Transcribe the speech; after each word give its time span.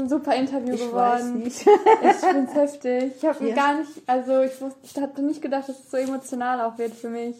Ein 0.00 0.08
super 0.08 0.34
Interview 0.34 0.74
Ich 0.74 0.80
geworden. 0.80 0.94
weiß 0.94 1.24
nicht. 1.44 1.66
Ich 2.02 2.16
find's 2.16 2.54
heftig. 2.54 3.12
Ich 3.16 3.24
habe 3.24 3.48
Ja. 3.48 3.54
gar 3.54 3.78
nicht, 3.78 3.90
also 4.06 4.40
ich, 4.42 4.60
wusste, 4.60 4.78
ich 4.82 4.96
hatte 5.00 5.22
nicht 5.22 5.40
gedacht, 5.42 5.68
dass 5.68 5.78
es 5.78 5.90
so 5.90 5.96
emotional 5.96 6.60
auch 6.62 6.78
wird 6.78 6.94
für 6.94 7.10
mich. 7.10 7.36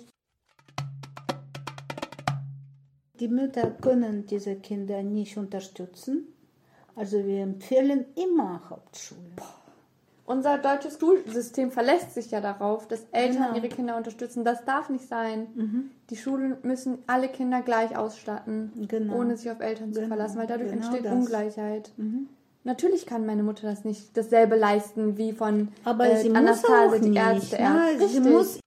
Die 3.19 3.29
Mütter 3.29 3.71
können 3.71 4.27
diese 4.27 4.57
Kinder 4.57 5.03
nicht 5.03 5.37
unterstützen. 5.37 6.27
Also 6.97 7.25
wir 7.27 7.43
empfehlen 7.43 8.07
immer 8.17 8.63
Hauptschule. 8.71 9.21
Unser 10.25 10.59
deutsches 10.59 10.99
Schulsystem 10.99 11.71
verlässt 11.73 12.15
sich 12.15 12.31
ja 12.31 12.41
darauf, 12.41 12.87
dass 12.87 13.05
Eltern 13.11 13.43
Genau. 13.53 13.57
ihre 13.57 13.69
Kinder 13.69 13.97
unterstützen. 13.97 14.45
Das 14.45 14.65
darf 14.65 14.89
nicht 14.89 15.09
sein. 15.09 15.91
Die 16.09 16.17
Schulen 16.17 16.57
müssen 16.63 16.99
alle 17.09 17.29
Kinder 17.29 17.63
gleich 17.63 17.97
ausstatten, 17.97 18.73
Genau. 18.89 19.17
ohne 19.17 19.37
sich 19.37 19.51
auf 19.51 19.61
Eltern 19.61 19.93
zu 19.93 20.01
Genau. 20.01 20.09
verlassen, 20.15 20.39
weil 20.39 20.47
dadurch 20.47 20.71
Genau 20.71 20.87
entsteht 20.87 21.05
das. 21.05 21.13
Ungleichheit. 21.13 21.91
Natürlich 22.65 23.07
kann 23.07 23.25
meine 23.27 23.43
Mutter 23.43 23.67
das 23.69 23.85
nicht 23.85 24.17
dasselbe 24.17 24.55
leisten 24.57 25.17
wie 25.17 25.33
von 25.33 25.69
Aber 25.85 26.11
äh, 26.11 26.21
sie 26.21 26.29
muss 26.29 26.39
Anastasia, 26.39 26.87
auch 26.89 27.01
die. 27.01 27.15
Ärzte. 27.15 27.57
Ärzte. 27.57 28.09
Sie 28.09 28.21
muss 28.21 28.61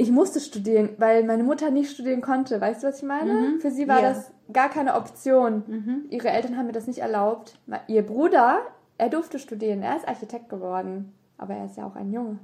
ich 0.00 0.12
musste 0.12 0.38
studieren, 0.38 0.90
weil 0.98 1.24
meine 1.24 1.42
Mutter 1.42 1.70
nicht 1.72 1.90
studieren 1.90 2.20
konnte. 2.20 2.60
Weißt 2.60 2.82
du, 2.84 2.86
was 2.86 2.98
ich 2.98 3.02
meine? 3.02 3.58
Für 3.58 3.72
sie 3.72 3.88
war 3.88 4.00
Ja. 4.00 4.10
das 4.10 4.30
gar 4.52 4.68
keine 4.68 4.94
Option. 4.94 6.06
Ihre 6.10 6.28
Eltern 6.28 6.56
haben 6.56 6.66
mir 6.66 6.72
das 6.72 6.86
nicht 6.86 7.00
erlaubt. 7.00 7.58
Ihr 7.88 8.02
Bruder, 8.06 8.60
er 8.96 9.08
durfte 9.08 9.40
studieren. 9.40 9.82
Er 9.82 9.96
ist 9.96 10.06
Architekt 10.06 10.48
geworden. 10.48 11.12
Aber 11.36 11.54
er 11.54 11.64
ist 11.66 11.76
ja 11.76 11.84
auch 11.86 11.96
ein 11.96 12.12
Junge. 12.12 12.38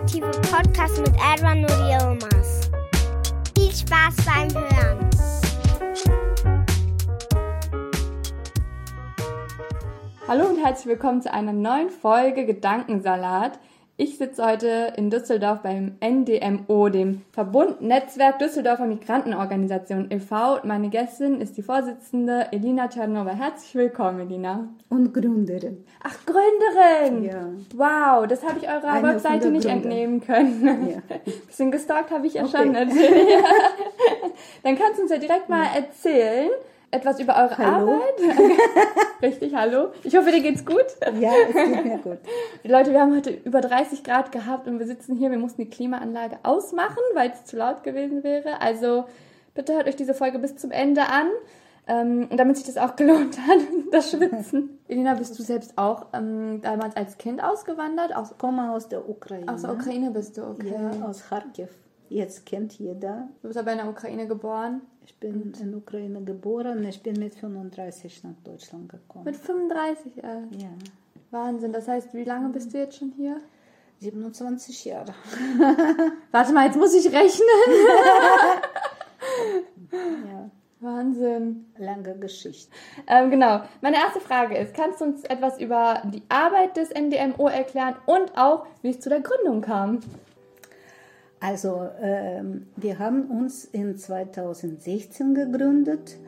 Ultimative 0.00 0.30
Podcast 0.50 0.98
mit 0.98 1.14
Edward 1.16 1.58
und 1.58 1.88
Yilmaz. 1.88 2.70
Viel 3.54 3.72
Spaß 3.72 4.16
beim 4.24 4.48
Hören. 4.54 5.10
Hallo 10.26 10.46
und 10.46 10.64
herzlich 10.64 10.86
willkommen 10.86 11.20
zu 11.20 11.32
einer 11.32 11.52
neuen 11.52 11.90
Folge 11.90 12.46
Gedankensalat. 12.46 13.58
Ich 14.02 14.16
sitze 14.16 14.46
heute 14.46 14.94
in 14.96 15.10
Düsseldorf 15.10 15.58
beim 15.60 15.96
NDMO, 16.02 16.88
dem 16.88 17.20
Verbund 17.32 17.82
Netzwerk 17.82 18.38
Düsseldorfer 18.38 18.86
Migrantenorganisation 18.86 20.06
e.V. 20.10 20.54
Und 20.54 20.64
Meine 20.64 20.88
Gästin 20.88 21.38
ist 21.38 21.58
die 21.58 21.62
Vorsitzende 21.62 22.46
Elina 22.50 22.88
Tschernova. 22.88 23.32
Herzlich 23.32 23.74
willkommen, 23.74 24.20
Elina. 24.20 24.68
und 24.88 25.12
Gründerin. 25.12 25.84
Ach, 26.02 26.16
Gründerin! 26.24 27.24
Ja. 27.24 27.50
Wow, 27.76 28.26
das 28.26 28.42
habe 28.42 28.58
ich 28.58 28.66
eurer 28.66 28.84
Eine 28.90 29.08
Webseite 29.08 29.50
nicht 29.50 29.66
Gründer. 29.68 29.90
entnehmen 29.90 30.20
können. 30.22 30.88
Ja. 30.92 31.16
Bisschen 31.46 31.70
gestalkt 31.70 32.10
habe 32.10 32.26
ich 32.26 32.32
ja 32.32 32.44
Okay. 32.44 32.56
schon 32.56 32.72
natürlich. 32.72 33.28
Dann 34.62 34.78
kannst 34.78 34.96
du 34.98 35.02
uns 35.02 35.10
ja 35.10 35.18
direkt 35.18 35.50
mal 35.50 35.66
erzählen, 35.76 36.48
etwas 36.90 37.20
über 37.20 37.36
eure 37.36 37.56
Hallo. 37.58 37.92
Arbeit. 37.92 38.36
Richtig, 39.22 39.54
hallo. 39.54 39.88
Ich 40.02 40.16
hoffe, 40.16 40.30
dir 40.30 40.40
geht's 40.40 40.64
gut. 40.64 40.84
Ja, 41.20 41.30
es 41.48 41.54
geht 41.54 41.84
mir 41.84 41.98
gut. 41.98 42.18
Leute, 42.64 42.92
wir 42.92 43.00
haben 43.00 43.14
heute 43.14 43.30
über 43.30 43.60
30 43.60 44.02
Grad 44.02 44.32
gehabt 44.32 44.66
und 44.66 44.78
wir 44.78 44.86
sitzen 44.86 45.14
hier. 45.16 45.30
Wir 45.30 45.38
mussten 45.38 45.62
die 45.62 45.70
Klimaanlage 45.70 46.38
ausmachen, 46.42 46.98
weil 47.14 47.30
es 47.30 47.44
zu 47.44 47.56
laut 47.56 47.82
gewesen 47.82 48.24
wäre. 48.24 48.60
Also 48.60 49.04
bitte 49.54 49.74
hört 49.74 49.86
euch 49.88 49.96
diese 49.96 50.14
Folge 50.14 50.38
bis 50.38 50.56
zum 50.56 50.70
Ende 50.70 51.02
an, 51.02 51.26
ähm, 51.86 52.28
damit 52.34 52.56
sich 52.56 52.66
das 52.66 52.76
auch 52.78 52.96
gelohnt 52.96 53.38
hat, 53.38 53.58
das 53.92 54.10
Schwitzen. 54.10 54.78
Elina, 54.88 55.14
bist 55.14 55.38
du 55.38 55.42
selbst 55.42 55.76
auch 55.76 56.06
ähm, 56.12 56.60
damals 56.62 56.96
als 56.96 57.18
Kind 57.18 57.42
ausgewandert? 57.42 58.16
Aus, 58.16 58.32
Ich 58.32 58.38
komme 58.38 58.72
aus 58.72 58.88
der 58.88 59.08
Ukraine. 59.08 59.52
aus 59.52 59.62
der 59.62 59.72
Ukraine 59.72 60.10
bist 60.10 60.36
du, 60.38 60.42
okay. 60.44 60.72
Ja, 60.72 61.06
aus 61.06 61.24
Kharkiv. 61.28 61.68
Jetzt 62.08 62.44
kennt 62.46 62.72
jeder. 62.78 63.28
Du 63.42 63.48
bist 63.48 63.58
aber 63.58 63.70
in 63.70 63.78
der 63.78 63.88
Ukraine 63.88 64.26
geboren. 64.26 64.80
Ich 65.10 65.18
bin 65.18 65.52
in 65.60 65.74
Ukraine 65.74 66.22
geboren. 66.22 66.84
Ich 66.84 67.02
bin 67.02 67.18
mit 67.18 67.34
35 67.34 68.22
nach 68.22 68.36
Deutschland 68.44 68.88
gekommen. 68.88 69.24
Mit 69.24 69.34
35 69.34 70.18
erst. 70.22 70.62
ja, 70.62 70.68
Wahnsinn. 71.32 71.72
Das 71.72 71.88
heißt, 71.88 72.14
wie 72.14 72.22
lange 72.22 72.50
bist 72.50 72.72
du 72.72 72.78
jetzt 72.78 72.96
schon 72.96 73.12
hier? 73.16 73.38
27 73.98 74.84
Jahre. 74.84 75.12
Warte 76.30 76.52
mal, 76.52 76.66
jetzt 76.66 76.76
muss 76.78 76.94
ich 76.94 77.06
rechnen. 77.12 77.48
Ja, 79.92 80.48
Wahnsinn. 80.78 81.66
lange 81.76 82.16
Geschichte. 82.16 82.70
Ähm, 83.08 83.30
genau. 83.30 83.62
Meine 83.80 83.96
erste 83.96 84.20
Frage 84.20 84.56
ist, 84.56 84.72
kannst 84.74 85.00
du 85.00 85.06
uns 85.06 85.24
etwas 85.24 85.60
über 85.60 86.00
die 86.04 86.22
Arbeit 86.28 86.76
des 86.76 86.90
NDMO 86.90 87.48
erklären 87.48 87.96
und 88.06 88.38
auch, 88.38 88.64
wie 88.82 88.90
es 88.90 89.00
zu 89.00 89.08
der 89.08 89.20
Gründung 89.20 89.60
kam? 89.60 89.98
Also, 91.40 91.88
ähm, 92.02 92.66
wir 92.76 92.98
haben 92.98 93.30
uns 93.30 93.64
in 93.64 93.96
2016 93.96 95.34
gegründet 95.34 96.18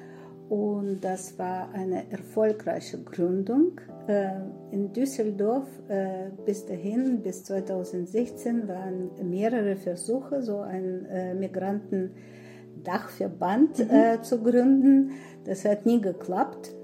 und 0.48 1.02
das 1.02 1.38
war 1.38 1.68
eine 1.74 2.10
erfolgreiche 2.10 2.96
Gründung. 3.02 3.78
Äh, 4.06 4.30
in 4.70 4.94
Düsseldorf 4.94 5.68
äh, 5.88 6.30
bis 6.46 6.64
dahin, 6.64 7.20
bis 7.22 7.44
2016, 7.44 8.66
waren 8.68 9.10
mehrere 9.22 9.76
Versuche, 9.76 10.40
so 10.42 10.60
einen 10.60 11.04
äh, 11.06 11.34
Migrantendachverband 11.34 13.80
äh, 13.80 14.22
zu 14.22 14.42
gründen. 14.42 15.10
Das 15.44 15.66
hat 15.66 15.84
nie 15.84 16.00
geklappt. 16.00 16.74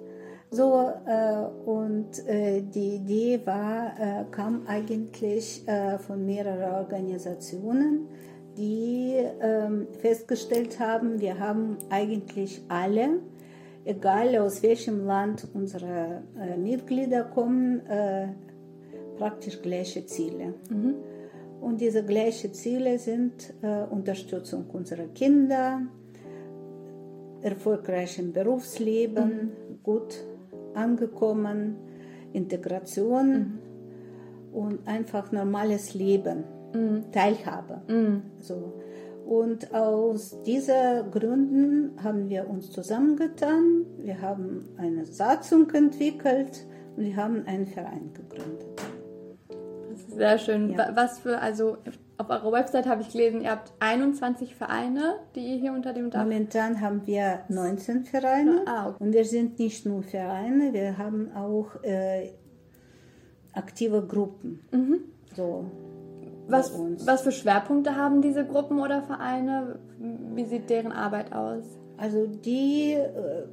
So, 0.50 0.90
äh, 1.06 1.68
und 1.68 2.26
äh, 2.26 2.62
die 2.62 2.96
Idee 2.96 3.40
war, 3.44 3.92
äh, 3.98 4.24
kam 4.30 4.62
eigentlich 4.66 5.66
äh, 5.68 5.98
von 5.98 6.24
mehreren 6.24 6.74
Organisationen, 6.74 8.08
die 8.56 9.14
ähm, 9.40 9.86
festgestellt 10.00 10.80
haben, 10.80 11.20
wir 11.20 11.38
haben 11.38 11.76
eigentlich 11.90 12.62
alle, 12.68 13.20
egal 13.84 14.36
aus 14.38 14.62
welchem 14.62 15.04
Land 15.04 15.46
unsere 15.52 16.22
äh, 16.40 16.56
Mitglieder 16.56 17.24
kommen, 17.24 17.86
äh, 17.86 18.28
praktisch 19.18 19.60
gleiche 19.60 20.06
Ziele. 20.06 20.54
Und 21.60 21.80
diese 21.80 22.04
gleichen 22.04 22.54
Ziele 22.54 23.00
sind 23.00 23.52
Unterstützung 23.90 24.66
unserer 24.72 25.08
Kinder, 25.08 25.82
erfolgreich 27.42 28.16
im 28.20 28.32
Berufsleben, 28.32 29.50
gut 29.82 30.24
angekommen, 30.74 31.76
Integration 32.32 33.58
und 34.52 34.86
einfach 34.86 35.32
normales 35.32 35.94
Leben, 35.94 36.44
Teilhabe. 37.12 37.80
So. 38.40 38.74
Und 39.26 39.74
aus 39.74 40.42
diesen 40.42 41.10
Gründen 41.10 42.02
haben 42.02 42.28
wir 42.30 42.48
uns 42.48 42.70
zusammengetan, 42.70 43.84
wir 43.98 44.20
haben 44.22 44.66
eine 44.78 45.04
Satzung 45.04 45.70
entwickelt 45.70 46.64
und 46.96 47.04
wir 47.04 47.16
haben 47.16 47.44
einen 47.46 47.66
Verein 47.66 48.10
gegründet. 48.14 48.66
Das 49.90 50.00
ist 50.00 50.16
sehr 50.16 50.38
schön. 50.38 50.70
Ja. 50.70 50.78
Wa- 50.78 50.92
Was 50.94 51.18
für, 51.18 51.38
also 51.40 51.76
auf 52.18 52.28
eurer 52.30 52.52
Website 52.52 52.86
habe 52.86 53.02
ich 53.02 53.10
gelesen, 53.10 53.40
ihr 53.40 53.50
habt 53.52 53.72
21 53.80 54.54
Vereine, 54.54 55.14
die 55.34 55.40
ihr 55.40 55.56
hier 55.56 55.72
unter 55.72 55.92
dem 55.92 56.10
Dach. 56.10 56.22
Momentan 56.24 56.80
haben 56.80 57.02
wir 57.06 57.40
19 57.48 58.04
Vereine 58.04 58.62
Ah, 58.66 58.88
okay. 58.88 59.04
und 59.04 59.12
wir 59.12 59.24
sind 59.24 59.58
nicht 59.58 59.86
nur 59.86 60.02
Vereine, 60.02 60.72
wir 60.72 60.98
haben 60.98 61.30
auch 61.34 61.82
äh, 61.84 62.30
aktive 63.52 64.02
Gruppen. 64.06 64.60
So 65.36 65.64
Was, 66.48 66.72
was 67.06 67.22
für 67.22 67.32
Schwerpunkte 67.32 67.94
haben 67.96 68.20
diese 68.22 68.44
Gruppen 68.44 68.80
oder 68.80 69.02
Vereine? 69.02 69.78
Wie 70.34 70.44
sieht 70.44 70.70
deren 70.70 70.92
Arbeit 70.92 71.32
aus? 71.32 71.64
Also 71.96 72.26
die 72.26 72.92
äh, 72.94 73.46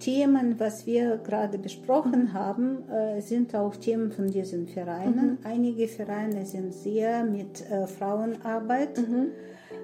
Themen, 0.00 0.58
was 0.58 0.86
wir 0.86 1.18
gerade 1.18 1.58
besprochen 1.58 2.32
haben, 2.32 2.88
äh, 2.88 3.20
sind 3.20 3.54
auch 3.54 3.76
Themen 3.76 4.10
von 4.10 4.28
diesen 4.28 4.66
Vereinen. 4.66 5.38
Einige 5.44 5.86
Vereine 5.86 6.44
sind 6.44 6.74
sehr 6.74 7.22
mit 7.24 7.70
äh, 7.70 7.86
Frauenarbeit 7.86 8.98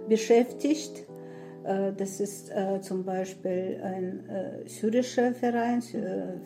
beschäftigt. 0.09 1.07
Äh, 1.65 1.93
das 1.97 2.21
ist 2.21 2.51
äh, 2.51 2.81
zum 2.81 3.05
Beispiel 3.05 3.81
ein 3.83 4.29
äh, 4.29 4.69
syrischer 4.69 5.33
Verein, 5.35 5.83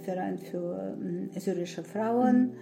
Verein 0.05 0.39
für 0.39 0.97
syrische 1.39 1.83
Frauen. 1.83 2.43
Mhm. 2.43 2.53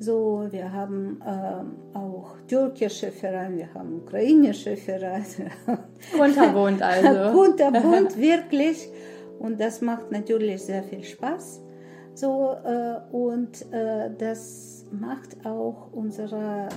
So, 0.00 0.46
wir 0.50 0.72
haben 0.72 1.20
äh, 1.26 1.96
auch 1.98 2.36
türkische 2.46 3.10
Vereine, 3.10 3.56
wir 3.56 3.74
haben 3.74 3.96
ukrainische 3.96 4.76
Vereine. 4.76 5.24
Kunterbunt 6.16 6.80
also. 6.80 7.32
Kunterbunt, 7.36 8.16
wirklich. 8.20 8.88
Und 9.38 9.60
das 9.60 9.80
macht 9.80 10.10
natürlich 10.10 10.62
sehr 10.62 10.82
viel 10.82 11.04
Spaß. 11.04 11.62
So, 12.14 12.56
äh, 12.64 12.96
und 13.12 13.72
äh, 13.72 14.10
das 14.18 14.86
macht 14.90 15.46
auch 15.46 15.92
unsere 15.92 16.68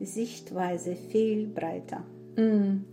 äh, 0.00 0.04
Sichtweise 0.04 0.94
viel 0.96 1.46
breiter. 1.46 2.02
Mm. 2.36 2.84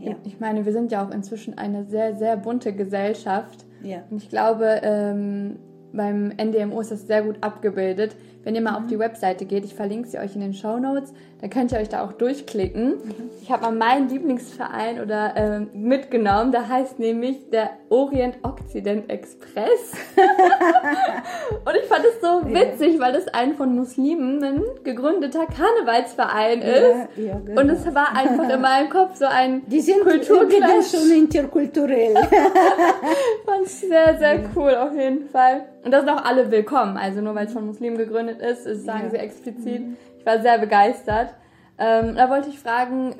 Ja. 0.00 0.14
Ich 0.24 0.40
meine, 0.40 0.66
wir 0.66 0.72
sind 0.72 0.92
ja 0.92 1.06
auch 1.06 1.10
inzwischen 1.10 1.56
eine 1.56 1.84
sehr, 1.84 2.16
sehr 2.16 2.36
bunte 2.36 2.72
Gesellschaft. 2.72 3.64
Ja. 3.82 4.02
Und 4.10 4.22
ich 4.22 4.28
glaube, 4.28 4.80
ähm, 4.82 5.56
beim 5.92 6.32
NDMO 6.36 6.80
ist 6.80 6.90
das 6.90 7.06
sehr 7.06 7.22
gut 7.22 7.38
abgebildet. 7.42 8.16
Wenn 8.46 8.54
ihr 8.54 8.60
mal 8.60 8.78
mhm. 8.78 8.84
auf 8.84 8.86
die 8.86 9.00
Webseite 9.00 9.44
geht, 9.44 9.64
ich 9.64 9.74
verlinke 9.74 10.06
sie 10.08 10.18
euch 10.18 10.36
in 10.36 10.40
den 10.40 10.54
Show 10.54 10.78
Notes, 10.78 11.12
dann 11.40 11.50
könnt 11.50 11.72
ihr 11.72 11.78
euch 11.78 11.88
da 11.88 12.04
auch 12.04 12.12
durchklicken. 12.12 12.90
Mhm. 12.90 13.30
Ich 13.42 13.50
habe 13.50 13.62
mal 13.62 13.72
meinen 13.72 14.08
Lieblingsverein 14.08 15.00
oder 15.00 15.36
äh, 15.36 15.60
mitgenommen, 15.76 16.52
der 16.52 16.68
heißt 16.68 17.00
nämlich 17.00 17.50
der 17.50 17.70
Orient-Occident 17.88 19.10
Express. 19.10 19.94
und 21.64 21.74
ich 21.74 21.88
fand 21.88 22.04
es 22.04 22.20
so 22.20 22.48
witzig, 22.48 23.00
weil 23.00 23.14
das 23.14 23.26
ein 23.26 23.56
von 23.56 23.74
Muslimen 23.74 24.62
gegründeter 24.84 25.46
Karnevalsverein 25.46 26.62
ist. 26.62 27.16
Ja, 27.16 27.24
ja, 27.24 27.40
genau. 27.44 27.60
Und 27.60 27.70
es 27.70 27.84
war 27.92 28.16
einfach 28.16 28.48
in 28.48 28.60
meinem 28.60 28.90
Kopf 28.90 29.16
so 29.16 29.24
ein 29.24 29.62
Die 29.66 29.80
sind 29.80 30.02
Kulturclash. 30.02 30.92
schon 30.92 31.10
interkulturell. 31.10 32.14
fand 33.44 33.64
ich 33.64 33.72
sehr, 33.72 34.16
sehr 34.18 34.38
cool 34.54 34.72
auf 34.76 34.94
jeden 34.94 35.28
Fall. 35.30 35.64
Und 35.86 35.92
da 35.92 36.00
sind 36.00 36.10
auch 36.10 36.24
alle 36.24 36.50
willkommen. 36.50 36.98
Also 36.98 37.22
nur 37.22 37.34
weil 37.34 37.46
es 37.46 37.52
von 37.54 37.64
Muslimen 37.64 37.96
gegründet 37.96 38.42
ist, 38.42 38.66
ist 38.66 38.84
sagen 38.84 39.08
sie 39.10 39.16
explizit. 39.16 39.80
Mhm 39.80 39.96
war 40.26 40.42
sehr 40.42 40.58
begeistert. 40.58 41.32
Ähm, 41.78 42.16
da 42.16 42.28
wollte 42.28 42.50
ich 42.50 42.58
fragen, 42.58 43.14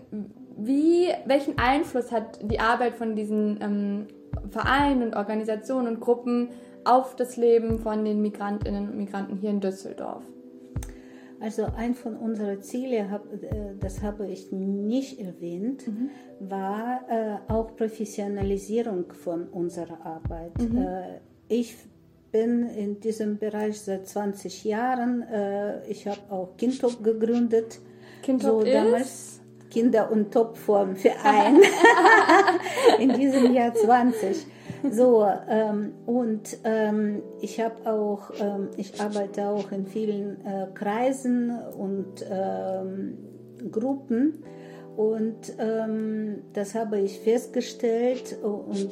wie, 0.58 1.08
welchen 1.24 1.58
Einfluss 1.58 2.10
hat 2.10 2.40
die 2.42 2.60
Arbeit 2.60 2.96
von 2.96 3.14
diesen 3.14 3.58
ähm, 3.62 4.06
Vereinen 4.50 5.02
und 5.02 5.16
Organisationen 5.16 5.86
und 5.86 6.00
Gruppen 6.00 6.48
auf 6.84 7.16
das 7.16 7.36
Leben 7.36 7.78
von 7.78 8.04
den 8.04 8.20
Migrantinnen 8.22 8.90
und 8.90 8.96
Migranten 8.96 9.36
hier 9.36 9.50
in 9.50 9.60
Düsseldorf? 9.60 10.24
Also 11.38 11.66
ein 11.76 11.94
von 11.94 12.16
unseren 12.16 12.62
Zielen, 12.62 13.12
äh, 13.12 13.76
das 13.78 14.02
habe 14.02 14.26
ich 14.26 14.50
nicht 14.52 15.20
erwähnt, 15.20 15.86
mhm. 15.86 16.10
war 16.40 17.02
äh, 17.08 17.52
auch 17.52 17.76
Professionalisierung 17.76 19.12
von 19.12 19.46
unserer 19.48 20.04
Arbeit. 20.04 20.58
Mhm. 20.58 20.78
Äh, 20.78 21.20
ich 21.48 21.76
bin 22.32 22.68
in 22.68 23.00
diesem 23.00 23.38
Bereich 23.38 23.80
seit 23.80 24.06
20 24.06 24.64
Jahren. 24.64 25.22
Äh, 25.22 25.86
ich 25.88 26.06
habe 26.06 26.20
auch 26.30 26.56
Kindtop 26.56 27.02
gegründet. 27.02 27.80
Kindtop 28.22 28.62
so 28.62 28.70
damals 28.70 29.40
Kinder- 29.70 30.10
und 30.10 30.32
Topform 30.32 30.96
Verein 30.96 31.60
in 32.98 33.12
diesem 33.12 33.52
Jahr 33.52 33.74
20. 33.74 34.46
So, 34.90 35.26
ähm, 35.48 35.92
und 36.06 36.58
ähm, 36.64 37.22
ich 37.40 37.60
habe 37.60 37.90
auch, 37.90 38.30
ähm, 38.40 38.68
ich 38.76 39.00
arbeite 39.00 39.48
auch 39.48 39.72
in 39.72 39.86
vielen 39.86 40.44
äh, 40.44 40.68
Kreisen 40.74 41.50
und 41.76 42.24
ähm, 42.30 43.18
Gruppen 43.70 44.44
und 44.96 45.54
ähm, 45.58 46.42
das 46.52 46.74
habe 46.74 47.00
ich 47.00 47.18
festgestellt 47.20 48.38
und 48.42 48.90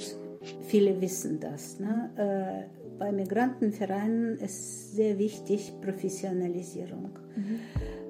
viele 0.63 1.01
wissen 1.01 1.41
das. 1.41 1.79
Ne? 1.79 2.67
Äh, 2.95 2.99
bei 2.99 3.13
Migrantenvereinen 3.13 4.39
ist 4.39 4.95
sehr 4.97 5.19
wichtig 5.19 5.73
Professionalisierung. 5.81 7.11
Mhm. 7.37 7.61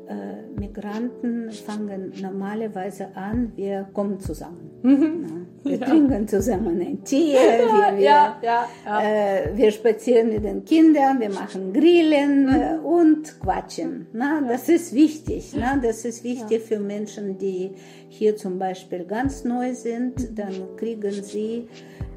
Äh, 0.07 0.61
Migranten 0.61 1.51
fangen 1.51 2.13
normalerweise 2.21 3.09
an, 3.17 3.53
wir 3.57 3.89
kommen 3.93 4.21
zusammen. 4.21 4.71
Mhm. 4.83 5.47
Wir 5.65 5.79
ja. 5.79 5.87
trinken 5.87 6.29
zusammen 6.29 6.79
ein 6.79 7.03
Tee, 7.05 7.33
wir, 7.33 7.97
wir, 7.97 8.05
ja, 8.05 8.39
ja, 8.43 8.69
äh, 9.01 9.57
wir, 9.57 9.71
spazieren 9.71 10.29
mit 10.29 10.45
den 10.45 10.63
Kindern, 10.63 11.19
wir 11.19 11.31
machen 11.31 11.73
Grillen 11.73 12.45
mhm. 12.45 12.55
äh, 12.55 12.77
und 12.87 13.41
quatschen. 13.41 14.07
Na, 14.13 14.43
Das 14.47 14.69
ist 14.69 14.95
wichtig. 14.95 15.55
Na? 15.57 15.79
Das 15.83 16.05
ist 16.05 16.23
wichtig 16.23 16.61
für 16.65 16.79
Menschen, 16.79 17.39
die 17.39 17.71
hier 18.11 18.37
zum 18.37 18.59
Beispiel 18.59 19.07
ganz 19.07 19.45
neu 19.45 19.73
sind. 19.73 20.33
Mhm. 20.33 20.35
Dann 20.35 20.77
kriegen 20.77 21.13
sie 21.13 21.67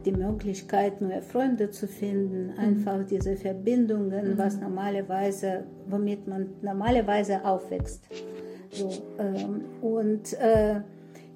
die 0.08 0.14
Möglichkeit, 0.14 1.02
neue 1.02 1.22
Freunde 1.22 1.70
zu 1.70 1.88
finden, 1.88 2.54
mhm. 2.54 2.60
einfach 2.60 3.06
diese 3.06 3.36
Verbindungen, 3.36 4.32
mhm. 4.32 4.38
was 4.38 4.60
normalerweise, 4.60 5.66
womit 5.90 6.28
man 6.28 6.48
normalerweise 6.62 7.44
aufwächst. 7.44 8.06
So, 8.72 8.90
ähm, 9.20 9.66
und 9.82 10.34
äh, 10.40 10.82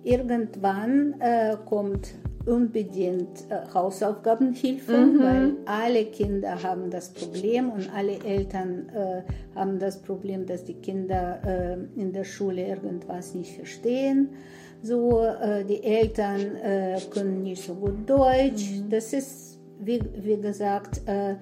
irgendwann 0.04 1.20
äh, 1.20 1.58
kommt 1.66 2.14
unbedingt 2.46 3.50
äh, 3.50 3.74
Hausaufgabenhilfe, 3.74 4.98
mhm. 4.98 5.20
weil 5.20 5.54
alle 5.66 6.06
Kinder 6.06 6.64
haben 6.64 6.90
das 6.90 7.10
Problem 7.10 7.72
und 7.72 7.94
alle 7.94 8.24
Eltern 8.24 8.90
äh, 8.90 9.22
haben 9.54 9.80
das 9.80 10.02
Problem, 10.02 10.46
dass 10.46 10.64
die 10.64 10.76
Kinder 10.76 11.40
äh, 11.46 12.00
in 12.00 12.14
der 12.14 12.24
Schule 12.24 12.68
irgendwas 12.68 13.36
nicht 13.36 13.54
verstehen 13.54 14.30
so, 14.82 15.22
äh, 15.22 15.64
die 15.64 15.84
Eltern 15.84 16.56
äh, 16.56 17.00
können 17.12 17.44
nicht 17.44 17.64
so 17.64 17.76
gut 17.76 18.10
Deutsch. 18.10 18.72
Mhm. 18.72 18.90
Das 18.90 19.14
ist, 19.14 19.60
wie, 19.80 20.02
wie 20.16 20.38
gesagt, 20.38 21.02
äh, 21.08 21.36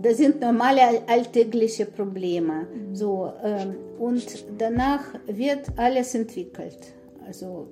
das 0.00 0.16
sind 0.16 0.40
normale 0.40 1.06
alltägliche 1.06 1.86
Probleme. 1.86 2.66
Mhm. 2.66 2.94
So, 2.94 3.32
ähm, 3.42 3.74
und 3.98 4.44
danach 4.58 5.04
wird 5.26 5.66
alles 5.76 6.14
entwickelt. 6.14 6.94
Also 7.26 7.68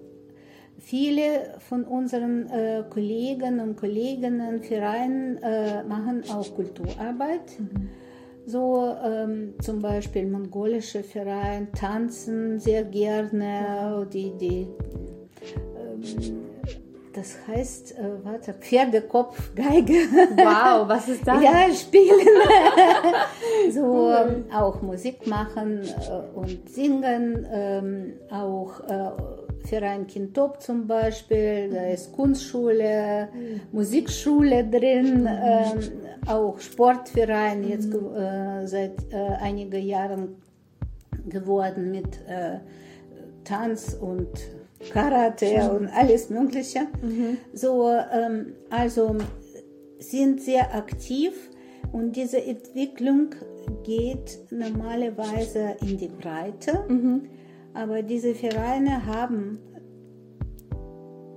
viele 0.78 1.54
von 1.58 1.84
unseren 1.84 2.48
äh, 2.50 2.84
Kollegen 2.88 3.60
und 3.60 3.76
Kolleginnen, 3.76 4.62
Vereinen 4.62 5.38
äh, 5.38 5.84
machen 5.84 6.24
auch 6.30 6.54
Kulturarbeit. 6.54 7.58
Mhm. 7.58 7.88
So 8.50 8.96
ähm, 9.04 9.54
zum 9.60 9.80
Beispiel 9.80 10.26
mongolische 10.26 11.04
Verein 11.04 11.68
tanzen 11.72 12.58
sehr 12.58 12.82
gerne, 12.82 14.04
die, 14.12 14.32
die 14.36 14.66
ähm, 15.78 16.02
das 17.12 17.36
heißt, 17.46 17.98
äh, 17.98 18.24
warte, 18.24 18.54
Pferdekopfgeige. 18.54 19.92
Wow, 20.36 20.88
was 20.88 21.08
ist 21.08 21.26
das? 21.26 21.42
ja, 21.42 21.72
spielen. 21.72 22.26
so 23.72 23.80
cool. 23.82 24.16
ähm, 24.28 24.44
auch 24.52 24.82
Musik 24.82 25.26
machen 25.28 25.82
äh, 25.82 26.38
und 26.38 26.68
singen, 26.68 27.46
ähm, 27.52 28.12
auch 28.30 28.80
äh, 28.80 29.66
Verein 29.68 30.06
Kintop 30.06 30.60
zum 30.62 30.86
Beispiel, 30.86 31.70
da 31.72 31.86
ist 31.88 32.12
Kunstschule, 32.12 33.28
mhm. 33.32 33.60
Musikschule 33.72 34.64
drin, 34.64 35.28
ähm, 35.28 35.80
auch 36.26 36.58
Sportverein 36.60 37.68
jetzt 37.68 37.92
mhm. 37.92 38.14
äh, 38.14 38.66
seit 38.66 39.12
äh, 39.12 39.16
einigen 39.40 39.82
Jahren 39.82 40.36
geworden 41.28 41.90
mit 41.90 42.20
äh, 42.26 42.58
Tanz 43.44 43.96
und 44.00 44.28
Karate 44.92 45.70
und 45.70 45.88
alles 45.88 46.30
Mögliche. 46.30 46.80
Mhm. 47.02 47.36
So, 47.52 47.90
ähm, 47.90 48.54
also 48.70 49.16
sind 49.98 50.40
sehr 50.40 50.74
aktiv 50.74 51.50
und 51.92 52.16
diese 52.16 52.42
Entwicklung 52.42 53.34
geht 53.84 54.38
normalerweise 54.50 55.76
in 55.82 55.98
die 55.98 56.08
Breite. 56.08 56.84
Mhm. 56.88 57.22
Aber 57.74 58.02
diese 58.02 58.34
Vereine 58.34 59.06
haben 59.06 59.58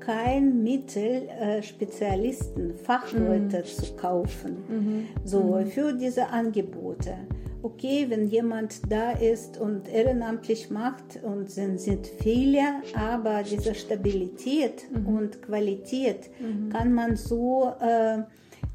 kein 0.06 0.64
Mittel, 0.64 1.30
äh, 1.40 1.64
Spezialisten, 1.64 2.76
Fachleute 2.76 3.60
mhm. 3.60 3.66
zu 3.66 3.94
kaufen, 3.96 4.58
mhm. 4.68 5.08
so 5.24 5.42
mhm. 5.58 5.68
für 5.68 5.94
diese 5.94 6.28
Angebote. 6.28 7.16
Okay, 7.62 8.08
wenn 8.10 8.28
jemand 8.28 8.92
da 8.92 9.12
ist 9.12 9.58
und 9.58 9.88
ehrenamtlich 9.88 10.70
macht 10.70 11.24
und 11.24 11.50
sind, 11.50 11.80
sind 11.80 12.08
viele, 12.08 12.62
aber 12.94 13.44
diese 13.44 13.74
Stabilität 13.74 14.84
mhm. 14.92 15.08
und 15.08 15.42
Qualität 15.42 16.30
mhm. 16.42 16.70
kann 16.70 16.94
man 16.94 17.16
so 17.16 17.72
äh, 17.80 18.24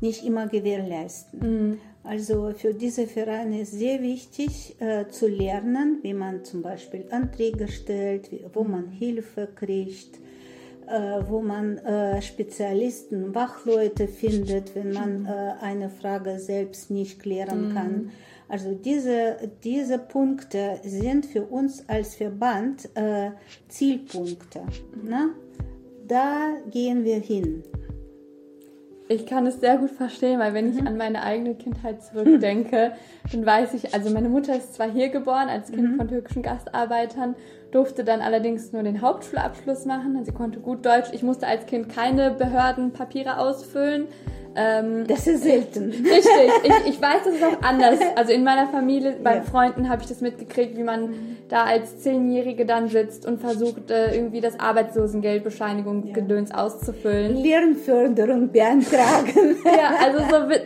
nicht 0.00 0.24
immer 0.24 0.48
gewährleisten. 0.48 1.40
Mhm. 1.40 1.78
Also 2.02 2.54
für 2.56 2.72
diese 2.72 3.06
Vereine 3.06 3.60
ist 3.60 3.72
sehr 3.72 4.00
wichtig 4.00 4.76
äh, 4.80 5.06
zu 5.08 5.28
lernen, 5.28 5.98
wie 6.00 6.14
man 6.14 6.42
zum 6.42 6.62
Beispiel 6.62 7.04
Anträge 7.10 7.68
stellt, 7.68 8.32
wie, 8.32 8.46
wo 8.54 8.64
man 8.64 8.88
Hilfe 8.88 9.46
kriegt, 9.54 10.18
wo 11.28 11.40
man 11.40 11.78
äh, 11.78 12.22
Spezialisten, 12.22 13.34
Wachleute 13.34 14.08
findet, 14.08 14.74
wenn 14.74 14.92
man 14.92 15.20
mhm. 15.20 15.26
äh, 15.26 15.52
eine 15.60 15.90
Frage 15.90 16.38
selbst 16.38 16.90
nicht 16.90 17.20
klären 17.20 17.68
mhm. 17.68 17.74
kann. 17.74 18.10
Also 18.48 18.72
diese, 18.72 19.36
diese 19.62 19.98
Punkte 19.98 20.80
sind 20.82 21.26
für 21.26 21.42
uns 21.42 21.86
als 21.88 22.14
Verband 22.14 22.88
äh, 22.94 23.32
Zielpunkte. 23.68 24.62
Ne? 25.02 25.34
da 26.08 26.54
gehen 26.70 27.04
wir 27.04 27.20
hin. 27.20 27.62
Ich 29.10 29.24
kann 29.24 29.46
es 29.46 29.60
sehr 29.60 29.78
gut 29.78 29.90
verstehen, 29.90 30.38
weil 30.38 30.52
wenn 30.52 30.70
ich 30.70 30.86
an 30.86 30.98
meine 30.98 31.22
eigene 31.22 31.54
Kindheit 31.54 32.02
zurückdenke, 32.12 32.92
dann 33.32 33.46
weiß 33.46 33.72
ich, 33.74 33.94
also 33.94 34.10
meine 34.10 34.28
Mutter 34.28 34.54
ist 34.54 34.74
zwar 34.74 34.90
hier 34.90 35.08
geboren 35.08 35.48
als 35.48 35.70
Kind 35.70 35.96
von 35.96 36.08
türkischen 36.08 36.42
Gastarbeitern, 36.42 37.34
durfte 37.70 38.02
dann 38.04 38.20
allerdings 38.20 38.72
nur 38.72 38.82
den 38.82 39.02
Hauptschulabschluss 39.02 39.84
machen. 39.84 40.18
Sie 40.24 40.32
konnte 40.32 40.58
gut 40.60 40.84
Deutsch. 40.86 41.08
Ich 41.12 41.22
musste 41.22 41.46
als 41.46 41.66
Kind 41.66 41.88
keine 41.94 42.30
Behördenpapiere 42.30 43.38
ausfüllen. 43.38 44.06
Ähm, 44.56 45.04
Das 45.06 45.26
ist 45.26 45.44
selten. 45.44 45.90
Richtig, 45.90 46.50
ich, 46.64 46.88
ich 46.94 47.00
weiß, 47.02 47.18
das 47.26 47.34
ist 47.34 47.44
auch 47.44 47.62
anders. 47.62 47.98
Also 48.16 48.32
in 48.32 48.42
meiner 48.42 48.66
Familie, 48.68 49.16
bei 49.22 49.36
Ja. 49.36 49.42
Freunden 49.42 49.88
habe 49.88 50.02
ich 50.02 50.08
das 50.08 50.20
mitgekriegt, 50.20 50.76
wie 50.76 50.82
man 50.82 51.14
da 51.48 51.64
als 51.64 51.98
Zehnjährige 52.00 52.64
dann 52.66 52.88
sitzt 52.88 53.26
und 53.26 53.40
versucht, 53.40 53.90
äh, 53.90 54.14
irgendwie 54.16 54.40
das 54.40 54.58
Arbeitslosengeldbescheinigung 54.58 56.06
Ja. 56.06 56.54
Auszufüllen. 56.56 57.36
Lernförderung 57.36 58.50
beantragen. 58.50 59.56
Ja, 59.64 59.90
also 60.04 60.18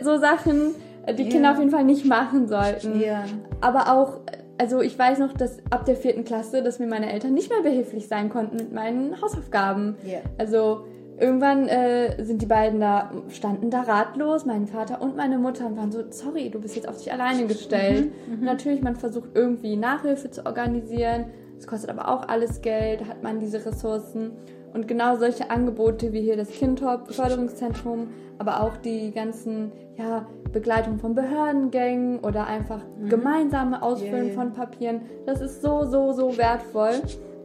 so, 0.03 0.13
so 0.15 0.17
Sachen, 0.19 0.75
äh, 1.05 1.13
die 1.13 1.25
Kinder 1.29 1.49
Ja. 1.49 1.51
auf 1.51 1.59
jeden 1.59 1.71
Fall 1.71 1.83
nicht 1.83 2.05
machen 2.05 2.47
sollten. 2.47 2.99
Ja. 2.99 3.25
Aber 3.61 3.91
auch, 3.93 4.19
also 4.57 4.81
ich 4.81 4.97
weiß 4.97 5.19
noch, 5.19 5.33
dass 5.33 5.57
ab 5.69 5.85
der 5.85 5.95
vierten 5.95 6.23
Klasse, 6.23 6.63
dass 6.63 6.79
mir 6.79 6.87
meine 6.87 7.11
Eltern 7.11 7.33
nicht 7.33 7.49
mehr 7.49 7.61
behilflich 7.61 8.07
sein 8.07 8.29
konnten 8.29 8.57
mit 8.57 8.71
meinen 8.73 9.19
Hausaufgaben. 9.21 9.95
Ja. 10.05 10.19
Also 10.37 10.85
irgendwann 11.19 11.67
äh, 11.67 12.23
sind 12.23 12.41
die 12.41 12.45
beiden 12.45 12.79
da, 12.79 13.11
standen 13.29 13.69
da 13.69 13.81
ratlos, 13.81 14.45
mein 14.45 14.67
Vater 14.67 15.01
und 15.01 15.15
meine 15.15 15.37
Mutter, 15.37 15.65
und 15.65 15.77
waren 15.77 15.91
so, 15.91 16.03
sorry, 16.09 16.49
du 16.49 16.59
bist 16.59 16.75
jetzt 16.75 16.87
auf 16.87 16.97
dich 16.97 17.11
alleine 17.11 17.45
gestellt. 17.47 18.11
Mhm, 18.27 18.33
Und 18.33 18.43
natürlich, 18.43 18.81
man 18.81 18.95
versucht 18.95 19.29
irgendwie 19.33 19.75
Nachhilfe 19.75 20.29
zu 20.29 20.45
organisieren. 20.45 21.25
Es 21.57 21.67
kostet 21.67 21.89
aber 21.89 22.09
auch 22.09 22.27
alles 22.27 22.61
Geld, 22.61 23.07
hat 23.07 23.23
man 23.23 23.39
diese 23.39 23.65
Ressourcen. 23.65 24.31
Und 24.73 24.87
genau 24.87 25.17
solche 25.17 25.51
Angebote 25.51 26.13
wie 26.13 26.21
hier 26.21 26.35
das 26.35 26.49
Kindhop-Förderungszentrum, 26.49 28.07
aber 28.43 28.61
auch 28.63 28.77
die 28.77 29.11
ganzen 29.11 29.71
ja, 29.97 30.25
Begleitung 30.51 30.99
von 30.99 31.15
Behördengängen 31.15 32.19
oder 32.19 32.45
einfach 32.47 32.81
gemeinsame 33.09 33.81
Ausfüllen 33.81 34.23
Mhm. 34.25 34.29
Ja. 34.29 34.33
von 34.35 34.53
Papieren, 34.53 35.01
das 35.25 35.39
ist 35.41 35.61
so, 35.61 35.85
so, 35.85 36.11
so 36.11 36.37
wertvoll. 36.37 36.95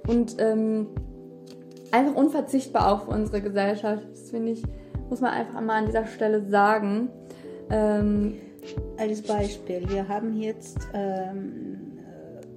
Und 0.06 0.36
ähm, 0.40 0.88
einfach 1.92 2.14
unverzichtbar 2.16 2.92
auch 2.92 3.04
für 3.04 3.10
unsere 3.12 3.40
Gesellschaft. 3.42 4.02
Das 4.10 4.30
finde 4.30 4.52
ich, 4.52 4.62
muss 5.08 5.20
man 5.20 5.32
einfach 5.32 5.60
mal 5.60 5.78
an 5.78 5.86
dieser 5.86 6.06
Stelle 6.06 6.42
sagen. 6.48 7.08
Ähm, 7.70 8.34
Als 8.98 9.22
Beispiel, 9.22 9.88
wir 9.88 10.08
haben 10.08 10.34
jetzt 10.36 10.88
ähm, 10.94 11.78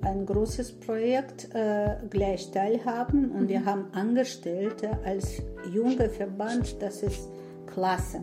ein 0.01 0.25
großes 0.25 0.73
Projekt 0.79 1.49
äh, 1.53 1.95
gleich 2.09 2.51
teilhaben 2.51 3.31
und 3.31 3.47
wir 3.49 3.63
haben 3.65 3.85
Angestellte 3.93 4.89
als 5.05 5.41
junger 5.71 6.09
Verband, 6.09 6.81
das 6.81 7.03
ist 7.03 7.29
klasse. 7.73 8.21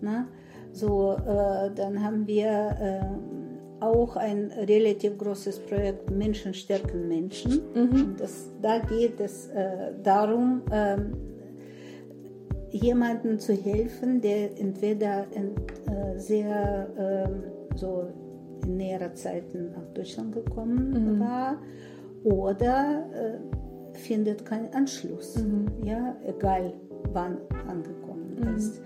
Ne? 0.00 0.26
So, 0.72 1.12
äh, 1.12 1.70
dann 1.74 2.04
haben 2.04 2.26
wir 2.26 2.76
äh, 2.80 3.82
auch 3.84 4.16
ein 4.16 4.50
relativ 4.68 5.18
großes 5.18 5.60
Projekt 5.60 6.10
Menschen 6.10 6.54
stärken 6.54 7.08
Menschen. 7.08 7.60
Und 7.74 8.20
das, 8.20 8.50
da 8.62 8.78
geht 8.78 9.20
es 9.20 9.48
äh, 9.48 9.92
darum, 10.02 10.62
ähm, 10.70 11.12
jemandem 12.70 13.38
zu 13.38 13.54
helfen, 13.54 14.20
der 14.20 14.58
entweder 14.58 15.26
in, 15.32 15.54
äh, 15.92 16.18
sehr 16.18 16.88
ähm, 16.98 17.44
so 17.74 18.08
in 18.64 18.76
näherer 18.76 19.14
Zeit 19.14 19.44
nach 19.54 19.86
Deutschland 19.94 20.34
gekommen 20.34 21.20
war 21.20 21.58
oder 22.24 23.04
äh, 23.14 23.98
findet 23.98 24.44
keinen 24.44 24.72
Anschluss, 24.74 25.42
ja, 25.84 26.16
egal 26.26 26.72
wann 27.12 27.38
angekommen 27.66 28.25
ist. 28.56 28.80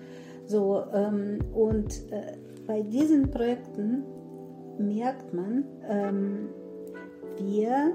So, 0.47 0.83
ähm, 0.93 1.39
und 1.55 2.11
äh, 2.11 2.37
bei 2.67 2.83
diesen 2.83 3.31
Projekten 3.31 4.05
merkt 4.79 5.33
man, 5.33 5.65
ähm, 5.89 6.49
wir 7.37 7.93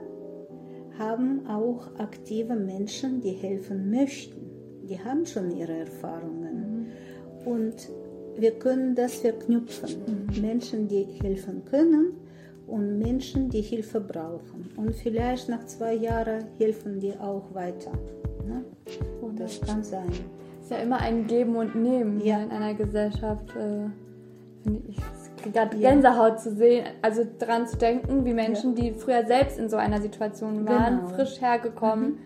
haben 0.98 1.46
auch 1.48 1.88
aktive 2.00 2.56
Menschen, 2.56 3.22
die 3.22 3.32
helfen 3.32 3.90
möchten. 3.90 4.50
Die 4.88 5.00
haben 5.00 5.26
schon 5.26 5.52
ihre 5.52 5.80
Erfahrungen. 5.80 6.88
Und 7.44 7.90
wir 8.38 8.52
können 8.52 8.96
das 8.96 9.16
verknüpfen. 9.16 10.28
Menschen, 10.42 10.88
die 10.88 11.04
helfen 11.22 11.64
können 11.66 12.14
und 12.68 13.00
Menschen, 13.00 13.50
die 13.50 13.62
Hilfe 13.62 14.02
brauchen. 14.02 14.70
Und 14.78 14.96
vielleicht 14.96 15.50
nach 15.50 15.66
zwei 15.66 15.94
Jahren 15.96 16.46
helfen 16.58 17.00
die 17.00 17.14
auch 17.14 17.54
weiter. 17.54 17.92
Ne? 18.48 18.64
Das 19.36 19.60
kann 19.62 19.84
sein. 19.84 20.12
Ist 20.65 20.72
ja 20.72 20.77
immer 20.77 21.00
ein 21.00 21.27
Geben 21.27 21.55
und 21.55 21.75
Nehmen 21.75 22.19
Ja. 22.22 22.39
in 22.39 22.50
einer 22.50 22.74
Gesellschaft. 22.74 23.51
Äh, 23.55 23.88
finde 24.63 24.81
ich 24.88 24.98
gerade 25.53 25.77
Ja. 25.77 25.91
Gänsehaut 25.91 26.39
zu 26.39 26.55
sehen, 26.55 26.86
also 27.03 27.22
dran 27.38 27.67
zu 27.67 27.77
denken, 27.77 28.25
wie 28.25 28.34
Menschen, 28.34 28.74
die 28.74 28.91
früher 28.93 29.24
selbst 29.27 29.60
in 29.60 29.69
so 29.69 29.77
einer 29.77 30.01
Situation 30.01 30.67
waren, 30.67 31.01
Genau. 31.01 31.07
frisch 31.10 31.39
hergekommen 31.39 32.17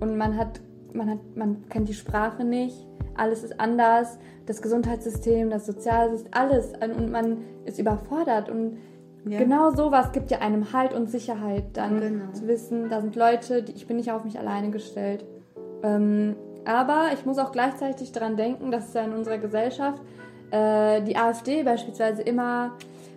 und 0.00 0.18
man 0.18 0.36
hat, 0.36 0.60
man 0.92 1.08
hat, 1.08 1.18
man 1.34 1.64
kennt 1.70 1.88
die 1.88 1.94
Sprache 1.94 2.44
nicht, 2.44 2.86
alles 3.16 3.44
ist 3.44 3.58
anders, 3.58 4.18
das 4.44 4.60
Gesundheitssystem, 4.60 5.48
das 5.48 5.64
Sozialsystem, 5.64 6.30
alles 6.34 6.72
und 6.98 7.10
man 7.10 7.38
ist 7.64 7.78
überfordert 7.78 8.50
und 8.50 8.76
Ja. 9.24 9.38
genau 9.38 9.70
sowas 9.70 10.12
gibt 10.12 10.30
ja 10.30 10.40
einem 10.40 10.74
Halt 10.74 10.92
und 10.92 11.10
Sicherheit, 11.10 11.64
dann 11.72 11.98
Genau. 12.00 12.32
zu 12.32 12.46
wissen, 12.46 12.90
da 12.90 13.00
sind 13.00 13.16
Leute, 13.16 13.62
die, 13.62 13.72
ich 13.72 13.86
bin 13.86 13.96
nicht 13.96 14.12
auf 14.12 14.22
mich 14.24 14.38
alleine 14.38 14.68
gestellt. 14.70 15.24
Ähm, 15.82 16.36
aber 16.66 17.08
ich 17.14 17.24
muss 17.24 17.38
auch 17.38 17.52
gleichzeitig 17.52 18.12
daran 18.12 18.36
denken, 18.36 18.70
dass 18.70 18.92
ja 18.94 19.02
in 19.02 19.12
unserer 19.12 19.38
Gesellschaft 19.38 20.02
äh, 20.50 21.00
die 21.02 21.16
AfD 21.16 21.62
beispielsweise 21.62 22.22
immer 22.22 22.72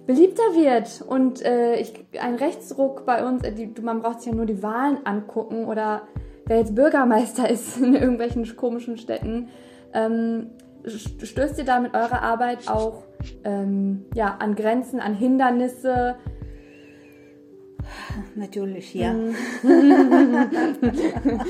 beliebter 0.08 0.44
wird 0.56 1.04
und 1.08 1.44
äh, 1.46 1.76
ich, 1.76 1.94
ein 2.20 2.36
Rechtsruck 2.36 3.06
bei 3.06 3.24
uns, 3.26 3.44
äh, 3.44 3.52
die, 3.52 3.74
man 3.82 4.02
braucht 4.02 4.22
sich 4.22 4.32
ja 4.32 4.36
nur 4.36 4.46
die 4.48 4.64
Wahlen 4.64 5.06
angucken 5.06 5.66
oder 5.66 6.04
wer 6.46 6.58
jetzt 6.58 6.74
Bürgermeister 6.74 7.50
ist 7.52 7.78
in 7.78 7.94
irgendwelchen 7.94 8.56
komischen 8.56 8.98
Städten. 8.98 9.50
Ähm, 9.94 10.48
st- 10.84 11.26
stößt 11.26 11.60
ihr 11.60 11.66
da 11.66 11.80
mit 11.80 11.94
eurer 11.94 12.22
Arbeit 12.22 12.68
auch 12.68 13.04
ähm, 13.44 14.06
ja, 14.16 14.36
an 14.40 14.56
Grenzen, 14.56 15.00
an 15.00 15.14
Hindernisse? 15.14 16.16
Natürlich, 18.36 18.94
ja. 18.94 19.14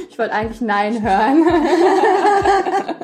Ich 0.09 0.17
wollte 0.17 0.33
eigentlich 0.33 0.61
Nein 0.61 1.01
hören. 1.03 1.43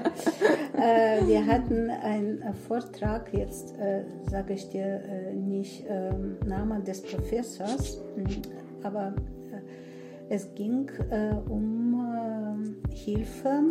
Äh, 0.78 1.26
wir 1.26 1.46
hatten 1.46 1.90
einen 1.90 2.44
Vortrag, 2.68 3.34
jetzt 3.34 3.78
äh, 3.78 4.04
sage 4.30 4.54
ich 4.54 4.70
dir 4.70 5.02
äh, 5.06 5.34
nicht 5.34 5.86
ähm, 5.88 6.36
Namen 6.46 6.84
des 6.84 7.02
Professors, 7.02 8.02
mh, 8.18 8.26
aber 8.84 9.14
es 10.30 10.54
ging 10.56 10.90
um 11.50 12.76
Hilfe, 12.90 13.64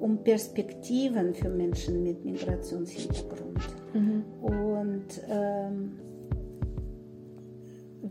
um 0.00 0.22
Perspektiven 0.24 1.34
für 1.34 1.50
Menschen 1.50 2.02
mit 2.02 2.24
Migrationshintergrund. 2.24 3.60
Und 4.42 5.06
ähm, 5.28 5.98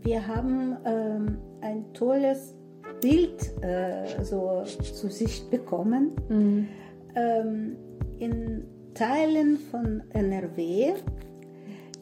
wir 0.02 0.26
haben 0.26 0.76
ähm, 0.84 1.38
ein 1.60 1.92
tolles 1.92 2.54
Bild 3.00 3.62
äh, 3.62 4.22
so 4.22 4.62
zu 4.64 5.08
Sicht 5.08 5.50
bekommen. 5.50 6.12
Ähm, 7.14 7.76
in 8.18 8.64
Teilen 8.94 9.58
von 9.58 10.02
NRW 10.10 10.94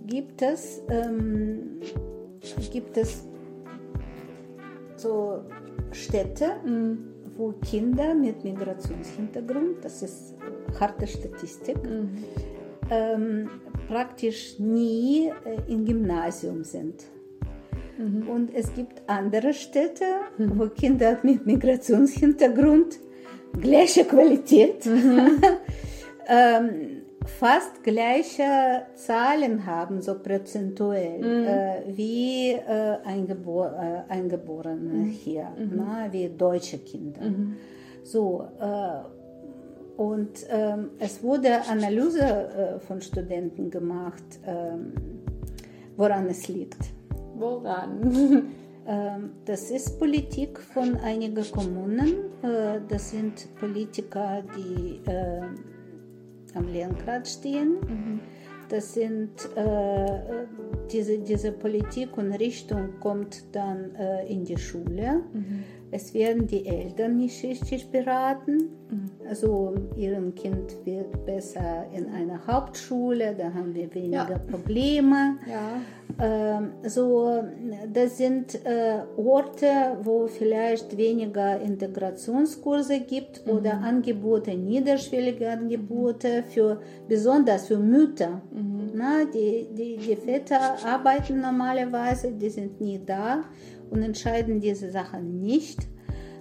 gibt 0.07 0.43
es, 0.43 0.83
ähm, 0.89 1.81
gibt 2.73 2.97
es 2.97 3.27
so 4.97 5.41
Städte, 5.91 6.57
wo 7.37 7.53
Kinder 7.69 8.15
mit 8.15 8.45
Migrationshintergrund, 8.45 9.85
das 9.85 10.03
ist 10.03 10.35
harte 10.79 11.07
Statistik, 11.07 11.79
ähm, 12.91 13.51
praktisch 13.89 14.59
nie 14.59 15.29
äh, 15.45 15.73
im 15.73 15.85
Gymnasium 15.85 16.65
sind. 16.65 17.05
Und 17.99 18.55
es 18.55 18.73
gibt 18.75 19.03
andere 19.07 19.53
Städte, 19.53 20.05
wo 20.39 20.69
Kinder 20.69 21.19
mit 21.23 21.47
Migrationshintergrund 21.47 22.99
gleiche 23.61 24.05
Qualität, 24.05 24.87
ähm, 26.27 27.03
fast 27.25 27.83
gleiche 27.83 28.87
Zahlen 28.95 29.65
haben, 29.65 30.03
so 30.03 30.19
prozentuell, 30.19 31.23
äh, 31.23 31.97
wie 31.97 32.51
äh, 32.51 32.99
Eingebor 33.05 33.73
äh, 33.73 34.13
Eingeborene 34.13 35.05
hier, 35.05 35.49
na, 35.57 36.09
wie 36.11 36.29
deutsche 36.29 36.79
Kinder. 36.79 37.21
So, 38.03 38.45
äh, 38.61 40.01
und 40.01 40.45
ähm, 40.51 40.91
es 40.99 41.23
wurde 41.23 41.63
Analyse 41.71 42.21
äh, 42.21 42.81
von 42.81 43.01
Studenten 43.01 43.71
gemacht, 43.71 44.25
ähm, 44.45 44.93
woran 45.97 46.27
es 46.27 46.49
liegt. 46.49 46.94
Woran? 47.37 48.51
Ähm, 48.87 49.31
das 49.47 49.71
ist 49.71 49.99
Politik 49.99 50.61
von 50.61 50.97
einigen 50.97 51.43
Kommunen. 51.53 52.31
Äh, 52.43 52.81
das 52.87 53.13
sind 53.13 53.49
Politiker, 53.55 54.43
die 54.55 55.01
äh, 55.11 55.41
am 56.55 56.69
Lenkrad 56.69 57.27
stehen. 57.27 57.77
Mhm. 57.81 58.21
Das 58.69 58.95
sind 58.95 59.31
äh, 59.57 60.47
diese, 60.91 61.19
diese 61.19 61.53
Politik 61.53 62.17
und 62.17 62.33
Richtung 62.33 63.01
kommt 63.01 63.45
dann 63.53 63.95
äh, 63.95 64.27
in 64.31 64.45
die 64.45 64.57
Schule. 64.57 65.23
Mhm. 65.33 65.65
Es 65.95 66.13
werden 66.13 66.49
die 66.49 66.67
Eltern 66.67 67.19
nicht 67.19 67.41
richtig 67.45 67.89
beraten. 67.89 68.71
Mhm. 68.91 69.11
Also 69.29 69.75
ihrem 69.97 70.35
Kind 70.35 70.75
wird 70.85 71.25
besser 71.25 71.87
in 71.95 72.07
einer 72.13 72.45
Hauptschule, 72.49 73.37
da 73.39 73.55
haben 73.55 73.73
wir 73.77 73.95
weniger 73.95 74.29
ja. 74.29 74.39
Probleme. 74.39 75.37
Ja. 75.47 76.59
Ähm, 76.59 76.73
so, 76.85 77.45
das 77.93 78.19
sind 78.19 78.57
äh, 78.65 79.03
Orte, 79.17 79.97
wo 80.03 80.27
vielleicht 80.27 80.97
weniger 80.97 81.61
Integrationskurse 81.61 83.01
gibt 83.01 83.47
mhm. 83.47 83.53
oder 83.53 83.75
Angebote, 83.75 84.53
niederschwellige 84.53 85.49
Angebote 85.49 86.43
für 86.43 86.81
besonders 87.09 87.69
für 87.69 87.79
Mütter. 87.79 88.43
Mhm. 88.53 88.91
Na, 88.95 89.25
die, 89.33 89.69
die, 89.73 89.97
die 89.97 90.17
Väter 90.17 90.77
arbeiten 90.85 91.41
normalerweise, 91.41 92.33
die 92.33 92.51
sind 92.51 92.81
nie 92.81 93.01
da 93.05 93.45
und 93.91 94.03
entscheiden 94.03 94.61
diese 94.61 94.91
Sachen 94.91 95.41
nicht. 95.41 95.89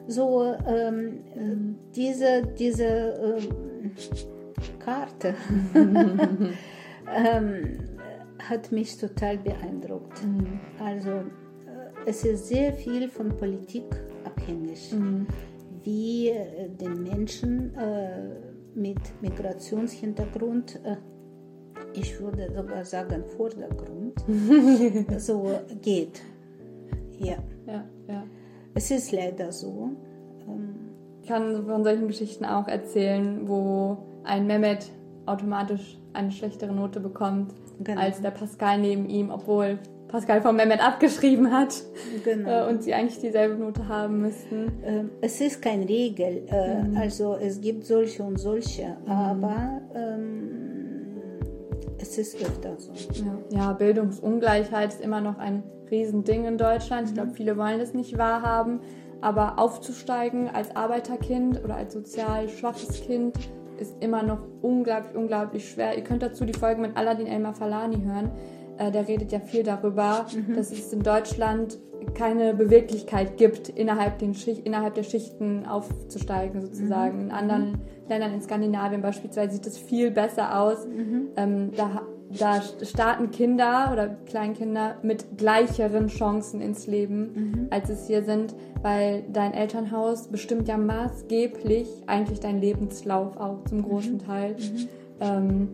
So 0.07 0.55
ähm, 0.67 1.23
mhm. 1.35 1.75
diese, 1.95 2.43
diese 2.57 2.83
ähm, 2.83 3.91
Karte 4.79 5.35
ähm, 5.73 6.49
hat 8.39 8.71
mich 8.71 8.97
total 8.97 9.37
beeindruckt. 9.37 10.25
Mhm. 10.25 10.59
Also 10.79 11.09
äh, 11.09 11.23
es 12.05 12.25
ist 12.25 12.47
sehr 12.47 12.73
viel 12.73 13.07
von 13.07 13.37
Politik 13.37 13.85
abhängig, 14.25 14.91
mhm. 14.91 15.27
wie 15.83 16.29
äh, 16.29 16.69
den 16.69 17.03
Menschen 17.03 17.73
äh, 17.75 18.35
mit 18.75 18.99
Migrationshintergrund 19.21 20.81
äh, 20.83 20.97
ich 21.95 22.19
würde 22.19 22.51
sogar 22.55 22.83
sagen 22.85 23.23
Vordergrund, 23.37 24.13
so 25.21 25.59
geht. 25.81 26.21
Ja. 27.19 27.35
ja, 27.67 27.83
ja. 28.07 28.23
Es 28.73 28.91
ist 28.91 29.11
leider 29.11 29.51
so. 29.51 29.91
Ähm, 30.47 30.75
ich 31.21 31.27
kann 31.27 31.65
von 31.65 31.83
solchen 31.83 32.07
Geschichten 32.07 32.45
auch 32.45 32.67
erzählen, 32.67 33.47
wo 33.47 33.97
ein 34.23 34.47
Mehmet 34.47 34.89
automatisch 35.25 35.97
eine 36.13 36.31
schlechtere 36.31 36.73
Note 36.73 36.99
bekommt 36.99 37.53
genau. 37.81 38.01
als 38.01 38.21
der 38.21 38.31
Pascal 38.31 38.79
neben 38.79 39.07
ihm, 39.07 39.29
obwohl 39.31 39.79
Pascal 40.07 40.41
von 40.41 40.55
Mehmet 40.55 40.85
abgeschrieben 40.85 41.51
hat 41.51 41.73
genau. 42.23 42.67
Äh, 42.67 42.69
und 42.69 42.83
sie 42.83 42.93
eigentlich 42.93 43.19
dieselbe 43.19 43.55
Note 43.55 43.87
haben 43.87 44.21
müssten. 44.21 44.71
Ähm, 44.83 45.09
es 45.21 45.41
ist 45.41 45.61
keine 45.61 45.87
Regel, 45.89 46.43
äh, 46.47 46.83
mhm. 46.83 46.97
also 46.97 47.35
es 47.35 47.59
gibt 47.61 47.85
solche 47.85 48.21
und 48.21 48.39
solche, 48.39 48.95
mhm. 49.05 49.11
aber 49.11 49.81
ähm, 49.95 50.63
es 51.99 52.17
ist 52.17 52.35
öfter 52.35 52.77
so. 52.77 52.91
Ja. 53.13 53.37
ja, 53.49 53.73
Bildungsungleichheit 53.73 54.89
ist 54.89 55.01
immer 55.01 55.21
noch 55.21 55.39
ein 55.39 55.63
Riesending 55.89 56.45
in 56.45 56.57
Deutschland. 56.57 57.07
Ich 57.07 57.13
glaube, 57.13 57.29
mhm. 57.29 57.35
viele 57.35 57.57
wollen 57.57 57.79
das 57.79 57.93
nicht 57.93 58.17
wahrhaben. 58.17 58.79
Aber 59.21 59.57
aufzusteigen 59.57 60.49
als 60.49 60.75
Arbeiterkind 60.75 61.63
oder 61.63 61.75
als 61.75 61.93
sozial 61.93 62.49
schwaches 62.49 63.01
Kind 63.01 63.37
ist 63.79 63.95
immer 64.01 64.21
noch 64.21 64.39
unglaublich, 64.61 65.15
unglaublich 65.15 65.69
schwer. 65.69 65.95
Ihr 65.97 66.03
könnt 66.03 66.21
dazu 66.21 66.45
die 66.45 66.53
Folge 66.53 66.81
mit 66.81 66.97
Aladdin 66.97 67.27
Elmar 67.27 67.53
Falani 67.53 68.03
hören. 68.03 68.31
Äh, 68.77 68.91
der 68.91 69.07
redet 69.07 69.31
ja 69.31 69.39
viel 69.39 69.63
darüber, 69.63 70.25
mhm. 70.33 70.55
dass 70.55 70.71
es 70.71 70.91
in 70.91 71.03
Deutschland 71.03 71.77
keine 72.15 72.53
Beweglichkeit 72.53 73.37
gibt, 73.37 73.69
innerhalb, 73.69 74.19
den 74.19 74.33
Schicht, 74.33 74.65
innerhalb 74.65 74.95
der 74.95 75.03
Schichten 75.03 75.65
aufzusteigen, 75.65 76.61
sozusagen. 76.61 77.17
Mhm. 77.17 77.23
In 77.25 77.31
anderen 77.31 77.71
mhm. 77.71 77.81
Ländern, 78.09 78.33
in 78.33 78.41
Skandinavien 78.41 79.01
beispielsweise, 79.01 79.53
sieht 79.53 79.65
das 79.65 79.77
viel 79.77 80.11
besser 80.11 80.59
aus. 80.59 80.85
Mhm. 80.85 81.29
Ähm, 81.37 81.71
da 81.75 82.01
da 82.39 82.61
starten 82.61 83.31
Kinder 83.31 83.89
oder 83.91 84.09
Kleinkinder 84.25 84.95
mit 85.01 85.37
gleicheren 85.37 86.07
Chancen 86.07 86.61
ins 86.61 86.87
Leben, 86.87 87.19
mhm. 87.33 87.67
als 87.69 87.89
es 87.89 88.07
hier 88.07 88.23
sind, 88.23 88.55
weil 88.81 89.23
dein 89.31 89.53
Elternhaus 89.53 90.27
bestimmt 90.27 90.67
ja 90.67 90.77
maßgeblich 90.77 91.87
eigentlich 92.07 92.39
dein 92.39 92.59
Lebenslauf 92.59 93.37
auch 93.37 93.63
zum 93.65 93.83
großen 93.83 94.13
mhm. 94.13 94.19
Teil. 94.19 94.55
Mhm. 94.55 94.87
Ähm, 95.19 95.69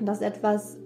das 0.00 0.20
ist 0.20 0.26
etwas, 0.26 0.78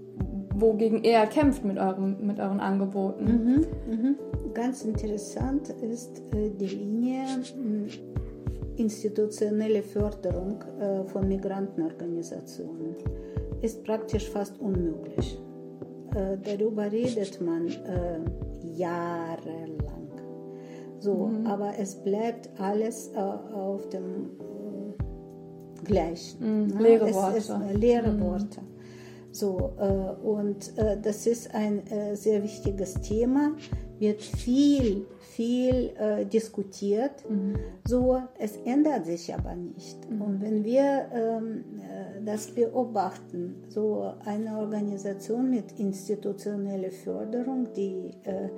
wogegen 0.54 1.04
er 1.04 1.26
kämpft 1.26 1.64
mit, 1.64 1.78
eurem, 1.78 2.16
mit 2.26 2.38
euren 2.38 2.60
Angeboten. 2.60 3.24
Mhm. 3.24 3.94
Mhm. 3.94 4.16
Ganz 4.54 4.84
interessant 4.84 5.70
ist 5.80 6.22
äh, 6.34 6.50
die 6.50 6.66
Linie 6.66 7.24
institutionelle 8.76 9.82
Förderung 9.82 10.62
äh, 10.80 11.04
von 11.04 11.28
Migrantenorganisationen 11.28 12.96
ist 13.62 13.84
praktisch 13.84 14.28
fast 14.28 14.58
unmöglich. 14.60 15.38
Äh, 16.14 16.36
darüber 16.42 16.90
redet 16.90 17.40
man 17.40 17.68
äh, 17.68 18.20
jahrelang. 18.76 20.10
So, 20.98 21.14
mhm. 21.28 21.46
aber 21.46 21.78
es 21.78 21.94
bleibt 21.94 22.50
alles 22.60 23.10
äh, 23.14 23.18
auf 23.18 23.88
dem 23.88 24.30
äh, 24.38 25.84
gleichen. 25.84 26.66
Mhm. 26.66 26.78
Leere 26.78 27.14
Worte. 27.14 27.38
Ist, 27.38 27.52
leere 27.74 28.12
mhm. 28.12 28.20
Worte. 28.22 28.60
So, 29.32 29.72
äh, 29.78 30.26
und 30.26 30.76
äh, 30.76 31.00
das 31.00 31.26
ist 31.26 31.54
ein 31.54 31.82
sehr 32.14 32.42
wichtiges 32.42 32.94
Thema, 32.94 33.52
wird 34.00 34.22
viel, 34.22 35.06
viel 35.20 35.92
äh, 35.98 36.24
diskutiert. 36.24 37.28
Mhm. 37.28 37.56
So, 37.86 38.20
es 38.38 38.56
ändert 38.64 39.06
sich 39.06 39.32
aber 39.32 39.54
nicht. 39.54 40.10
Mhm. 40.10 40.22
Und 40.22 40.42
wenn 40.42 40.64
wir 40.64 41.06
ähm, 41.12 41.64
äh, 41.78 42.24
das 42.24 42.48
beobachten, 42.48 43.62
so 43.68 44.14
eine 44.24 44.58
Organisation 44.58 45.50
mit 45.50 45.78
institutioneller 45.78 46.90
Förderung, 46.90 47.68
die 47.76 48.10
äh, 48.24 48.48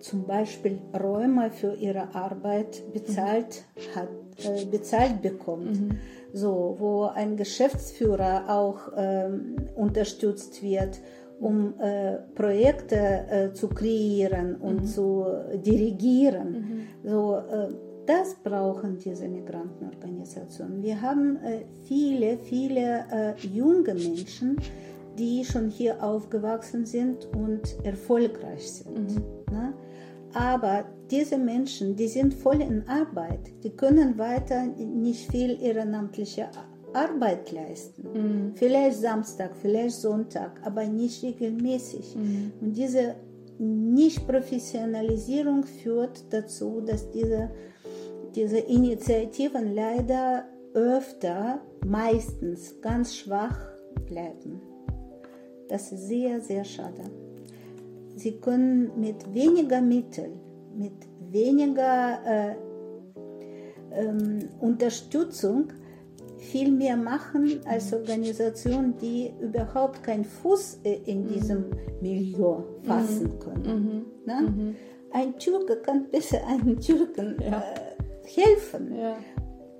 zum 0.00 0.26
Beispiel 0.26 0.78
Räume 0.98 1.50
für 1.50 1.74
ihre 1.74 2.14
Arbeit 2.14 2.82
bezahlt 2.92 3.64
mhm. 3.76 3.94
hat, 3.96 4.08
äh, 4.44 4.64
bezahlt 4.66 5.22
bekommt, 5.22 5.80
mhm. 5.80 5.98
so 6.34 6.76
wo 6.78 7.04
ein 7.04 7.36
Geschäftsführer 7.36 8.44
auch 8.48 8.92
ähm, 8.96 9.56
unterstützt 9.74 10.62
wird 10.62 11.00
um 11.40 11.74
äh, 11.80 12.18
Projekte 12.34 12.96
äh, 12.96 13.52
zu 13.52 13.68
kreieren 13.68 14.56
und 14.56 14.82
mhm. 14.82 14.86
zu 14.86 15.24
dirigieren. 15.64 16.52
Mhm. 17.02 17.08
So, 17.10 17.36
äh, 17.36 17.68
das 18.06 18.34
brauchen 18.42 18.98
diese 18.98 19.28
Migrantenorganisationen. 19.28 20.82
Wir 20.82 21.00
haben 21.00 21.36
äh, 21.36 21.64
viele, 21.84 22.38
viele 22.38 23.04
äh, 23.10 23.46
junge 23.46 23.94
Menschen, 23.94 24.56
die 25.18 25.44
schon 25.44 25.68
hier 25.68 26.02
aufgewachsen 26.02 26.84
sind 26.86 27.26
und 27.36 27.76
erfolgreich 27.84 28.70
sind. 28.72 29.16
Mhm. 29.16 29.24
Ne? 29.50 29.74
Aber 30.32 30.84
diese 31.10 31.38
Menschen, 31.38 31.96
die 31.96 32.08
sind 32.08 32.34
voll 32.34 32.60
in 32.60 32.86
Arbeit, 32.86 33.40
die 33.64 33.70
können 33.70 34.16
weiter 34.18 34.66
nicht 34.66 35.30
viel 35.30 35.60
ehrenamtliche 35.60 36.48
Arbeit 36.92 37.52
leisten. 37.52 38.08
Mhm. 38.12 38.52
Vielleicht 38.54 38.98
Samstag, 38.98 39.52
vielleicht 39.60 39.96
Sonntag, 39.96 40.60
aber 40.64 40.84
nicht 40.84 41.22
regelmäßig. 41.22 42.16
Mhm. 42.16 42.52
Und 42.60 42.76
diese 42.76 43.14
Nicht-Professionalisierung 43.58 45.64
führt 45.64 46.24
dazu, 46.30 46.80
dass 46.80 47.10
diese, 47.10 47.50
diese 48.34 48.58
Initiativen 48.58 49.74
leider 49.74 50.44
öfter, 50.74 51.60
meistens 51.84 52.80
ganz 52.80 53.16
schwach 53.16 53.58
bleiben. 54.06 54.60
Das 55.68 55.92
ist 55.92 56.08
sehr, 56.08 56.40
sehr 56.40 56.64
schade. 56.64 57.04
Sie 58.16 58.32
können 58.32 58.90
mit 59.00 59.32
weniger 59.32 59.80
Mitteln, 59.80 60.32
mit 60.76 60.92
weniger 61.30 62.18
äh, 62.24 62.56
ähm, 63.92 64.48
Unterstützung 64.60 65.68
viel 66.40 66.70
mehr 66.70 66.96
machen 66.96 67.60
als 67.66 67.92
Organisationen, 67.92 68.96
die 68.98 69.32
überhaupt 69.40 70.02
keinen 70.02 70.24
Fuß 70.24 70.80
in 71.06 71.26
diesem 71.28 71.66
Milieu 72.00 72.62
fassen 72.82 73.34
mhm. 73.34 73.38
können. 73.38 74.06
Mhm. 74.26 74.32
Mhm. 74.56 74.76
Ein 75.12 75.38
Türke 75.38 75.76
kann 75.76 76.08
besser 76.10 76.38
einem 76.46 76.80
Türken 76.80 77.36
ja. 77.40 77.58
äh, 77.58 78.40
helfen. 78.40 78.96
Ja. 78.96 79.16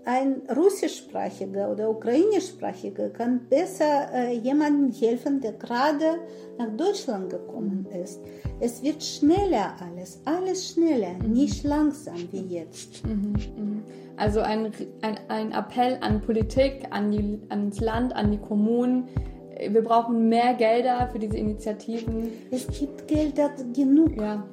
Ein 0.07 0.43
russischsprachiger 0.57 1.71
oder 1.71 1.91
ukrainischsprachiger 1.91 3.11
kann 3.11 3.47
besser 3.51 4.09
äh, 4.15 4.35
jemandem 4.35 4.91
helfen, 4.93 5.41
der 5.41 5.53
gerade 5.53 6.21
nach 6.59 6.75
Deutschland 6.75 7.29
gekommen 7.29 7.87
ist. 8.03 8.19
Es 8.61 8.83
wird 8.83 9.03
schneller 9.03 9.75
alles, 9.79 10.21
alles 10.25 10.71
schneller, 10.71 11.13
mhm. 11.23 11.33
nicht 11.33 11.65
langsam 11.65 12.17
wie 12.33 12.47
jetzt. 12.55 13.07
Mhm. 13.07 13.35
mhm. 13.57 13.83
Also 14.17 14.41
ein, 14.41 14.71
ein, 15.01 15.19
ein 15.29 15.53
Appell 15.53 15.97
an 16.03 16.21
Politik, 16.21 16.87
an 16.91 17.11
die, 17.11 17.41
ans 17.49 17.81
Land, 17.81 18.15
an 18.15 18.31
die 18.31 18.39
Kommunen. 18.39 19.09
Wir 19.59 19.83
brauchen 19.83 20.29
mehr 20.29 20.53
Gelder 20.55 21.09
für 21.11 21.19
diese 21.19 21.39
Initiativen. 21.39 22.31
Es 22.51 22.67
gibt 22.67 23.09
Gelder 23.09 23.51
genug. 23.75 24.21
Ja. 24.21 24.45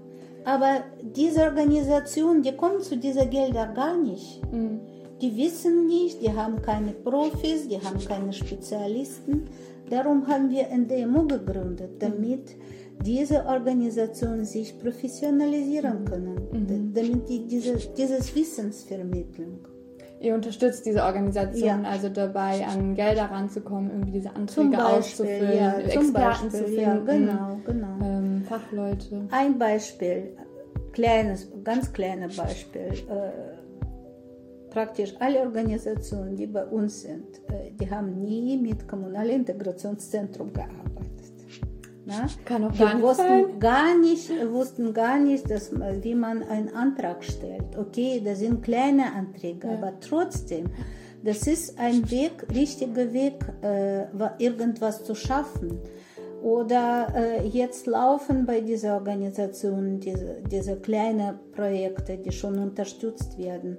Aber 0.45 0.85
diese 1.01 1.43
Organisation, 1.43 2.41
die 2.41 2.53
kommen 2.53 2.81
zu 2.81 2.95
diesen 2.95 3.29
Geldern 3.29 3.73
gar 3.73 3.97
nicht. 3.97 4.41
Mhm. 4.53 4.79
Die 5.21 5.35
wissen 5.35 5.87
nicht, 5.87 6.21
die 6.21 6.31
haben 6.31 6.61
keine 6.61 6.91
Profis, 6.91 7.67
die 7.67 7.79
haben 7.79 7.99
keine 8.05 8.33
Spezialisten. 8.33 9.45
Darum 9.89 10.27
haben 10.27 10.49
wir 10.49 10.67
NDMO 10.69 11.23
gegründet, 11.23 11.91
damit 11.99 12.55
diese 13.03 13.45
Organisationen 13.45 14.45
sich 14.45 14.77
professionalisieren 14.79 16.05
können, 16.05 16.91
damit 16.93 17.29
die 17.29 17.47
diese, 17.47 17.77
dieses 17.97 18.35
Wissensvermittlung. 18.35 19.59
Ihr 20.19 20.33
unterstützt 20.33 20.85
diese 20.85 21.03
Organisation 21.03 21.83
Ja. 21.83 21.89
also 21.89 22.09
dabei, 22.09 22.65
an 22.65 22.95
Gelder 22.95 23.25
ranzukommen, 23.25 23.91
irgendwie 23.91 24.13
diese 24.13 24.35
Anträge 24.35 24.69
Beispiel, 24.69 24.85
auszufüllen, 24.85 25.57
ja, 25.57 25.77
Experten 25.77 26.13
Beispiel, 26.13 26.49
zu 26.49 26.63
finden, 26.65 26.81
ja, 26.81 26.97
genau, 26.97 27.59
genau. 27.65 28.05
ähm, 28.05 28.43
Fachleute. 28.49 29.27
Ein 29.29 29.59
Beispiel, 29.59 30.31
kleines, 30.91 31.47
ganz 31.63 31.93
kleines 31.93 32.35
Beispiel. 32.35 32.81
Äh, 32.81 33.56
praktisch 34.77 35.13
alle 35.19 35.39
Organisationen, 35.39 36.35
die 36.35 36.45
bei 36.45 36.63
uns 36.77 37.01
sind, 37.01 37.29
die 37.79 37.89
haben 37.89 38.09
nie 38.21 38.57
mit 38.57 38.87
kommunalen 38.87 39.35
Integrationszentrum 39.41 40.53
gearbeitet. 40.53 41.35
Na? 42.05 42.27
Kann 42.45 42.63
auch 42.65 42.77
gar 42.77 42.91
sein. 42.91 43.01
wussten 43.01 43.59
gar 43.59 43.97
nicht, 43.99 44.29
wussten 44.51 44.93
gar 44.93 45.17
nicht, 45.19 45.49
dass, 45.49 45.71
wie 46.05 46.13
man 46.13 46.43
einen 46.43 46.69
Antrag 46.75 47.23
stellt. 47.23 47.69
Okay, 47.75 48.21
das 48.23 48.37
sind 48.39 48.61
kleine 48.61 49.05
Anträge, 49.21 49.67
aber 49.67 49.93
trotzdem, 49.99 50.65
das 51.23 51.47
ist 51.47 51.79
ein 51.79 52.09
Weg, 52.11 52.45
richtiger 52.53 53.11
Weg, 53.11 53.37
äh, 53.63 54.03
wa- 54.13 54.35
irgendwas 54.37 55.03
zu 55.03 55.15
schaffen. 55.15 55.69
Oder 56.43 57.07
äh, 57.15 57.47
jetzt 57.47 57.87
laufen 57.87 58.45
bei 58.45 58.61
dieser 58.61 58.93
Organisation 58.93 59.99
diese, 59.99 60.35
diese 60.51 60.75
kleinen 60.75 61.31
Projekte, 61.51 62.15
die 62.23 62.31
schon 62.31 62.59
unterstützt 62.59 63.39
werden. 63.39 63.77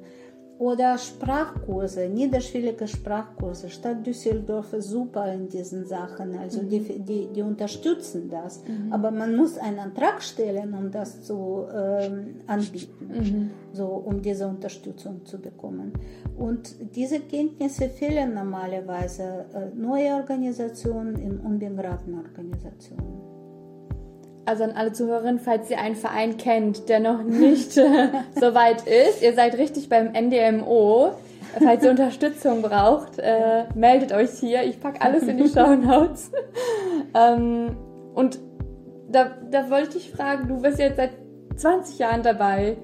Oder 0.59 0.99
Sprachkurse, 0.99 2.09
niederschwellige 2.09 2.89
Sprachkurse. 2.89 3.69
Stadt 3.69 4.05
Düsseldorf 4.05 4.73
ist 4.73 4.89
super 4.89 5.33
in 5.33 5.49
diesen 5.49 5.87
Sachen. 5.87 6.37
Also 6.37 6.63
die, 6.63 6.81
die, 6.81 7.29
die 7.33 7.43
unterstützen 7.43 8.29
das. 8.29 8.65
Aber 8.91 9.13
man 9.13 9.37
muss 9.37 9.57
einen 9.57 9.79
Antrag 9.79 10.21
stellen, 10.21 10.75
um 10.75 10.91
das 10.91 11.23
zu 11.23 11.65
ähm, 11.73 12.37
anbieten, 12.49 13.51
so, 13.73 13.87
um 13.87 14.21
diese 14.21 14.49
Unterstützung 14.49 15.25
zu 15.25 15.39
bekommen. 15.39 15.93
Und 16.37 16.75
diese 16.97 17.21
Kenntnisse 17.21 17.89
fehlen 17.89 18.35
normalerweise 18.35 19.47
äh, 19.55 19.77
neue 19.77 20.15
Organisationen 20.15 21.15
in 21.17 21.39
unbegradten 21.39 22.15
Organisationen. 22.15 23.28
Also 24.49 24.65
an 24.65 24.73
alle 24.73 24.95
Zuhörerinnen, 24.95 25.41
falls 25.41 25.69
ihr 25.69 25.79
einen 25.79 25.95
Verein 25.95 26.39
kennt, 26.39 26.89
der 26.89 27.01
noch 27.01 27.23
nicht 27.23 27.77
äh, 27.77 28.09
so 28.35 28.55
weit 28.55 28.87
ist, 28.87 29.23
ihr 29.23 29.35
seid 29.35 29.59
richtig 29.59 29.91
beim 29.91 30.13
NDMO. 30.13 31.11
Falls 31.63 31.85
ihr 31.85 31.91
Unterstützung 31.91 32.63
braucht, 32.63 33.19
äh, 33.19 33.65
meldet 33.75 34.13
euch 34.13 34.31
hier. 34.41 34.63
Ich 34.63 34.81
packe 34.81 35.03
alles 35.03 35.25
in 35.25 35.37
die 35.37 35.49
Show 35.55 35.75
Notes. 35.75 36.31
ähm, 37.15 37.77
und 38.15 38.39
da, 39.11 39.33
da 39.51 39.69
wollte 39.69 39.99
ich 39.99 40.13
fragen, 40.13 40.49
du 40.49 40.63
bist 40.63 40.79
jetzt 40.79 40.97
seit 40.97 41.11
20 41.57 41.99
Jahren 41.99 42.23
dabei, 42.23 42.79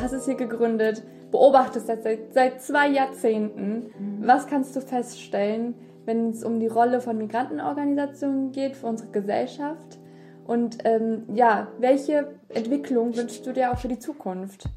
hast 0.00 0.12
es 0.12 0.26
hier 0.26 0.36
gegründet, 0.36 1.02
beobachtest 1.32 1.88
das 1.88 2.04
seit, 2.04 2.34
seit 2.34 2.62
zwei 2.62 2.88
Jahrzehnten. 2.88 3.90
Was 4.20 4.46
kannst 4.46 4.76
du 4.76 4.80
feststellen, 4.80 5.74
wenn 6.04 6.30
es 6.30 6.44
um 6.44 6.60
die 6.60 6.68
Rolle 6.68 7.00
von 7.00 7.18
Migrantenorganisationen 7.18 8.52
geht 8.52 8.76
für 8.76 8.86
unsere 8.86 9.10
Gesellschaft? 9.10 9.98
Und 10.44 10.78
ähm, 10.84 11.22
ja, 11.34 11.68
welche 11.78 12.34
Entwicklung 12.48 13.16
wünschst 13.16 13.46
du 13.46 13.52
dir 13.52 13.72
auch 13.72 13.78
für 13.78 13.88
die 13.88 13.98
Zukunft? 13.98 14.68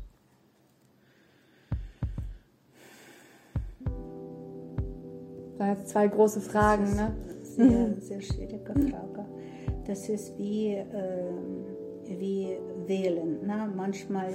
Das 5.52 5.60
waren 5.60 5.78
jetzt 5.78 5.90
zwei 5.90 6.08
große 6.08 6.40
Fragen, 6.40 6.96
ne? 6.96 7.16
Sehr, 7.44 7.94
sehr 8.00 8.22
schwierige 8.22 8.74
Frage. 8.74 9.26
Das 9.86 10.08
ist 10.08 10.38
wie, 10.38 10.74
ähm, 10.74 11.66
wie 12.06 12.58
wählen. 12.86 13.46
Ne? 13.46 13.72
Manchmal 13.76 14.34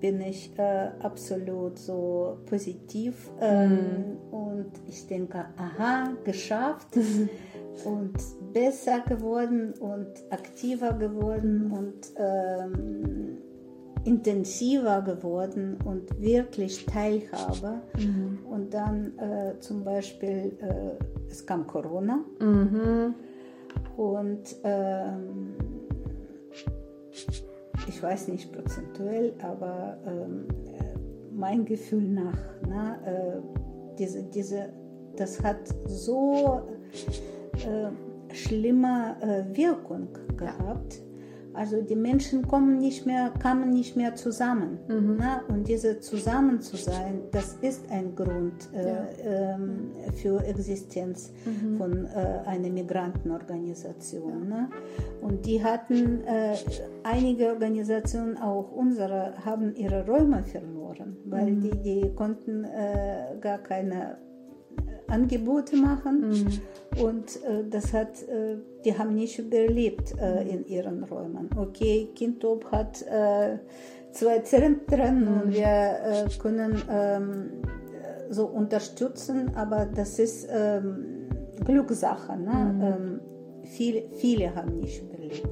bin 0.00 0.20
ich 0.20 0.52
äh, 0.58 0.90
absolut 1.00 1.78
so 1.78 2.38
positiv 2.46 3.30
ähm, 3.40 4.18
und 4.30 4.70
ich 4.86 5.06
denke, 5.06 5.46
aha, 5.56 6.12
geschafft 6.24 6.88
und 7.84 8.14
besser 8.52 9.00
geworden 9.00 9.74
und 9.80 10.08
aktiver 10.30 10.92
geworden 10.94 11.70
und 11.72 12.12
ähm, 12.16 13.38
intensiver 14.04 15.02
geworden 15.02 15.78
und 15.84 16.20
wirklich 16.20 16.86
Teilhabe. 16.86 17.82
Und 18.48 18.72
dann 18.72 19.18
äh, 19.18 19.58
zum 19.58 19.84
Beispiel, 19.84 20.56
äh, 20.60 21.04
es 21.28 21.44
kam 21.44 21.66
Corona. 21.66 22.24
Und 23.96 24.56
ähm, 24.62 25.54
ich 27.88 28.02
weiß 28.02 28.28
nicht 28.28 28.52
prozentuell, 28.52 29.34
aber 29.42 29.98
ähm, 30.06 30.46
äh, 30.66 30.98
mein 31.32 31.64
Gefühl 31.64 32.08
nach, 32.08 32.38
ne, 32.68 32.98
äh, 33.04 33.96
diese, 33.98 34.22
diese, 34.24 34.68
das 35.16 35.42
hat 35.42 35.58
so 35.86 36.62
äh, 37.66 38.34
schlimme 38.34 39.16
äh, 39.20 39.56
Wirkung 39.56 40.08
gehabt. 40.36 41.00
Also 41.56 41.80
die 41.80 41.96
Menschen 41.96 42.46
kommen 42.46 42.78
nicht 42.78 43.06
mehr, 43.06 43.32
kamen 43.42 43.70
nicht 43.70 43.96
mehr 43.96 44.14
zusammen. 44.14 44.78
Ne? 44.88 45.40
Und 45.48 45.66
diese 45.66 46.00
zusammen 46.00 46.60
zu 46.60 46.76
sein, 46.76 47.22
das 47.32 47.54
ist 47.62 47.90
ein 47.90 48.14
Grund 48.14 48.68
äh, 48.74 49.54
ähm, 49.54 49.90
für 50.16 50.44
Existenz 50.44 51.32
von 51.78 52.04
äh, 52.04 52.46
einer 52.46 52.68
Migrantenorganisation. 52.68 54.48
Ne? 54.50 54.68
Und 55.22 55.46
die 55.46 55.64
hatten, 55.64 56.22
äh, 56.26 56.56
einige 57.04 57.48
Organisationen, 57.48 58.36
auch 58.36 58.70
unsere, 58.72 59.32
haben 59.42 59.74
ihre 59.76 60.04
Räume 60.06 60.42
verloren, 60.42 61.16
weil 61.24 61.56
die, 61.56 61.76
die 61.78 62.14
konnten 62.14 62.64
äh, 62.64 63.38
gar 63.40 63.58
keine 63.58 64.18
Angebote 65.08 65.76
machen 65.76 66.60
und 67.02 67.36
äh, 67.44 67.64
das 67.70 67.92
hat, 67.92 68.22
äh, 68.22 68.56
die 68.84 68.96
haben 68.96 69.14
nicht 69.14 69.38
überlebt 69.38 70.14
äh, 70.18 70.48
in 70.48 70.66
ihren 70.66 71.04
Räumen. 71.04 71.50
Okay, 71.56 72.08
Kindtop 72.14 72.70
hat 72.70 73.02
äh, 73.02 73.58
zwei 74.12 74.38
Zentren 74.40 75.28
und 75.28 75.52
wir 75.52 75.66
äh, 75.66 76.28
können 76.38 76.82
ähm, 76.90 77.50
so 78.30 78.46
unterstützen, 78.46 79.54
aber 79.54 79.86
das 79.86 80.18
ist 80.18 80.48
ähm, 80.50 81.28
Glückssache. 81.64 82.36
Ne? 82.36 82.96
Ähm, 82.98 83.20
viele, 83.64 84.04
viele 84.16 84.54
haben 84.54 84.78
nicht 84.78 85.02
überlebt. 85.02 85.48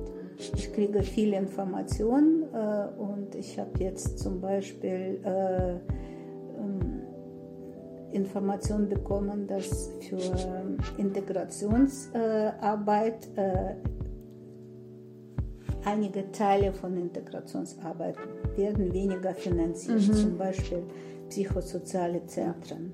Ich 0.57 0.73
kriege 0.73 1.03
viele 1.03 1.37
Informationen 1.37 2.43
äh, 2.53 3.01
und 3.01 3.35
ich 3.35 3.59
habe 3.59 3.71
jetzt 3.79 4.19
zum 4.19 4.41
Beispiel 4.41 5.21
äh, 5.25 5.75
ähm, 6.59 7.03
Information 8.15 8.89
bekommen, 8.89 9.47
dass 9.47 9.91
für 10.01 10.19
Integrationsarbeit 10.99 13.29
äh, 13.37 13.75
einige 15.85 16.31
Teile 16.33 16.73
von 16.73 16.97
Integrationsarbeit 16.97 18.17
werden 18.57 18.93
weniger 18.93 19.35
finanziert, 19.35 20.03
zum 20.03 20.39
Beispiel 20.39 20.83
psychosoziale 21.29 22.25
Zentren. 22.27 22.93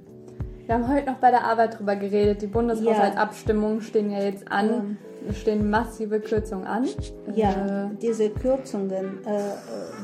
Wir 0.66 0.74
haben 0.76 0.88
heute 0.92 1.06
noch 1.10 1.18
bei 1.18 1.30
der 1.30 1.44
Arbeit 1.44 1.78
drüber 1.78 1.96
geredet. 1.96 2.42
Die 2.42 2.46
Bundeshaushaltsabstimmungen 2.46 3.80
stehen 3.80 4.10
ja 4.10 4.20
jetzt 4.22 4.50
an. 4.50 4.98
Es 5.28 5.38
stehen 5.38 5.68
massive 5.68 6.20
Kürzungen 6.20 6.64
an. 6.64 6.86
Ja, 7.34 7.86
Äh, 7.86 7.90
diese 8.00 8.30
Kürzungen, 8.30 9.18
äh, 9.26 9.40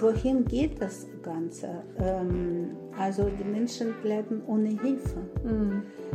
wohin 0.00 0.44
geht 0.44 0.82
das 0.82 1.06
Ganze? 1.22 1.68
Ähm, 1.98 2.76
also 2.98 3.28
die 3.28 3.44
Menschen 3.44 3.94
bleiben 4.02 4.42
ohne 4.46 4.68
Hilfe. 4.70 5.20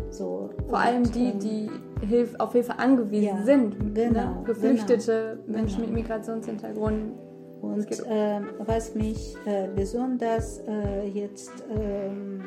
So, 0.10 0.50
Hm. 0.58 0.68
vor 0.70 0.80
allem 0.80 1.04
die, 1.12 1.30
ähm, 1.30 1.40
die 1.40 1.70
Hilf 2.06 2.36
auf 2.40 2.54
Hilfe 2.54 2.78
angewiesen 2.80 3.24
Ja, 3.38 3.44
sind. 3.44 3.94
genau, 3.96 4.40
ne? 4.40 4.44
Geflüchtete 4.46 5.40
Menschen 5.48 5.82
mit 5.82 5.92
Migrationshintergrund. 5.94 7.14
Und 7.62 7.92
äh, 7.92 8.40
was 8.66 8.96
mich 8.96 9.36
äh, 9.46 9.68
besonders 9.76 10.62
äh, 10.68 11.08
jetzt 11.08 11.52
ähm, 11.70 12.42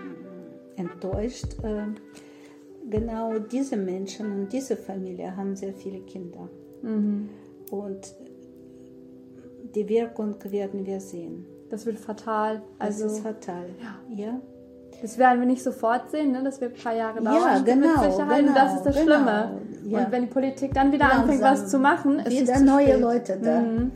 enttäuscht, 0.76 1.56
äh, 1.62 1.84
genau 2.90 3.38
diese 3.38 3.76
Menschen 3.76 4.32
und 4.32 4.52
diese 4.52 4.76
Familie 4.76 5.36
haben 5.36 5.54
sehr 5.54 5.72
viele 5.72 6.00
Kinder. 6.00 6.48
Und 7.70 8.14
die 9.74 9.88
Wirkung 9.88 10.34
werden 10.50 10.84
wir 10.84 11.00
sehen. 11.00 11.46
Das 11.74 11.86
wird 11.86 11.98
fatal. 11.98 12.62
Das 12.78 12.86
Also, 13.02 13.06
ist 13.06 13.18
fatal. 13.24 13.64
Ja. 14.08 14.38
das 15.02 15.18
werden 15.18 15.40
wir 15.40 15.46
nicht 15.48 15.60
sofort 15.64 16.08
sehen, 16.12 16.30
ne? 16.30 16.40
das 16.44 16.60
wird 16.60 16.76
ein 16.76 16.80
paar 16.84 16.94
Jahre 16.94 17.20
Ja, 17.20 17.32
dauern. 17.32 17.64
genau, 17.64 17.86
Mit 18.00 18.12
Sicherheit. 18.12 18.38
und 18.40 18.46
genau, 18.46 18.54
das 18.54 18.74
ist 18.76 18.82
das 18.86 18.94
genau. 18.94 19.06
Schlimme. 19.16 19.50
Ja. 19.86 19.98
Und 19.98 20.12
wenn 20.12 20.22
die 20.22 20.28
Politik 20.28 20.72
dann 20.72 20.92
wieder 20.92 21.06
anfängt, 21.06 21.40
Langsam 21.40 21.64
was 21.64 21.70
zu 21.72 21.78
machen, 21.80 22.20
ist 22.20 22.26
es 22.32 22.40
Wieder 22.42 22.54
zu 22.54 22.64
neue 22.64 22.86
spät. 22.86 23.00
Leute 23.00 23.38
da. 23.42 23.60
Mhm. 23.60 23.90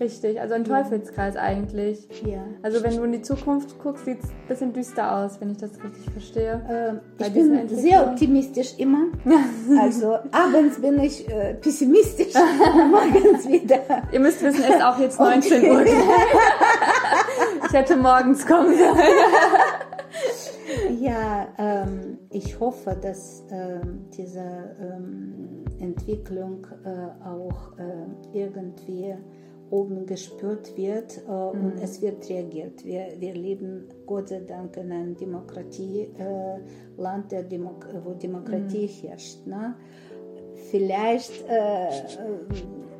Richtig, 0.00 0.40
also 0.40 0.54
ein 0.54 0.64
Teufelskreis 0.64 1.36
eigentlich. 1.36 2.08
Ja. 2.24 2.42
Also 2.62 2.82
wenn 2.82 2.96
du 2.96 3.04
in 3.04 3.12
die 3.12 3.20
Zukunft 3.20 3.78
guckst, 3.78 4.06
sieht 4.06 4.18
es 4.22 4.30
ein 4.30 4.48
bisschen 4.48 4.72
düster 4.72 5.14
aus, 5.14 5.38
wenn 5.40 5.50
ich 5.50 5.58
das 5.58 5.72
richtig 5.84 6.10
verstehe. 6.10 7.00
Bei 7.18 7.26
ich 7.26 7.32
bin 7.34 7.68
sehr 7.68 8.06
optimistisch 8.06 8.78
immer. 8.78 9.08
Also 9.78 10.18
abends 10.32 10.80
bin 10.80 10.98
ich 11.00 11.28
äh, 11.28 11.54
pessimistisch, 11.54 12.34
morgens 12.90 13.48
wieder. 13.48 13.80
Ihr 14.10 14.20
müsst 14.20 14.42
wissen, 14.42 14.62
es 14.62 14.76
ist 14.76 14.82
auch 14.82 14.98
jetzt 14.98 15.18
19 15.18 15.70
Uhr. 15.70 15.84
ich 17.66 17.72
hätte 17.72 17.96
morgens 17.96 18.46
kommen 18.46 18.74
sollen. 18.76 18.98
Ja, 21.00 21.48
ähm, 21.58 22.18
ich 22.30 22.58
hoffe, 22.58 22.96
dass 23.00 23.44
ähm, 23.50 24.06
diese 24.16 24.40
ähm, 24.80 25.64
Entwicklung 25.78 26.66
äh, 26.84 27.26
auch 27.26 27.72
äh, 27.78 28.38
irgendwie 28.38 29.14
oben 29.70 30.06
gespürt 30.06 30.76
wird 30.76 31.22
äh, 31.26 31.30
und 31.30 31.74
es 31.82 32.02
wird 32.02 32.28
reagiert. 32.28 32.84
Wir, 32.84 33.14
wir 33.18 33.34
leben 33.34 33.84
Gott 34.06 34.28
sei 34.28 34.40
Dank 34.40 34.76
in 34.76 34.92
einem 34.92 35.16
Demokratieland, 35.16 37.32
äh, 37.32 37.44
Demok 37.44 37.86
wo 38.04 38.12
Demokratie 38.14 38.86
herrscht. 38.86 39.46
Ne? 39.46 39.74
Vielleicht 40.70 41.44
äh, 41.48 41.88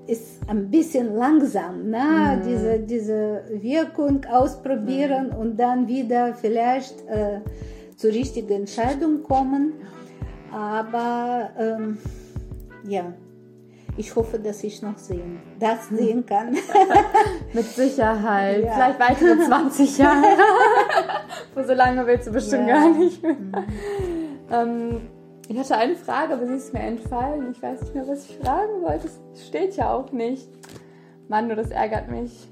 ist 0.07 0.41
ein 0.49 0.71
bisschen 0.71 1.15
langsam, 1.15 1.91
ne? 1.91 2.41
diese, 2.45 2.81
diese 2.81 3.45
Wirkung 3.51 4.25
ausprobieren 4.25 5.31
und 5.31 5.59
dann 5.59 5.87
wieder 5.87 6.35
vielleicht 6.35 7.07
äh, 7.09 7.41
zur 7.97 8.11
richtigen 8.11 8.53
Entscheidung 8.53 9.23
kommen. 9.23 9.75
Aber 10.53 11.51
ähm, 11.59 11.99
ja, 12.89 13.13
ich 14.01 14.17
hoffe, 14.17 14.39
dass 14.39 14.65
ich 14.65 14.81
noch 14.83 14.97
sehen, 14.97 15.41
das 15.59 15.89
sehen 15.91 16.25
kann. 16.25 16.57
Mit 17.53 17.67
Sicherheit. 17.67 18.65
Ja. 18.65 18.73
Vielleicht 18.73 18.99
weitere 19.01 19.39
20 19.39 19.99
Jahre. 19.99 20.25
Für 21.55 21.65
so 21.65 21.75
lange 21.75 22.07
willst 22.07 22.27
du 22.27 22.33
bestimmt 22.33 22.67
Ja. 22.67 22.81
gar 22.81 22.89
nicht 22.91 23.23
mehr. 23.23 23.37
Ähm, 24.51 25.03
ich 25.49 25.59
hatte 25.59 25.77
eine 25.77 25.97
Frage, 25.97 26.33
aber 26.35 26.47
sie 26.47 26.55
ist 26.55 26.73
mir 26.73 26.81
entfallen. 26.81 27.51
Ich 27.53 27.63
weiß 27.63 27.81
nicht 27.83 27.95
mehr, 27.95 28.09
was 28.09 28.25
ich 28.29 28.39
fragen 28.39 28.83
wollte. 28.83 29.09
Es 29.35 29.47
steht 29.47 29.77
ja 29.77 29.93
auch 29.93 30.13
nicht. 30.13 30.49
Mann, 31.29 31.47
nur 31.49 31.57
das 31.57 31.71
ärgert 31.71 32.09
mich. 32.11 32.50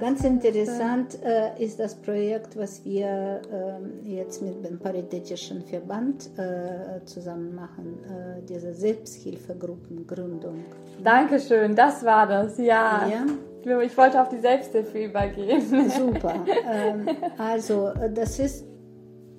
Ganz 0.00 0.24
interessant 0.24 1.18
äh, 1.22 1.62
ist 1.62 1.78
das 1.78 1.94
Projekt, 1.94 2.56
was 2.56 2.84
wir 2.84 3.42
ähm, 3.52 4.00
jetzt 4.04 4.42
mit 4.42 4.64
dem 4.64 4.78
Paritätischen 4.78 5.62
Verband 5.62 6.30
äh, 6.38 7.04
zusammen 7.04 7.54
machen, 7.54 7.98
äh, 8.04 8.42
diese 8.48 8.72
Selbsthilfegruppengründung. 8.74 10.64
Dankeschön, 11.02 11.74
das 11.74 12.04
war 12.04 12.26
das. 12.26 12.58
Ja. 12.58 13.06
Ja. 13.06 13.80
Ich 13.82 13.96
wollte 13.96 14.20
auf 14.20 14.28
die 14.28 14.38
Selbsthilfe 14.38 15.04
übergehen. 15.04 15.88
Super. 15.90 16.34
ähm, 16.70 17.08
also, 17.38 17.88
äh, 17.88 18.10
das 18.12 18.38
ist 18.38 18.64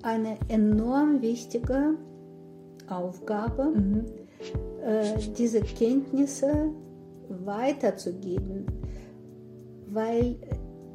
eine 0.02 0.36
enorm 0.48 1.20
wichtige 1.20 1.94
Aufgabe, 2.88 3.72
äh, 4.84 5.18
diese 5.36 5.60
Kenntnisse 5.62 6.70
weiterzugeben, 7.28 8.66
weil 9.94 10.36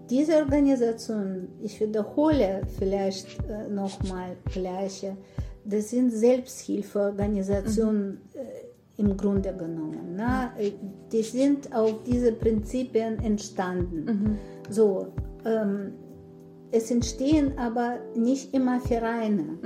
diese 0.09 0.37
Organisation, 0.37 1.49
ich 1.61 1.79
wiederhole 1.79 2.63
vielleicht 2.77 3.37
äh, 3.47 3.69
nochmal 3.69 4.35
gleiche, 4.51 5.15
das 5.65 5.91
sind 5.91 6.11
Selbsthilfeorganisationen 6.11 8.21
äh, 8.33 9.01
im 9.01 9.15
Grunde 9.15 9.55
genommen. 9.55 10.15
Na? 10.15 10.51
Äh, 10.57 10.71
Die 11.11 11.21
sind 11.21 11.71
auf 11.73 12.03
diese 12.03 12.31
Prinzipien 12.31 13.19
entstanden. 13.19 14.39
So, 14.69 15.07
ähm, 15.45 15.93
es 16.71 16.89
entstehen 16.91 17.57
aber 17.57 17.97
nicht 18.15 18.53
immer 18.53 18.79
Vereine. 18.79 19.57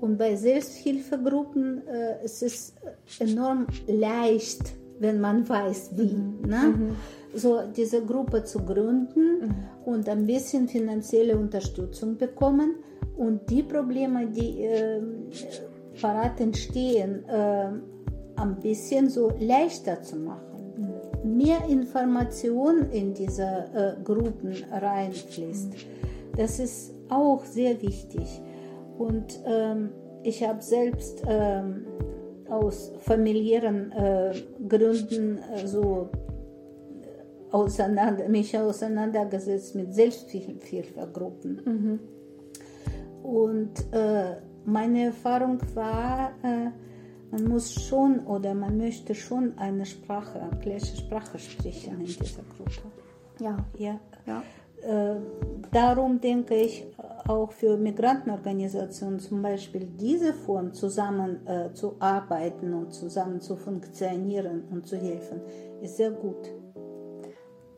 Und 0.00 0.16
bei 0.18 0.34
Selbsthilfegruppen 0.34 1.86
äh, 1.86 2.16
es 2.24 2.42
ist 2.42 2.74
enorm 3.20 3.66
leicht, 3.86 4.72
wenn 5.02 5.20
man 5.20 5.46
weiß, 5.48 5.90
wie. 5.96 6.14
Ne? 6.46 6.94
So 7.34 7.60
diese 7.74 8.04
Gruppe 8.04 8.44
zu 8.44 8.60
gründen 8.60 9.54
und 9.84 10.08
ein 10.08 10.26
bisschen 10.26 10.68
finanzielle 10.68 11.36
Unterstützung 11.36 12.16
bekommen 12.16 12.76
und 13.16 13.50
die 13.50 13.62
Probleme, 13.62 14.26
die 14.26 14.62
äh, 14.62 15.00
parat 16.00 16.40
entstehen, 16.40 17.24
äh, 17.28 17.68
ein 18.36 18.56
bisschen 18.60 19.08
so 19.08 19.32
leichter 19.38 20.02
zu 20.02 20.16
machen 20.16 20.52
mehr 21.24 21.64
Information 21.68 22.90
in 22.90 23.14
diese 23.14 23.42
äh, 23.42 24.02
Gruppen 24.02 24.54
reinfließt. 24.70 25.72
Das 26.36 26.58
ist 26.58 26.94
auch 27.08 27.44
sehr 27.44 27.80
wichtig. 27.82 28.40
Und 28.98 29.40
ähm, 29.46 29.90
ich 30.22 30.46
habe 30.46 30.62
selbst 30.62 31.22
ähm, 31.26 31.86
aus 32.52 32.92
familiären 33.00 33.92
äh, 33.92 34.34
Gründen 34.68 35.38
äh, 35.38 35.66
so 35.66 36.10
auseinander, 37.50 38.28
mich 38.28 38.56
auseinandergesetzt 38.56 39.74
mit 39.74 39.94
Selbsthilfegruppen. 39.94 42.00
Und 43.22 43.92
äh, 43.92 44.36
meine 44.64 45.06
Erfahrung 45.06 45.58
war, 45.74 46.32
äh, 46.42 46.70
man 47.30 47.48
muss 47.48 47.72
schon 47.72 48.20
oder 48.26 48.54
man 48.54 48.76
möchte 48.76 49.14
schon 49.14 49.56
eine 49.56 49.86
Sprache, 49.86 50.40
gleiche 50.60 50.96
Sprache 50.96 51.38
sprechen 51.38 52.00
in 52.00 52.06
dieser 52.06 52.42
Gruppe. 52.56 52.90
Ja. 53.40 53.56
Ja. 53.78 53.98
Ja. 54.26 54.42
Äh, 54.82 55.16
darum 55.70 56.20
denke 56.20 56.54
ich 56.54 56.84
auch 57.28 57.52
für 57.52 57.76
Migrantenorganisationen 57.76 59.18
zum 59.20 59.42
Beispiel 59.42 59.86
diese 59.86 60.32
Form 60.32 60.72
zusammen 60.74 61.46
äh, 61.46 61.72
zu 61.72 61.96
arbeiten 62.00 62.72
und 62.74 62.92
zusammen 62.92 63.40
zu 63.40 63.56
funktionieren 63.56 64.64
und 64.70 64.86
zu 64.86 64.96
helfen, 64.96 65.40
ist 65.80 65.96
sehr 65.96 66.10
gut. 66.10 66.48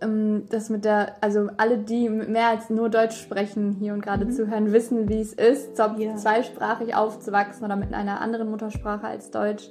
ähm, 0.01 0.45
das 0.51 0.71
mit 0.71 0.85
der, 0.85 1.17
also 1.23 1.49
alle, 1.57 1.79
die 1.79 2.09
mehr 2.09 2.49
als 2.49 2.69
nur 2.69 2.89
Deutsch 2.91 3.17
sprechen 3.21 3.73
hier 3.79 3.95
und 3.95 4.03
gerade 4.03 4.29
zuhören, 4.29 4.73
wissen, 4.73 5.09
wie 5.09 5.21
es 5.21 5.33
ist, 5.33 5.79
Ja. 5.79 6.17
zweisprachig 6.17 6.95
aufzuwachsen 6.95 7.65
oder 7.65 7.77
mit 7.77 7.95
einer 7.95 8.21
anderen 8.21 8.51
Muttersprache 8.51 9.07
als 9.07 9.31
Deutsch. 9.31 9.71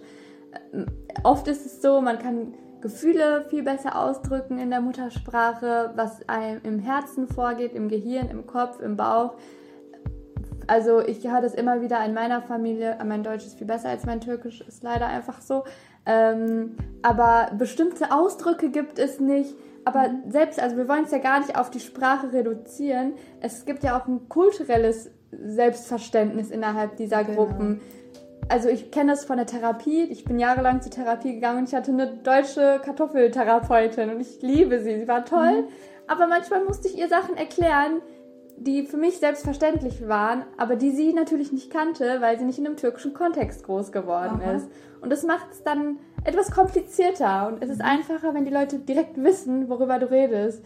Ähm, 0.73 0.86
Oft 1.23 1.47
ist 1.47 1.65
es 1.65 1.81
so, 1.81 2.01
man 2.01 2.19
kann 2.19 2.53
Gefühle 2.81 3.45
viel 3.49 3.63
besser 3.63 3.97
ausdrücken 3.97 4.57
in 4.57 4.69
der 4.69 4.81
Muttersprache, 4.81 5.91
was 5.95 6.27
einem 6.27 6.59
im 6.63 6.79
Herzen 6.79 7.27
vorgeht, 7.27 7.73
im 7.75 7.88
Gehirn, 7.88 8.29
im 8.29 8.45
Kopf, 8.45 8.81
im 8.81 8.97
Bauch. 8.97 9.36
Also 10.67 10.99
ich 11.02 11.28
höre 11.30 11.41
das 11.41 11.54
immer 11.54 11.82
wieder 11.82 12.04
in 12.06 12.13
meiner 12.13 12.41
Familie. 12.41 12.97
Mein 13.06 13.23
Deutsch 13.23 13.45
ist 13.45 13.58
viel 13.58 13.67
besser 13.67 13.89
als 13.89 14.06
mein 14.06 14.21
Türkisch, 14.21 14.62
ist 14.62 14.84
leider 14.84 15.08
einfach 15.08 15.41
so. 15.41 15.63
Ähm, 16.06 16.76
aber 17.02 17.52
bestimmte 17.58 18.12
Ausdrücke 18.12 18.69
gibt 18.69 18.99
es 18.99 19.19
nicht. 19.19 19.56
Aber 19.86 20.10
selbst, 20.30 20.62
also 20.62 20.78
wir 20.78 20.88
wollen 20.88 21.04
es 21.06 21.12
ja 21.12 21.17
gar 21.17 21.39
nicht 21.39 21.58
auf 21.58 21.69
die 21.69 21.80
Sprache 21.80 22.32
reduzieren. 22.32 23.13
Es 23.41 23.65
gibt 23.65 23.84
ja 23.84 23.99
auch 23.99 24.08
ein 24.08 24.30
kulturelles 24.30 25.12
Selbstverständnis 25.32 26.52
innerhalb 26.52 26.95
dieser 26.97 27.23
Genau. 27.23 27.45
Gruppen. 27.45 27.82
Also 28.49 28.69
ich 28.69 28.91
kenne 28.91 29.12
das 29.12 29.26
von 29.26 29.38
der 29.38 29.45
Therapie. 29.45 30.04
Ich 30.04 30.26
bin 30.26 30.38
jahrelang 30.39 30.82
zur 30.82 30.91
Therapie 30.91 31.34
gegangen 31.34 31.60
und 31.60 31.69
ich 31.69 31.76
hatte 31.76 31.91
eine 31.91 32.08
deutsche 32.08 32.82
Kartoffeltherapeutin 32.84 34.10
und 34.10 34.19
ich 34.19 34.41
liebe 34.41 34.80
sie. 34.80 34.99
Sie 34.99 35.08
war 35.08 35.26
toll. 35.26 35.65
Aber 36.08 36.28
manchmal 36.28 36.63
musste 36.65 36.88
ich 36.88 36.97
ihr 36.97 37.08
Sachen 37.08 37.38
erklären, 37.38 38.02
die 38.58 38.84
für 38.84 38.98
mich 38.98 39.18
selbstverständlich 39.18 40.08
waren, 40.08 40.44
aber 40.58 40.76
die 40.76 40.92
sie 40.92 41.13
natürlich 41.13 41.52
nicht 41.52 41.72
kannte, 41.72 42.18
weil 42.22 42.38
sie 42.38 42.46
nicht 42.46 42.60
in 42.60 42.66
einem 42.66 42.78
türkischen 42.78 43.13
Kontext 43.13 43.63
groß 43.63 43.92
geworden 43.92 44.42
Aha. 44.42 44.54
ist. 44.54 44.68
Und 45.02 45.10
das 45.12 45.24
macht 45.24 45.48
es 45.52 45.63
dann 45.63 45.98
etwas 46.24 46.52
komplizierter 46.52 47.48
und 47.48 47.62
es 47.62 47.70
ist 47.70 47.82
einfacher, 47.82 48.34
wenn 48.34 48.46
die 48.46 48.54
Leute 48.54 48.80
direkt 48.80 49.22
wissen, 49.22 49.68
worüber 49.68 50.00
du 50.00 50.10
redest. 50.10 50.63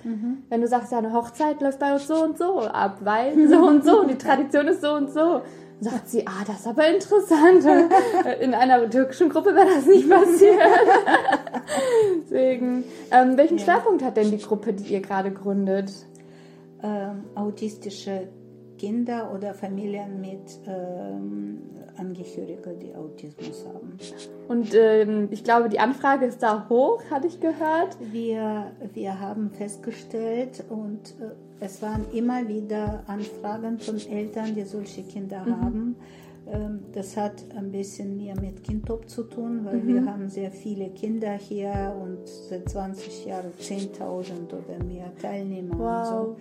Wenn 0.49 0.61
du 0.61 0.67
sagst, 0.67 0.91
ja, 0.91 0.99
eine 0.99 1.13
Hochzeit 1.13 1.61
läuft 1.61 1.79
bei 1.79 1.93
uns 1.93 2.07
so 2.07 2.23
und 2.23 2.37
so 2.37 2.59
ab, 2.61 2.99
weil 3.01 3.47
so 3.49 3.65
und 3.65 3.83
so, 3.83 4.03
die 4.03 4.17
Tradition 4.17 4.67
ist 4.67 4.81
so 4.81 4.93
und 4.93 5.09
so. 5.11 5.41
Dann 5.79 5.91
sagt 5.91 6.09
sie, 6.09 6.25
ah, 6.27 6.43
das 6.45 6.61
ist 6.61 6.67
aber 6.67 6.87
interessant. 6.87 7.65
In 8.41 8.53
einer 8.53 8.89
türkischen 8.89 9.29
Gruppe 9.29 9.55
wäre 9.55 9.67
das 9.75 9.85
nicht 9.85 10.09
passiert. 10.09 10.59
Deswegen, 12.23 12.83
ähm, 13.11 13.37
welchen 13.37 13.59
Schwerpunkt 13.59 14.03
hat 14.03 14.17
denn 14.17 14.31
die 14.31 14.39
Gruppe, 14.39 14.73
die 14.73 14.93
ihr 14.93 15.01
gerade 15.01 15.31
gründet? 15.31 15.91
Ähm, 16.83 17.23
autistische 17.35 18.27
Kinder 18.77 19.31
oder 19.33 19.53
Familien 19.53 20.21
mit 20.21 20.59
ähm, 20.67 21.59
Angehörigen, 21.97 22.77
die 22.79 22.93
Autismus 22.93 23.65
haben. 23.65 23.93
Und 24.47 24.73
ähm, 24.75 25.29
ich 25.31 25.43
glaube, 25.43 25.67
die 25.69 25.79
Anfrage 25.79 26.25
ist 26.27 26.43
da 26.43 26.67
hoch, 26.69 27.01
hatte 27.09 27.25
ich 27.27 27.39
gehört. 27.39 27.97
Wir, 28.11 28.71
wir 28.93 29.19
haben 29.19 29.49
festgestellt 29.49 30.63
und 30.69 31.15
äh, 31.19 31.31
es 31.59 31.81
waren 31.81 32.05
immer 32.13 32.47
wieder 32.47 33.03
Anfragen 33.07 33.79
von 33.79 33.97
Eltern, 34.11 34.53
die 34.53 34.63
solche 34.63 35.01
Kinder 35.03 35.43
haben, 35.45 35.95
Ähm, 36.49 36.79
das 36.93 37.17
hat 37.17 37.43
ein 37.57 37.71
bisschen 37.71 38.15
mehr 38.15 38.39
mit 38.39 38.63
Kindtop 38.63 39.09
zu 39.09 39.23
tun, 39.23 39.65
weil 39.65 39.85
wir 39.85 40.05
haben 40.05 40.29
sehr 40.29 40.49
viele 40.51 40.89
Kinder 40.91 41.33
hier 41.33 41.93
und 42.01 42.25
seit 42.25 42.69
20 42.69 43.25
Jahren 43.25 43.51
10.000 43.59 44.53
oder 44.53 44.81
mehr 44.85 45.11
Teilnehmer. 45.21 45.73
Und, 45.73 45.79
Wow. 45.79 46.07
so. 46.07 46.37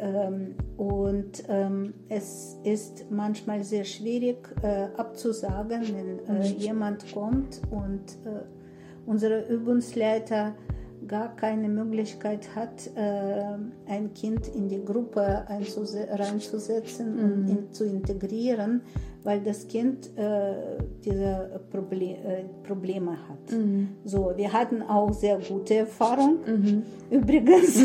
Ähm, 0.00 0.54
und 0.76 1.44
ähm, 1.48 1.94
es 2.08 2.56
ist 2.64 3.10
manchmal 3.10 3.62
sehr 3.62 3.84
schwierig 3.84 4.48
äh, 4.62 4.88
abzusagen, 4.96 5.82
wenn 6.28 6.36
äh, 6.36 6.46
jemand 6.46 7.12
kommt 7.12 7.60
und 7.70 8.16
äh, 8.24 8.42
unsere 9.06 9.46
Übungsleiter 9.48 10.54
gar 11.06 11.34
keine 11.36 11.68
Möglichkeit 11.68 12.54
hat, 12.54 12.88
äh, 12.94 13.56
ein 13.86 14.12
Kind 14.14 14.48
in 14.48 14.68
die 14.68 14.84
Gruppe 14.84 15.46
einzuse- 15.48 16.08
reinzusetzen 16.08 17.18
und 17.18 17.48
in, 17.48 17.72
zu 17.72 17.84
integrieren, 17.84 18.82
weil 19.22 19.40
das 19.40 19.66
Kind 19.68 20.10
äh, 20.16 20.78
diese 21.04 21.60
Proble 21.70 22.06
äh, 22.06 22.44
Probleme 22.62 23.12
hat. 23.28 23.50
So, 24.04 24.32
wir 24.36 24.52
hatten 24.52 24.82
auch 24.82 25.12
sehr 25.12 25.38
gute 25.38 25.74
Erfahrung 25.76 26.38
übrigens. 27.10 27.80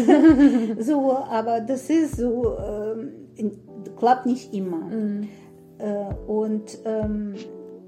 so, 0.80 1.12
aber 1.14 1.62
das 1.62 1.90
ist 1.90 2.18
so, 2.18 2.56
in- 3.36 3.60
klappt 3.98 4.26
nicht 4.26 4.54
immer. 4.54 4.90
Äh, 5.78 6.14
und 6.28 6.78
ähm, 6.86 7.36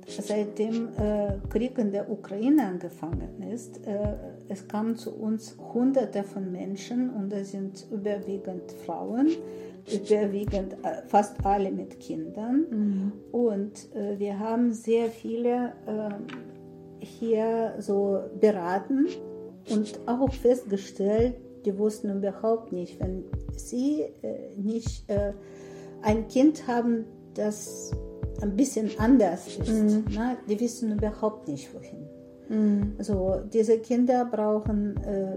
seitdem 0.08 0.90
äh, 0.98 1.34
Krieg 1.50 1.78
in 1.78 1.92
der 1.92 2.10
Ukraine 2.12 2.66
angefangen 2.68 3.42
ist, 3.54 3.86
äh, 3.88 4.14
es 4.50 4.68
kamen 4.68 4.96
zu 4.96 5.14
uns 5.16 5.58
Hunderte 5.74 6.24
von 6.24 6.52
Menschen 6.52 7.10
und 7.10 7.32
das 7.32 7.52
sind 7.52 7.86
überwiegend 7.92 8.72
Frauen, 8.86 9.28
überwiegend 9.92 10.74
äh, 10.84 11.02
fast 11.08 11.44
alle 11.46 11.72
mit 11.72 12.00
Kindern. 12.00 12.66
Und 13.32 13.96
äh, 13.96 14.20
wir 14.20 14.40
haben 14.40 14.74
sehr 14.74 15.10
viele 15.10 15.74
ähm, 15.88 16.28
hier 17.00 17.76
so 17.80 18.20
beraten 18.40 19.08
und 19.70 20.00
auch 20.06 20.32
festgestellt, 20.34 21.36
die 21.66 21.78
wussten 21.78 22.10
überhaupt 22.18 22.72
nicht, 22.72 23.00
wenn 23.00 23.26
sie 23.56 24.02
äh, 24.22 24.56
nicht 24.56 25.10
äh, 25.10 25.34
ein 26.02 26.28
Kind 26.28 26.68
haben, 26.68 27.06
das 27.34 27.92
ein 28.42 28.56
bisschen 28.56 28.90
anders 29.00 29.48
ist, 29.58 29.68
ne? 29.68 30.38
die 30.48 30.60
wissen 30.60 30.92
überhaupt 30.94 31.48
nicht 31.48 31.74
wohin. 31.74 32.08
Also 32.98 33.42
diese 33.52 33.80
Kinder 33.80 34.26
brauchen 34.26 34.96
äh, 34.98 35.36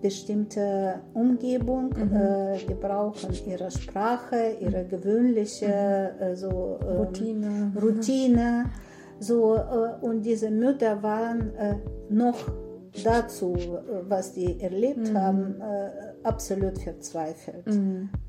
bestimmte 0.00 1.00
Umgebung, 1.14 1.92
äh, 1.92 2.58
die 2.68 2.74
brauchen 2.74 3.30
ihre 3.46 3.70
Sprache, 3.70 4.56
ihre 4.60 4.84
gewöhnliche 4.84 6.12
äh, 6.20 6.36
so, 6.36 6.78
ähm, 6.82 6.96
Routine. 6.96 7.72
Routine. 7.80 8.64
So, 9.18 9.56
äh, 9.56 10.04
und 10.04 10.22
diese 10.22 10.50
Mütter 10.50 11.02
waren 11.02 11.54
äh, 11.56 11.74
noch 12.10 12.36
dazu, 13.04 13.54
äh, 13.54 14.02
was 14.08 14.32
die 14.32 14.60
erlebt 14.60 15.12
haben, 15.14 15.60
äh, 15.60 15.90
absolut 16.22 16.78
verzweifelt. 16.78 17.64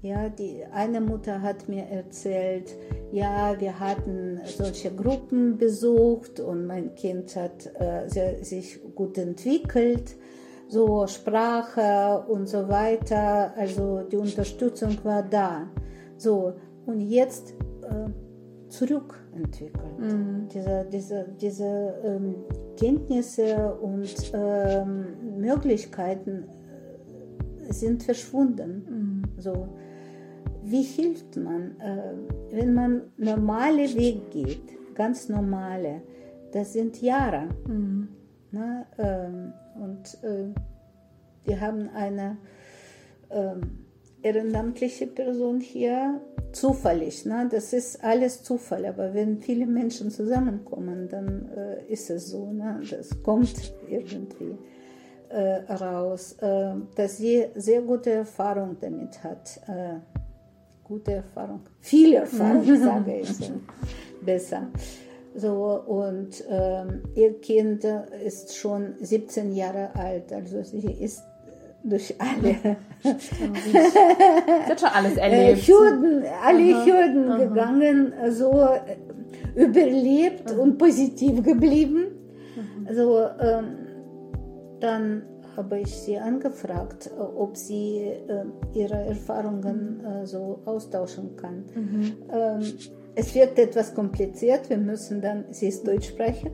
Ja, 0.01 0.29
die 0.29 0.63
eine 0.71 1.01
Mutter 1.01 1.41
hat 1.41 1.67
mir 1.67 1.83
erzählt, 1.83 2.75
ja, 3.11 3.59
wir 3.59 3.79
hatten 3.79 4.39
solche 4.45 4.91
Gruppen 4.91 5.57
besucht 5.57 6.39
und 6.39 6.67
mein 6.67 6.93
Kind 6.95 7.35
hat 7.35 7.69
äh, 7.79 8.43
sich 8.43 8.79
gut 8.95 9.17
entwickelt, 9.17 10.15
so 10.67 11.07
Sprache 11.07 12.23
und 12.27 12.47
so 12.47 12.67
weiter. 12.67 13.53
Also 13.55 14.01
die 14.03 14.17
Unterstützung 14.17 14.97
war 15.03 15.23
da. 15.23 15.67
So 16.17 16.53
und 16.85 17.01
jetzt 17.01 17.51
äh, 17.83 18.09
zurückentwickelt. 18.69 19.81
Diese, 20.53 20.85
diese, 20.91 21.25
diese 21.39 21.93
ähm, 22.03 22.35
Kenntnisse 22.77 23.75
und 23.75 24.31
ähm, 24.33 25.37
Möglichkeiten 25.37 26.45
äh, 27.67 27.73
sind 27.73 28.03
verschwunden. 28.03 29.23
So, 29.37 29.67
wie 30.63 30.83
hilft 30.83 31.37
man, 31.37 31.79
äh, 31.79 32.13
wenn 32.51 32.73
man 32.73 33.01
normale 33.17 33.83
Weg 33.95 34.31
geht, 34.31 34.95
ganz 34.95 35.29
normale, 35.29 36.01
das 36.51 36.73
sind 36.73 37.01
Jahre. 37.01 37.47
Ne? 38.51 38.85
Ähm, 38.97 39.53
und 39.81 40.23
äh, 40.23 40.53
wir 41.45 41.61
haben 41.61 41.89
eine 41.89 42.37
ähm, 43.29 43.85
ehrenamtliche 44.21 45.07
Person 45.07 45.59
hier, 45.59 46.19
zufällig. 46.51 47.25
Ne? 47.25 47.47
Das 47.49 47.73
ist 47.73 48.03
alles 48.03 48.43
Zufall, 48.43 48.85
aber 48.85 49.13
wenn 49.13 49.39
viele 49.41 49.65
Menschen 49.65 50.11
zusammenkommen, 50.11 51.07
dann 51.09 51.49
äh, 51.55 51.91
ist 51.91 52.09
es 52.09 52.29
so. 52.29 52.51
Ne? 52.51 52.81
Das 52.89 53.21
kommt 53.23 53.73
irgendwie 53.87 54.57
äh, 55.29 55.73
raus, 55.73 56.33
äh, 56.41 56.73
dass 56.95 57.17
sie 57.17 57.45
sehr 57.55 57.81
gute 57.81 58.11
Erfahrung 58.11 58.77
damit 58.79 59.23
hat. 59.23 59.59
Äh, 59.67 59.99
gute 60.83 61.13
Erfahrung, 61.13 61.61
viel 61.79 62.13
Erfahrung, 62.13 62.63
sage 62.81 63.19
ich 63.19 63.51
besser. 64.25 64.67
So, 65.39 65.83
und 65.85 66.43
ähm, 66.49 67.03
ihr 67.13 67.39
Kind 67.39 67.85
ist 68.25 68.57
schon 68.57 68.95
17 68.99 69.53
Jahre 69.53 69.91
alt, 69.93 70.33
also 70.33 70.63
sie 70.63 70.91
ist 70.99 71.21
durch 71.83 72.15
alle 72.19 72.55
Sie 73.03 73.77
hat 73.77 74.79
schon 74.79 74.89
alles 74.89 75.15
äh, 75.17 75.21
erlebt. 75.21 75.67
Hürden, 75.67 76.23
alle 76.43 76.85
Hürden 76.85 77.37
gegangen, 77.37 78.13
so 78.31 78.51
äh, 78.51 78.97
überlebt 79.55 80.51
und 80.51 80.79
positiv 80.79 81.43
geblieben. 81.43 82.07
Also 82.87 83.27
ähm, 83.39 83.77
dann 84.79 85.21
habe 85.55 85.79
ich 85.79 85.95
sie 85.95 86.17
angefragt, 86.17 87.11
ob 87.37 87.57
sie 87.57 87.99
äh, 87.99 88.45
ihre 88.73 89.05
Erfahrungen 89.05 90.03
äh, 90.03 90.25
so 90.25 90.61
austauschen 90.65 91.35
kann. 91.35 91.65
Ähm, 92.31 92.61
es 93.17 93.33
wird 93.33 93.57
etwas 93.57 93.95
kompliziert, 93.95 94.69
wir 94.69 94.77
müssen 94.77 95.21
dann, 95.21 95.45
sie 95.49 95.67
ist 95.67 95.87
deutschsprachig, 95.87 96.51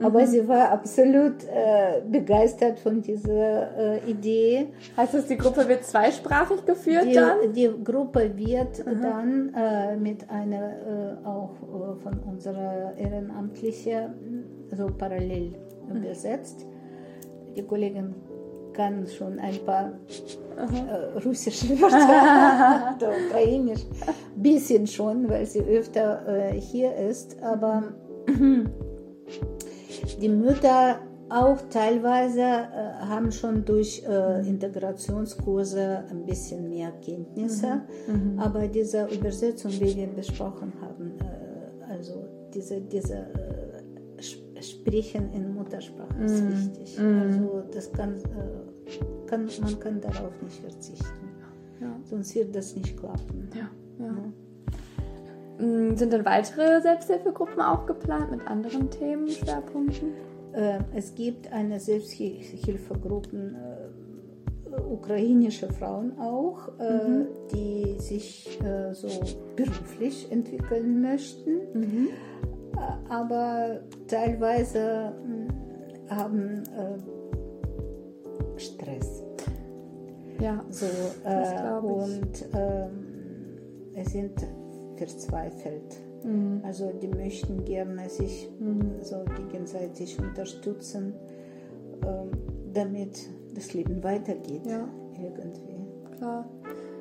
aber 0.00 0.26
sie 0.26 0.48
war 0.48 0.70
absolut 0.70 1.44
äh, 1.44 2.00
begeistert 2.10 2.78
von 2.78 3.02
dieser 3.02 4.02
äh, 4.04 4.10
Idee. 4.10 4.68
Heißt 4.96 5.12
das, 5.12 5.26
die 5.26 5.36
Gruppe 5.36 5.68
wird 5.68 5.84
zweisprachig 5.84 6.64
geführt 6.64 7.04
Die, 7.04 7.14
dann? 7.14 7.52
die 7.52 7.70
Gruppe 7.84 8.32
wird 8.34 8.84
dann 8.86 9.52
äh, 9.54 9.96
mit 9.96 10.28
einer 10.30 11.20
äh, 11.22 11.26
auch 11.26 11.52
äh, 11.62 12.02
von 12.02 12.18
unserer 12.30 12.94
Ehrenamtlichen 12.96 14.44
so 14.74 14.86
parallel 14.86 15.54
übersetzt. 15.94 16.66
Die 17.56 17.62
Kollegin 17.62 18.14
kann 18.76 19.06
schon 19.06 19.38
ein 19.38 19.58
paar 19.64 19.92
äh, 20.56 21.18
russische 21.24 21.68
Wörter 21.80 23.10
ukrainisch, 23.28 23.86
bisschen 24.36 24.86
schon, 24.86 25.28
weil 25.28 25.46
sie 25.46 25.60
öfter 25.60 26.26
äh, 26.28 26.60
hier 26.60 26.94
ist, 26.94 27.42
aber 27.42 27.84
die 30.20 30.28
Mütter 30.28 31.00
auch 31.28 31.58
teilweise 31.70 32.40
äh, 32.40 33.06
haben 33.08 33.32
schon 33.32 33.64
durch 33.64 34.02
äh, 34.06 34.46
Integrationskurse 34.46 36.04
ein 36.10 36.24
bisschen 36.24 36.68
mehr 36.68 36.92
Kenntnisse, 37.04 37.82
aber 38.36 38.68
diese 38.68 39.06
Übersetzung, 39.06 39.72
wie 39.72 39.96
wir 39.96 40.06
besprochen 40.06 40.72
haben, 40.80 41.14
äh, 41.18 41.92
also 41.92 42.24
diese, 42.54 42.80
diese 42.80 43.14
äh, 43.14 43.65
Sprechen 44.60 45.32
in 45.32 45.54
Muttersprache 45.54 46.22
ist 46.24 46.42
wichtig. 46.48 46.98
Also 47.00 47.62
das 47.72 47.92
kann, 47.92 48.14
äh, 48.16 49.26
kann, 49.26 49.48
man 49.62 49.80
kann 49.80 50.00
darauf 50.00 50.32
nicht 50.42 50.60
verzichten, 50.60 51.28
Ja. 51.80 51.94
sonst 52.04 52.34
wird 52.34 52.54
das 52.54 52.74
nicht 52.76 52.96
klappen. 52.98 53.48
Ja, 53.54 53.68
ja. 54.04 55.64
Mm, 55.64 55.96
Sind 55.96 56.12
denn 56.12 56.24
weitere 56.24 56.80
Selbsthilfegruppen 56.82 57.60
auch 57.60 57.86
geplant 57.86 58.30
mit 58.30 58.46
anderen 58.46 58.90
Themen, 58.90 59.28
Schwerpunkten? 59.28 60.10
Äh, 60.52 60.78
Es 60.94 61.14
gibt 61.14 61.50
eine 61.52 61.80
Selbsthilfegruppe, 61.80 63.36
äh, 63.36 64.80
ukrainische 64.92 65.72
Frauen 65.72 66.18
auch, 66.18 66.68
äh, 66.78 67.24
die 67.52 67.96
sich 67.98 68.58
äh, 68.62 68.92
so 68.94 69.08
beruflich 69.56 70.30
entwickeln 70.30 71.00
möchten, 71.00 71.50
Äh, 71.74 72.08
aber 73.08 73.80
teilweise 74.06 75.12
mh, 75.24 76.14
haben 76.16 76.62
äh, 76.64 76.98
Stress. 78.60 79.22
Ja. 80.40 80.64
So, 80.70 80.86
äh, 81.24 81.78
und 81.80 82.44
es 83.94 84.12
sind 84.12 84.46
verzweifelt. 84.96 85.96
Mhm. 86.24 86.60
Also 86.64 86.92
die 87.00 87.08
möchten 87.08 87.64
gerne 87.64 88.08
sich 88.08 88.48
so 89.02 89.24
gegenseitig 89.36 90.18
unterstützen, 90.18 91.14
ähm, 92.04 92.30
damit 92.72 93.28
das 93.54 93.72
Leben 93.72 94.02
weitergeht 94.02 94.66
Ja. 94.66 94.88
irgendwie. 95.18 95.76
Klar. 96.18 96.48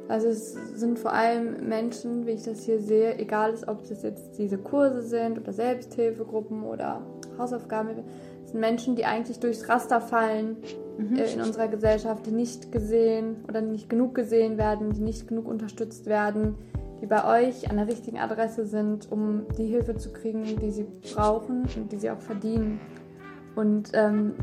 Also 0.08 0.28
es 0.28 0.54
sind 0.54 1.00
vor 1.00 1.14
allem 1.14 1.68
Menschen, 1.68 2.28
wie 2.28 2.32
ich 2.32 2.44
das 2.44 2.64
hier 2.64 2.80
sehe, 2.80 3.18
egal 3.18 3.54
ist, 3.54 3.68
ob 3.68 3.88
das 3.88 4.04
jetzt 4.04 4.38
diese 4.38 4.58
Kurse 4.58 5.02
sind 5.02 5.40
oder 5.40 5.52
Selbsthilfegruppen 5.52 6.64
oder 6.64 7.02
Hausaufgaben, 7.40 7.90
es 8.44 8.52
sind 8.52 8.60
Menschen, 8.60 8.96
die 8.96 9.06
eigentlich 9.06 9.40
durchs 9.40 9.68
Raster 9.68 10.00
fallen 10.00 10.58
mhm. 11.00 11.18
äh, 11.18 11.34
in 11.34 11.42
unserer 11.42 11.68
Gesellschaft, 11.68 12.28
die 12.28 12.32
nicht 12.32 12.72
gesehen 12.72 13.38
oder 13.50 13.62
nicht 13.62 13.90
genug 13.90 14.14
gesehen 14.14 14.58
werden, 14.58 14.92
die 14.92 15.02
nicht 15.02 15.28
genug 15.28 15.48
unterstützt 15.48 16.06
werden, 16.06 16.56
die 17.02 17.08
bei 17.08 17.48
euch 17.48 17.70
an 17.70 17.78
der 17.78 17.88
richtigen 17.88 18.20
Adresse 18.20 18.66
sind, 18.66 19.12
um 19.12 19.48
die 19.58 19.66
Hilfe 19.66 19.96
zu 19.96 20.14
kriegen, 20.14 20.44
die 20.62 20.72
sie 20.72 20.86
brauchen 21.16 21.64
und 21.76 21.92
die 21.92 21.98
sie 21.98 22.12
auch 22.12 22.22
verdienen. 22.22 22.80
Und 23.56 23.92
ähm, 23.94 24.36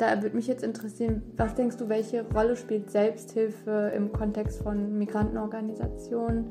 da 0.00 0.22
würde 0.22 0.36
mich 0.36 0.46
jetzt 0.46 0.62
interessieren, 0.62 1.22
was 1.36 1.54
denkst 1.54 1.76
du, 1.76 1.88
welche 1.88 2.24
Rolle 2.32 2.56
spielt 2.56 2.90
Selbsthilfe 2.90 3.92
im 3.94 4.12
Kontext 4.12 4.62
von 4.62 4.98
Migrantenorganisationen 4.98 6.46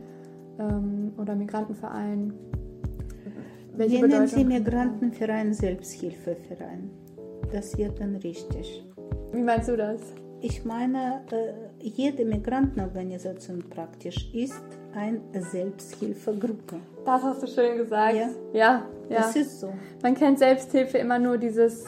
ähm, 0.60 1.14
oder 1.18 1.36
Migrantenvereinen? 1.36 2.34
Welche 3.76 3.95
Nennen 3.95 4.12
Bedeutung 4.12 4.28
Sie 4.28 4.45
Migrantenverein 4.45 5.54
Selbsthilfeverein. 5.54 6.91
Das 7.52 7.78
wird 7.78 8.00
dann 8.00 8.16
richtig. 8.18 8.86
Wie 9.32 9.41
meinst 9.41 9.70
du 9.70 9.78
das? 9.78 10.02
Ich 10.41 10.64
meine, 10.64 11.22
äh, 11.32 11.54
jede 11.80 12.26
Migrantenorganisation 12.26 13.64
praktisch 13.70 14.32
ist 14.34 14.64
eine 14.93 15.20
Selbsthilfegruppe. 15.41 16.78
Das 17.06 17.24
hast 17.24 17.43
du 17.43 17.47
schön 17.47 17.78
gesagt. 17.78 18.16
Ja, 18.16 18.30
ja. 18.54 18.86
ja. 19.10 19.18
Das 19.18 19.36
ist 19.36 19.60
so. 19.60 19.74
Man 20.04 20.14
kennt 20.14 20.39
Selbsthilfe 20.39 20.97
immer 21.00 21.20
nur 21.20 21.38
dieses 21.38 21.86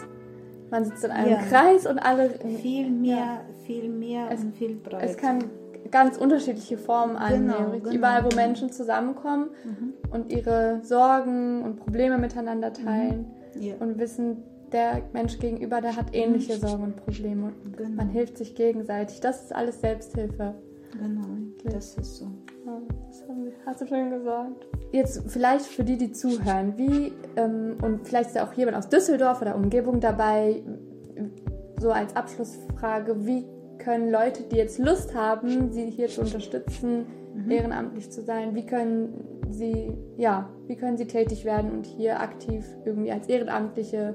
man 0.72 0.86
sitzt 0.86 1.04
in 1.04 1.12
einem 1.12 1.32
ja. 1.32 1.42
Kreis 1.44 1.86
und 1.86 2.00
alle. 2.00 2.32
Viel 2.62 2.90
mehr, 2.90 3.16
ja. 3.16 3.42
viel 3.66 3.90
mehr 3.90 4.30
es, 4.32 4.42
und 4.42 4.56
viel 4.56 4.76
breiter. 4.76 5.04
Es 5.04 5.18
kann 5.18 5.44
ganz 5.92 6.18
unterschiedliche 6.18 6.78
Formen 6.78 7.16
genau, 7.16 7.58
annehmen. 7.58 7.84
Genau, 7.84 7.96
Überall, 7.96 8.24
wo 8.24 8.30
genau. 8.30 8.42
Menschen 8.42 8.72
zusammenkommen 8.72 9.50
mhm. 9.64 9.94
und 10.12 10.32
ihre 10.32 10.80
Sorgen 10.84 11.62
und 11.64 11.76
Probleme 11.76 12.18
miteinander 12.18 12.74
teilen 12.74 13.32
mhm. 13.54 13.62
ja. 13.62 13.76
und 13.80 14.00
wissen, 14.00 14.44
der 14.72 15.02
Mensch 15.12 15.38
gegenüber, 15.38 15.82
der 15.82 15.98
hat 15.98 16.16
ähnliche 16.16 16.56
mhm. 16.56 16.60
Sorgen 16.60 16.84
und 16.84 16.96
Probleme. 16.96 17.52
Genau. 17.76 17.90
Man 17.90 18.10
hilft 18.10 18.38
sich 18.38 18.56
gegenseitig. 18.56 19.20
Das 19.20 19.44
ist 19.44 19.54
alles 19.54 19.82
Selbsthilfe. 19.82 20.56
Genau, 21.00 21.28
das 21.64 21.98
ist 21.98 22.18
so. 22.18 22.26
Ja, 22.66 22.82
das 23.08 23.24
hast 23.66 23.82
du 23.82 23.88
schön 23.88 24.10
gesagt. 24.10 24.68
Jetzt 24.92 25.24
vielleicht 25.28 25.66
für 25.66 25.84
die, 25.84 25.98
die 25.98 26.12
zuhören, 26.12 26.78
wie, 26.78 27.14
ähm, 27.38 27.78
und 27.82 28.08
vielleicht 28.08 28.30
ist 28.30 28.36
ja 28.36 28.48
auch 28.48 28.54
jemand 28.54 28.78
aus 28.78 28.90
Düsseldorf 28.90 29.42
oder 29.42 29.56
Umgebung 29.56 30.00
dabei, 30.00 30.64
so 31.80 31.92
als 31.92 32.16
Abschlussfrage, 32.16 33.26
wie 33.26 33.46
können 33.80 34.12
Leute, 34.12 34.44
die 34.44 34.58
jetzt 34.58 34.78
Lust 34.78 35.16
haben, 35.16 35.72
sie 35.72 35.90
hier 35.90 36.08
zu 36.08 36.22
unterstützen, 36.22 37.06
mhm. 37.34 37.52
ehrenamtlich 37.52 38.12
zu 38.12 38.22
sein, 38.22 38.54
wie 38.54 38.66
können 38.66 39.42
sie, 39.50 39.98
ja, 40.18 40.50
wie 40.68 40.76
können 40.76 40.98
sie 40.98 41.08
tätig 41.08 41.46
werden 41.46 41.72
und 41.72 41.86
hier 41.86 42.20
aktiv 42.20 42.66
irgendwie 42.86 43.12
als 43.12 43.28
Ehrenamtliche 43.28 44.14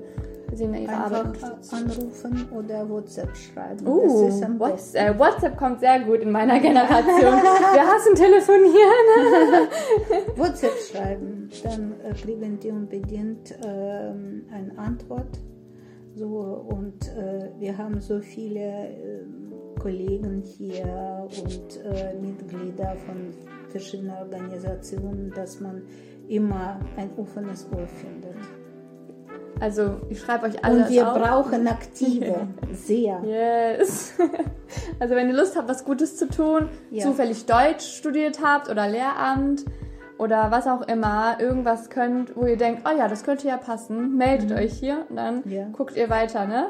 sie 0.55 0.65
in 0.65 0.75
ihrer 0.75 1.05
Einfach 1.05 1.25
Arbeit 1.25 1.39
anrufen 1.73 2.49
oder 2.53 2.89
WhatsApp 2.89 3.37
schreiben. 3.37 3.87
Uh, 3.87 4.29
WhatsApp, 4.59 5.19
WhatsApp 5.19 5.57
kommt 5.57 5.81
sehr 5.81 6.01
gut 6.01 6.21
in 6.21 6.31
meiner 6.31 6.61
Generation. 6.61 7.35
Wir 7.73 7.87
hassen 7.87 8.15
telefonieren. 8.15 9.69
WhatsApp 10.37 10.79
schreiben, 10.79 11.51
dann 11.63 11.95
äh, 12.05 12.13
kriegen 12.15 12.59
die 12.61 12.71
unbedingt 12.71 13.53
äh, 13.53 13.65
eine 13.65 14.73
Antwort. 14.77 15.39
So, 16.15 16.27
und 16.69 17.09
äh, 17.09 17.51
wir 17.59 17.77
haben 17.77 18.01
so 18.01 18.21
viele 18.21 18.61
äh, 18.61 19.25
Kollegen 19.79 20.43
hier 20.43 21.29
und 21.45 21.85
äh, 21.85 22.15
Mitglieder 22.15 22.97
von 23.07 23.35
verschiedenen 23.69 24.17
Organisationen, 24.17 25.31
dass 25.35 25.61
man 25.61 25.83
immer 26.29 26.81
ein 26.97 27.11
offenes 27.19 27.67
Ohr 27.73 27.87
findet. 27.87 28.26
Also 29.61 29.97
ich 30.11 30.21
schreibe 30.21 30.47
euch 30.47 30.65
alles 30.65 30.89
Und 30.89 30.91
wir 30.91 31.11
auf. 31.11 31.19
brauchen 31.19 31.67
Aktive, 31.67 32.49
sehr. 32.73 33.23
Yes. 33.25 34.15
Also 34.99 35.15
wenn 35.15 35.29
ihr 35.29 35.35
Lust 35.35 35.57
habt, 35.57 35.69
was 35.69 35.85
Gutes 35.85 36.17
zu 36.17 36.29
tun, 36.29 36.69
ja. 36.91 37.05
zufällig 37.05 37.47
Deutsch 37.47 37.87
studiert 37.97 38.41
habt 38.43 38.69
oder 38.69 38.89
Lehramt 38.89 39.65
oder 40.19 40.51
was 40.51 40.67
auch 40.67 40.89
immer, 40.89 41.37
irgendwas 41.39 41.89
könnt, 41.89 42.35
wo 42.35 42.47
ihr 42.47 42.57
denkt, 42.57 42.83
oh 42.85 42.97
ja, 42.97 43.07
das 43.07 43.23
könnte 43.23 43.47
ja 43.47 43.57
passen, 43.57 44.17
meldet 44.17 44.51
mhm. 44.51 44.57
euch 44.57 44.73
hier 44.73 45.07
und 45.09 45.17
dann 45.17 45.43
ja. 45.49 45.69
guckt 45.73 45.97
ihr 45.97 46.11
weiter, 46.11 46.47
ne? 46.47 46.69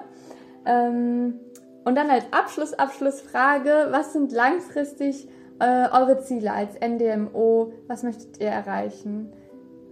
Ähm, 0.66 1.40
und 1.84 1.94
dann 1.94 2.10
als 2.10 2.24
Abschluss, 2.32 2.74
Abschlussfrage, 2.74 3.88
was 3.90 4.12
sind 4.12 4.32
langfristig 4.32 5.28
äh, 5.58 5.88
eure 5.90 6.18
Ziele 6.20 6.52
als 6.52 6.74
NDMO? 6.80 7.72
Was 7.86 8.02
möchtet 8.02 8.40
ihr 8.40 8.48
erreichen 8.48 9.32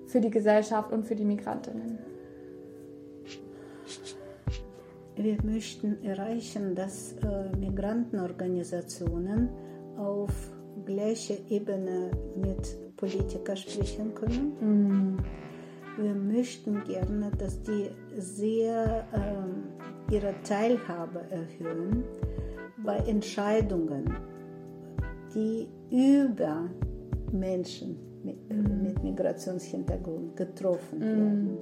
für 0.06 0.20
die 0.20 0.30
Gesellschaft 0.30 0.92
und 0.92 1.04
für 1.04 1.14
die 1.14 1.24
Migrantinnen? 1.24 2.13
Wir 5.16 5.36
möchten 5.44 6.02
erreichen, 6.02 6.74
dass 6.74 7.12
äh, 7.22 7.56
Migrantenorganisationen 7.56 9.48
auf 9.96 10.32
gleicher 10.84 11.36
Ebene 11.48 12.10
mit 12.36 12.96
Politikern 12.96 13.56
sprechen 13.56 14.12
können. 14.14 14.52
Mhm. 14.60 15.16
Wir 15.96 16.14
möchten 16.14 16.82
gerne, 16.82 17.30
dass 17.38 17.62
die 17.62 17.90
sehr 18.18 19.06
äh, 19.12 20.12
ihre 20.12 20.34
Teilhabe 20.42 21.20
erhöhen 21.30 22.02
bei 22.84 22.96
Entscheidungen, 22.96 24.16
die 25.32 25.68
über 25.90 26.68
Menschen 27.30 27.96
mit, 28.24 28.50
mhm. 28.50 28.82
mit 28.82 29.02
Migrationshintergrund 29.04 30.34
getroffen 30.36 30.98
mhm. 30.98 31.02
werden 31.02 31.58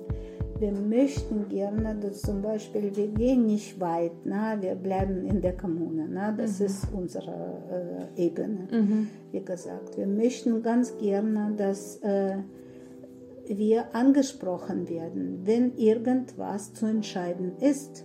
wir 0.63 0.73
möchten 0.73 1.49
gerne, 1.49 1.97
dass 1.97 2.23
zum 2.23 2.41
Beispiel 2.41 2.95
wir 2.95 3.09
gehen 3.09 3.47
nicht 3.47 3.81
weit, 3.81 4.13
na, 4.25 4.63
wir 4.63 4.77
bleiben 4.77 5.27
in 5.27 5.41
der 5.41 5.57
Kommune, 5.57 6.07
na, 6.09 6.31
das 6.31 6.61
mhm. 6.61 6.67
ist 6.67 6.87
unsere 6.93 8.09
äh, 8.17 8.27
Ebene, 8.27 8.69
mhm. 8.71 9.09
wie 9.33 9.45
gesagt. 9.45 9.99
Wir 9.99 10.07
möchten 10.07 10.63
ganz 10.63 10.97
gerne, 10.99 11.53
dass 11.57 11.97
äh, 11.97 12.37
wir 13.49 13.93
angesprochen 13.93 14.89
werden, 14.89 15.41
wenn 15.43 15.77
irgendwas 15.77 16.73
zu 16.75 16.87
entscheiden 16.87 17.57
ist. 17.59 18.05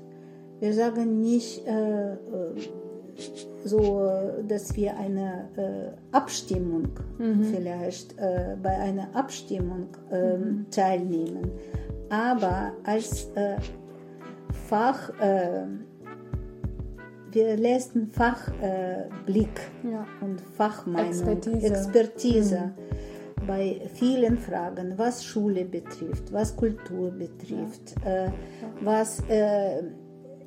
Wir 0.59 0.73
sagen 0.73 1.21
nicht 1.21 1.65
äh, 1.67 2.13
äh 2.13 2.17
so, 3.63 4.09
dass 4.47 4.75
wir 4.77 4.95
eine 4.97 5.49
äh, 5.57 6.15
Abstimmung 6.15 6.87
mhm. 7.17 7.43
vielleicht 7.43 8.17
äh, 8.17 8.55
bei 8.61 8.69
einer 8.69 9.13
Abstimmung 9.13 9.87
ähm, 10.09 10.39
mhm. 10.39 10.65
teilnehmen 10.71 11.51
aber 12.09 12.73
als 12.83 13.25
äh, 13.35 13.57
Fach, 14.67 15.09
äh, 15.19 15.65
wir 17.31 17.57
leisten 17.57 18.07
Fachblick 18.07 19.59
äh, 19.83 19.91
ja. 19.91 20.05
und 20.21 20.41
Fachmeinung, 20.41 21.09
Expertise, 21.09 21.67
Expertise 21.67 22.59
mhm. 22.59 23.47
bei 23.47 23.81
vielen 23.93 24.37
Fragen, 24.37 24.93
was 24.97 25.23
Schule 25.23 25.65
betrifft, 25.65 26.31
was 26.31 26.55
Kultur 26.55 27.11
betrifft, 27.11 27.95
ja. 28.03 28.25
Äh, 28.25 28.31
was 28.81 29.21
äh, 29.29 29.83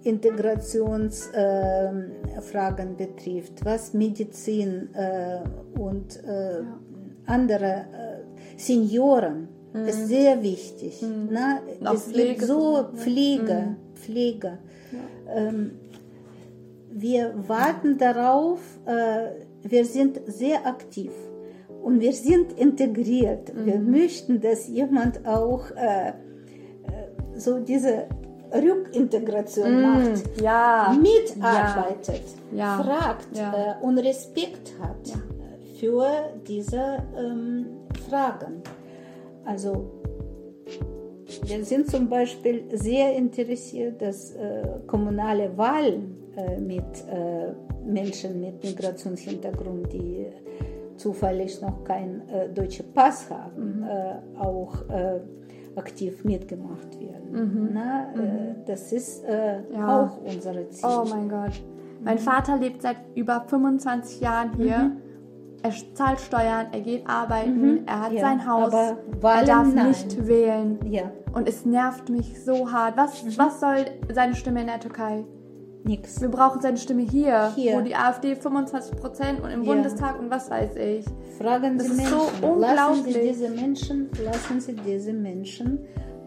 Integrationsfragen 0.03 2.89
ähm, 2.89 2.97
betrifft, 2.97 3.65
was 3.65 3.93
Medizin 3.93 4.89
äh, 4.95 5.41
und 5.79 6.23
andere 7.27 7.85
Senioren 8.57 9.60
Mhm. 9.73 9.87
ist 9.87 10.09
sehr 10.09 10.43
wichtig. 10.43 11.03
Mhm. 11.03 11.29
Na, 11.31 11.61
es 11.95 12.05
Pflege 12.05 12.35
gibt 12.35 12.43
so 12.43 12.89
Pflege, 12.97 13.55
mhm. 13.55 13.77
Pflege. 13.95 14.59
Ja. 14.93 15.35
Ähm, 15.37 15.73
wir 16.91 17.35
warten 17.47 17.99
darauf, 17.99 18.61
äh, 18.87 19.45
wir 19.63 19.85
sind 19.85 20.21
sehr 20.27 20.67
aktiv 20.67 21.13
und 21.83 22.01
wir 22.01 22.13
sind 22.13 22.59
integriert. 22.59 23.53
Wir 23.55 23.79
mhm. 23.79 23.91
möchten, 23.91 24.41
dass 24.41 24.69
jemand 24.69 25.27
auch 25.27 25.71
äh, 25.71 26.09
äh 26.09 26.13
so 27.37 27.59
diese 27.61 28.07
Rückintegration 28.53 29.79
mm, 29.79 29.83
macht, 29.83 30.41
ja, 30.41 30.95
mitarbeitet, 31.01 32.23
ja, 32.53 32.83
fragt 32.83 33.37
ja. 33.37 33.79
Äh, 33.81 33.85
und 33.85 33.99
Respekt 33.99 34.73
hat 34.81 35.17
für 35.79 36.07
diese 36.47 36.99
ähm, 37.17 37.67
Fragen. 38.09 38.63
Also 39.51 39.91
wir 41.43 41.65
sind 41.65 41.91
zum 41.91 42.09
Beispiel 42.09 42.65
sehr 42.73 43.17
interessiert, 43.17 44.01
dass 44.01 44.33
äh, 44.33 44.63
kommunale 44.87 45.57
Wahlen 45.59 46.17
äh, 46.37 46.61
mit 46.61 46.85
äh, 47.11 47.53
Menschen 47.85 48.41
mit 48.41 48.63
Migrationshintergrund, 48.63 49.93
die 49.93 50.27
zufällig 50.97 51.61
noch 51.61 51.83
keinen 51.83 52.29
äh, 52.29 52.49
deutschen 52.51 52.93
Pass 52.93 53.29
haben, 53.29 53.81
mhm. 53.81 53.83
Äh, 53.83 54.39
auch 54.39 54.89
äh, 54.89 55.21
aktiv 55.75 56.25
mitgemacht 56.25 57.01
werden. 57.01 57.33
Mhm. 57.33 57.71
Na, 57.73 58.07
mhm. 58.15 58.55
das 58.67 58.93
ist 58.93 59.25
ja. 59.25 60.05
auch 60.05 60.19
unsere 60.23 60.69
Ziel. 60.69 60.89
Oh 60.89 61.05
mein 61.09 61.29
Gott. 61.29 61.61
Mein 62.03 62.19
Vater 62.19 62.57
lebt 62.57 62.83
seit 62.83 62.99
über 63.17 63.45
25 63.49 64.21
Jahren 64.21 64.53
hier. 64.57 64.93
Mhm 65.63 65.67
er 65.69 65.95
zahlt 65.95 66.21
Steuern, 66.21 66.67
er 66.73 66.81
geht 66.81 67.07
arbeiten, 67.09 67.83
er 67.87 68.01
hat 68.01 68.11
Mhm. 68.13 68.17
Ja, 68.17 68.21
sein 68.23 68.47
Haus, 68.47 68.73
er 68.73 69.45
darf 69.45 69.75
nein. 69.75 69.89
nicht 69.89 70.27
wählen. 70.27 70.79
Ja, 70.87 71.11
Und 71.33 71.49
es 71.49 71.65
nervt 71.65 72.09
mich 72.09 72.43
so 72.45 72.73
hart. 72.73 72.97
Was, 72.97 73.23
Mhm. 73.23 73.39
was 73.39 73.61
soll 73.61 73.85
seine 74.13 74.35
Stimme 74.35 74.61
in 74.63 74.67
der 74.69 74.81
Türkei? 74.81 75.25
nix. 75.83 76.21
Wir 76.21 76.29
brauchen 76.29 76.61
seine 76.61 76.77
Stimme 76.77 77.01
hier, 77.03 77.53
Hier. 77.55 77.75
wo 77.75 77.81
die 77.81 77.97
AfD 77.97 78.35
25 78.37 78.97
Prozent 79.01 79.41
und 79.41 79.49
im 79.51 79.63
Ja. 79.63 79.73
Bundestag 79.73 80.19
und 80.21 80.31
was 80.31 80.51
weiß 80.51 80.77
ich. 80.77 81.07
Fragen 81.39 81.79
Das 81.79 81.87
Sie 81.87 81.95
Menschen. 81.95 82.13
so 82.13 82.19
lassen 82.43 82.45
unglaublich. 82.45 83.15
Sie 83.15 83.21
diese 83.23 83.49
Menschen, 83.49 84.11
lassen 84.23 84.61
Sie 84.61 84.75
diese 84.75 85.15
Menschen 85.15 85.79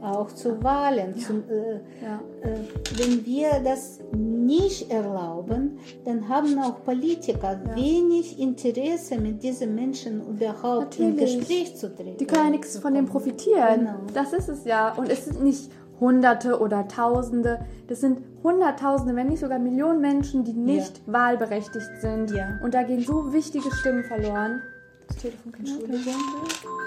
auch 0.03 0.31
zu 0.31 0.61
Wahlen. 0.63 1.17
Zum, 1.17 1.43
äh, 1.49 1.79
Ja. 2.03 2.19
äh, 2.41 2.57
wenn 2.97 3.25
wir 3.25 3.61
das 3.63 3.99
nicht 4.11 4.91
erlauben, 4.91 5.79
dann 6.05 6.27
haben 6.27 6.59
auch 6.59 6.83
Politiker 6.83 7.59
wenig 7.75 8.39
Interesse, 8.39 9.17
mit 9.17 9.41
diesen 9.43 9.75
Menschen 9.75 10.21
überhaupt 10.27 10.99
in 10.99 11.11
Natürlich. 11.15 11.39
Gespräch 11.39 11.75
zu 11.75 11.95
treten. 11.95 12.17
Die 12.17 12.25
können 12.27 12.45
ja 12.45 12.49
nichts 12.51 12.77
von 12.77 12.93
dem 12.93 13.05
profitieren. 13.05 13.79
Genau. 13.79 13.95
Das 14.13 14.33
ist 14.33 14.49
es 14.49 14.65
ja. 14.65 14.93
Und 14.93 15.09
es 15.09 15.25
sind 15.25 15.43
nicht 15.43 15.71
Hunderte 15.99 16.59
oder 16.59 16.87
Tausende. 16.87 17.59
Das 17.87 18.01
sind 18.01 18.19
Hunderttausende, 18.43 19.15
wenn 19.15 19.27
nicht 19.27 19.39
sogar 19.39 19.59
Millionen 19.59 20.01
Menschen, 20.01 20.43
die 20.43 20.51
nicht 20.53 21.01
wahlberechtigt 21.05 22.01
sind. 22.01 22.31
Ja. 22.31 22.59
Und 22.61 22.73
da 22.73 22.83
gehen 22.83 23.01
so 23.01 23.31
wichtige 23.31 23.71
Stimmen 23.71 24.03
verloren. 24.03 24.61
Das 25.07 25.17
Telefon 25.17 25.51
kann 25.51 25.65
Entschuldigung. 25.65 26.13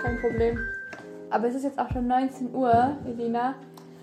Kein 0.02 0.20
Problem. 0.20 0.58
Aber 1.30 1.48
es 1.48 1.54
ist 1.54 1.64
jetzt 1.64 1.78
auch 1.78 1.90
schon 1.92 2.06
19 2.06 2.54
Uhr, 2.54 2.96
Elina. 3.06 3.54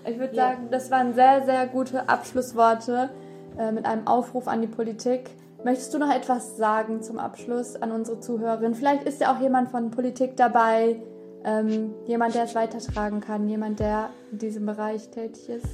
Ich 0.06 0.18
würde 0.18 0.34
Ja. 0.36 0.48
sagen, 0.50 0.68
das 0.70 0.90
waren 0.90 1.14
sehr, 1.14 1.44
sehr 1.44 1.66
gute 1.66 2.08
Abschlussworte 2.08 3.10
äh, 3.58 3.72
mit 3.72 3.86
einem 3.86 4.06
Aufruf 4.06 4.48
an 4.48 4.60
die 4.60 4.66
Politik. 4.66 5.30
Möchtest 5.64 5.94
du 5.94 5.98
noch 5.98 6.14
etwas 6.14 6.56
sagen 6.58 7.02
zum 7.02 7.18
Abschluss 7.18 7.76
an 7.76 7.90
unsere 7.90 8.20
Zuhörerinnen? 8.20 8.74
Vielleicht 8.74 9.04
ist 9.04 9.20
ja 9.22 9.34
auch 9.34 9.40
jemand 9.40 9.70
von 9.70 9.90
Politik 9.90 10.36
dabei, 10.36 10.96
ähm, 11.44 11.94
jemand, 12.06 12.34
der 12.34 12.44
es 12.44 12.54
weitertragen 12.54 13.20
kann, 13.20 13.48
jemand, 13.48 13.80
der 13.80 14.10
in 14.30 14.38
diesem 14.38 14.66
Bereich 14.66 15.08
tätig 15.10 15.48
ist. 15.48 15.66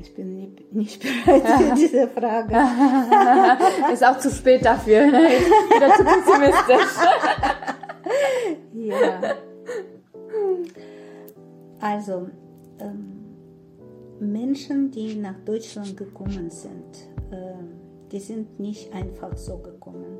Ich 0.00 0.14
bin 0.14 0.34
nicht, 0.36 0.72
nicht 0.72 1.02
bereit 1.02 1.42
für 1.48 1.74
diese 1.76 2.08
Frage. 2.08 2.54
Ist 3.92 4.04
auch 4.04 4.18
zu 4.18 4.30
spät 4.30 4.64
dafür. 4.64 5.06
Ne? 5.06 5.26
Ich 5.34 5.44
bin 5.44 5.76
wieder 5.80 5.94
zu 5.94 6.04
pessimistisch. 6.04 6.96
Ja. 8.74 8.96
Also, 11.82 12.28
ähm, 12.78 13.22
Menschen, 14.20 14.92
die 14.92 15.16
nach 15.16 15.38
Deutschland 15.44 15.96
gekommen 15.96 16.48
sind, 16.48 17.08
ähm, 17.32 17.72
die 18.12 18.20
sind 18.20 18.60
nicht 18.60 18.94
einfach 18.94 19.36
so 19.36 19.58
gekommen. 19.58 20.16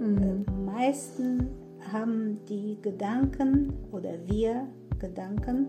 Äh, 0.00 0.50
meisten 0.64 1.50
haben 1.92 2.40
die 2.48 2.78
Gedanken 2.82 3.72
oder 3.92 4.14
wir 4.26 4.66
Gedanken, 4.98 5.68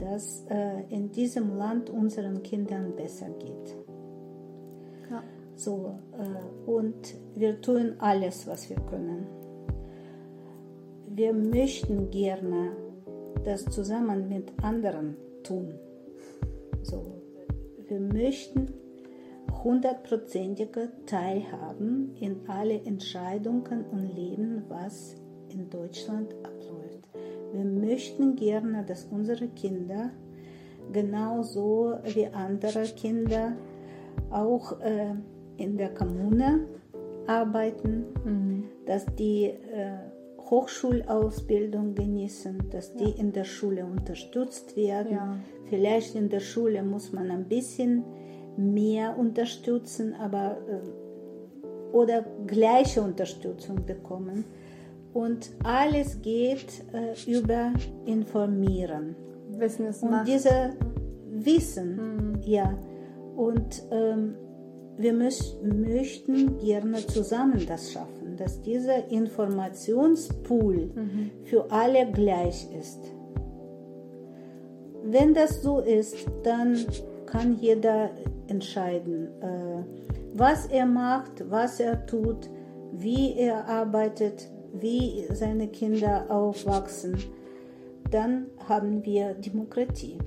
dass 0.00 0.44
äh, 0.50 0.82
in 0.88 1.12
diesem 1.12 1.56
Land 1.56 1.88
unseren 1.88 2.42
Kindern 2.42 2.96
besser 2.96 3.28
geht. 3.38 3.76
Ja. 5.08 5.22
So, 5.54 6.00
äh, 6.18 6.68
und 6.68 7.14
wir 7.36 7.60
tun 7.60 7.94
alles, 7.98 8.44
was 8.48 8.68
wir 8.68 8.80
können. 8.90 9.24
Wir 11.06 11.32
möchten 11.32 12.10
gerne 12.10 12.83
das 13.44 13.64
zusammen 13.66 14.28
mit 14.28 14.52
anderen 14.62 15.16
tun. 15.42 15.74
So, 16.82 17.02
wir 17.88 18.00
möchten 18.00 18.72
hundertprozentige 19.62 20.90
Teilhaben 21.06 22.14
in 22.20 22.40
alle 22.48 22.80
Entscheidungen 22.82 23.84
und 23.90 24.14
Leben, 24.14 24.64
was 24.68 25.16
in 25.48 25.70
Deutschland 25.70 26.34
abläuft. 26.42 27.08
Wir 27.52 27.64
möchten 27.64 28.36
gerne, 28.36 28.84
dass 28.84 29.04
unsere 29.04 29.48
Kinder 29.48 30.10
genauso 30.92 31.94
wie 32.04 32.26
andere 32.26 32.84
Kinder 32.84 33.52
auch 34.30 34.80
äh, 34.80 35.14
in 35.56 35.76
der 35.76 35.94
Kommune 35.94 36.66
arbeiten, 37.26 38.04
dass 38.86 39.06
die 39.16 39.44
äh, 39.44 39.96
Hochschulausbildung 40.50 41.94
genießen, 41.94 42.70
dass 42.70 42.94
die 42.94 43.10
in 43.18 43.32
der 43.32 43.44
Schule 43.44 43.84
unterstützt 43.84 44.76
werden. 44.76 45.12
Ja. 45.12 45.36
Vielleicht 45.68 46.14
in 46.14 46.28
der 46.28 46.40
Schule 46.40 46.82
muss 46.82 47.12
man 47.12 47.30
ein 47.30 47.48
bisschen 47.48 48.04
mehr 48.56 49.18
unterstützen, 49.18 50.14
aber 50.14 50.58
äh, 50.68 51.94
oder 51.94 52.24
gleiche 52.46 53.02
Unterstützung 53.02 53.84
bekommen. 53.86 54.44
Und 55.12 55.50
alles 55.62 56.20
geht 56.22 56.82
äh, 56.92 57.14
über 57.30 57.72
Informieren. 58.04 59.14
Wissen 59.58 59.86
es 59.86 60.02
Und 60.02 60.10
macht. 60.10 60.26
diese 60.28 60.74
Wissen, 61.30 62.40
ja. 62.44 62.76
Und 63.36 63.82
ähm, 63.90 64.34
wir 64.96 65.12
möchten 65.12 66.58
gerne 66.58 67.06
zusammen 67.06 67.64
das 67.66 67.92
schaffen, 67.92 68.13
dass 68.36 68.60
dieser 68.62 69.10
Informationspool 69.10 70.90
für 71.44 71.70
alle 71.70 72.10
gleich 72.10 72.68
ist. 72.78 73.00
Wenn 75.04 75.34
das 75.34 75.62
so 75.62 75.80
ist, 75.80 76.26
dann 76.42 76.86
kann 77.26 77.58
jeder 77.60 78.10
entscheiden, 78.48 79.28
äh, 79.40 79.84
was 80.34 80.66
er 80.66 80.86
macht, 80.86 81.50
was 81.50 81.78
er 81.80 82.06
tut, 82.06 82.48
wie 82.92 83.34
er 83.34 83.66
arbeitet, 83.68 84.48
wie 84.72 85.26
seine 85.30 85.68
Kinder 85.68 86.30
aufwachsen. 86.30 87.16
Dann 88.10 88.46
haben 88.68 89.04
wir 89.04 89.34
Demokratie. 89.34 90.18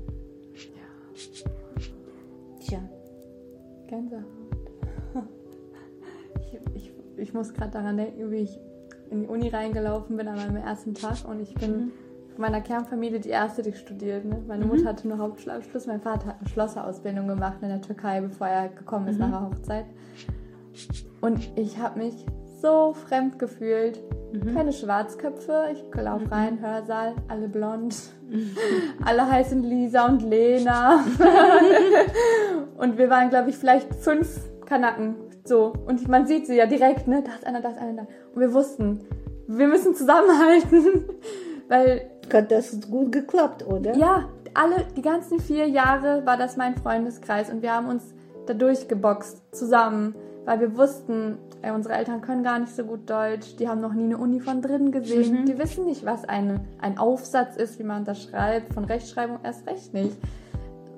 Tja, 2.60 2.80
Gänsehaut. 3.88 4.37
Ich, 7.18 7.34
muss 7.34 7.54
gerade 7.54 7.72
daran 7.72 7.98
denken, 7.98 8.32
wie 8.32 8.38
ich 8.38 8.60
in 9.10 9.22
die 9.22 9.28
Uni 9.28 9.50
reingelaufen 9.50 10.18
bin 10.18 10.28
an 10.28 10.36
meinem 10.36 10.58
ersten 10.58 10.94
Tag 10.94 11.18
und 11.28 11.40
ich 11.40 11.54
bin 11.56 11.72
Mhm. 11.72 11.92
in 12.36 12.42
meiner 12.42 12.62
Kernfamilie 12.62 13.20
die 13.20 13.30
erste, 13.30 13.62
die 13.62 13.74
studiert. 13.74 14.26
Ne? 14.26 14.44
Meine 14.48 14.66
Mutter 14.66 14.86
hatte 14.86 15.08
nur 15.08 15.18
Hauptschulabschluss, 15.18 15.88
mein 15.88 16.02
Vater 16.02 16.28
hat 16.28 16.36
eine 16.40 16.50
Schlosserausbildung 16.50 17.28
gemacht 17.28 17.58
in 17.62 17.70
der 17.70 17.82
Türkei, 17.82 18.22
bevor 18.22 18.48
er 18.48 18.70
gekommen 18.70 19.06
Mhm. 19.06 19.12
ist 19.12 19.20
nach 19.20 19.30
der 19.30 19.42
Hochzeit. 19.42 19.86
Und 21.22 21.50
ich 21.56 21.78
habe 21.80 22.00
mich 22.00 22.14
so 22.62 22.94
fremd 22.94 23.40
gefühlt. 23.40 24.00
Mhm. 24.34 24.54
Keine 24.54 24.74
Schwarzköpfe, 24.74 25.70
ich 25.72 25.84
laufe 25.96 26.30
rein, 26.32 26.60
Hörsaal, 26.62 27.14
alle 27.28 27.48
blond. 27.48 27.96
Alle 29.06 29.26
heißen 29.32 29.64
Lisa 29.64 30.06
und 30.06 30.22
Lena. 30.22 31.00
und 32.78 32.98
wir 32.98 33.10
waren, 33.10 33.30
glaube 33.30 33.50
ich, 33.52 33.58
vielleicht 33.58 33.96
fünf 33.96 34.42
Kanaken. 34.66 35.16
So. 35.48 35.74
Und 35.86 36.08
man 36.08 36.28
sieht 36.28 36.48
sie 36.48 36.56
ja 36.56 36.66
direkt, 36.66 37.08
ne? 37.08 37.24
Da 37.24 37.34
ist 37.36 37.46
einer, 37.46 37.62
da 37.62 37.70
ist 37.70 37.80
einer, 37.80 37.94
da. 37.94 38.08
Und 38.34 38.42
wir 38.42 38.54
wussten, 38.54 39.00
wir 39.48 39.68
müssen 39.68 39.96
zusammenhalten. 39.96 41.04
Weil, 41.70 42.10
hat 42.32 42.52
das 42.52 42.80
gut 42.90 43.12
geklappt, 43.12 43.66
oder? 43.66 43.96
ja, 43.96 44.30
alle, 44.54 44.86
die 44.96 45.02
ganzen 45.02 45.40
vier 45.40 45.68
Jahre 45.68 46.26
war 46.26 46.38
das 46.38 46.58
mein 46.58 46.76
Freundeskreis 46.76 47.50
und 47.50 47.62
wir 47.62 47.74
haben 47.74 47.88
uns 47.88 48.04
da 48.48 48.54
durchgeboxt 48.54 49.56
zusammen, 49.56 50.16
weil 50.46 50.60
wir 50.60 50.78
wussten, 50.78 51.38
ey, 51.62 51.72
unsere 51.72 51.96
Eltern 51.96 52.22
können 52.22 52.44
gar 52.44 52.58
nicht 52.60 52.76
so 52.76 52.84
gut 52.84 53.10
Deutsch, 53.10 53.56
die 53.58 53.68
haben 53.68 53.82
noch 53.82 53.94
nie 53.94 54.06
eine 54.06 54.18
Uni 54.18 54.40
von 54.40 54.62
drinnen 54.62 54.92
gesehen, 54.92 55.46
die 55.46 55.58
wissen 55.60 55.86
nicht, 55.86 56.06
was 56.06 56.26
eine, 56.26 56.62
ein 56.82 56.98
Aufsatz 56.98 57.56
ist, 57.56 57.80
wie 57.80 57.84
man 57.84 58.06
das 58.06 58.24
schreibt, 58.24 58.74
von 58.74 58.86
Rechtschreibung 58.86 59.40
erst 59.44 59.68
recht 59.68 59.94
nicht. 59.94 60.18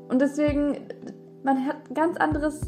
Und 0.08 0.22
deswegen, 0.22 0.78
man 1.44 1.66
hat 1.66 1.78
ganz 1.94 2.18
anderes, 2.18 2.62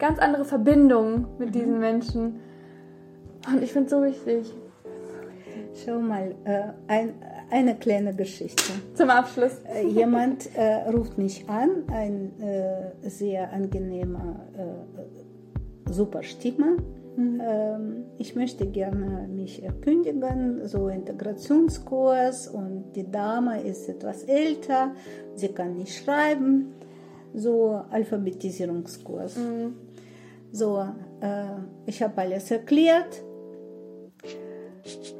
ganz 0.00 0.18
andere 0.18 0.44
Verbindungen 0.44 1.26
mit 1.38 1.54
diesen 1.54 1.78
Menschen. 1.78 2.40
Und 3.46 3.62
ich 3.62 3.72
finde 3.72 3.86
es 3.86 3.90
so 3.92 4.02
wichtig. 4.02 4.52
Schau 5.84 6.00
mal, 6.00 6.34
äh, 6.44 6.62
ein, 6.88 7.14
eine 7.50 7.76
kleine 7.76 8.14
Geschichte. 8.14 8.72
Zum 8.94 9.10
Abschluss. 9.10 9.60
Äh, 9.72 9.86
Jemand 9.86 10.54
äh, 10.56 10.88
ruft 10.90 11.16
mich 11.16 11.48
an, 11.48 11.84
ein 11.92 12.32
äh, 12.40 13.08
sehr 13.08 13.52
angenehmer, 13.52 14.40
äh, 14.58 15.92
super 15.92 16.22
Stimme. 16.22 16.78
Ähm, 17.16 18.04
ich 18.18 18.34
möchte 18.34 18.66
gerne 18.66 19.28
mich 19.28 19.62
erkündigen, 19.62 20.66
so 20.66 20.88
Integrationskurs 20.88 22.48
und 22.48 22.92
die 22.94 23.10
Dame 23.10 23.62
ist 23.62 23.88
etwas 23.88 24.24
älter, 24.24 24.92
sie 25.34 25.48
kann 25.48 25.76
nicht 25.76 26.02
schreiben, 26.02 26.72
so 27.34 27.80
Alphabetisierungskurs. 27.90 29.36
So, 30.52 30.80
äh, 31.20 31.44
ich 31.86 32.02
habe 32.02 32.20
alles 32.20 32.50
erklärt 32.50 33.22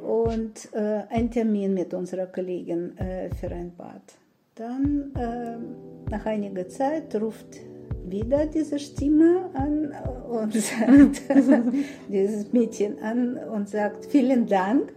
und 0.03 0.69
äh, 0.73 1.03
einen 1.09 1.31
Termin 1.31 1.75
mit 1.75 1.95
unserer 1.95 2.27
Kollegin 2.27 2.97
äh, 2.99 3.33
vereinbart. 3.35 4.17
Dann, 4.55 5.13
äh, 5.15 6.11
nach 6.11 6.27
einiger 6.27 6.69
Zeit, 6.69 7.15
ruft 7.15 7.61
wieder 8.07 8.47
diese 8.47 8.79
Stimme 8.79 9.51
an 9.55 9.93
und 10.29 10.55
sagt, 10.55 11.23
dieses 12.09 12.53
Mädchen 12.53 12.99
an 13.01 13.37
und 13.37 13.69
sagt, 13.69 14.07
vielen 14.07 14.47
Dank. 14.47 14.93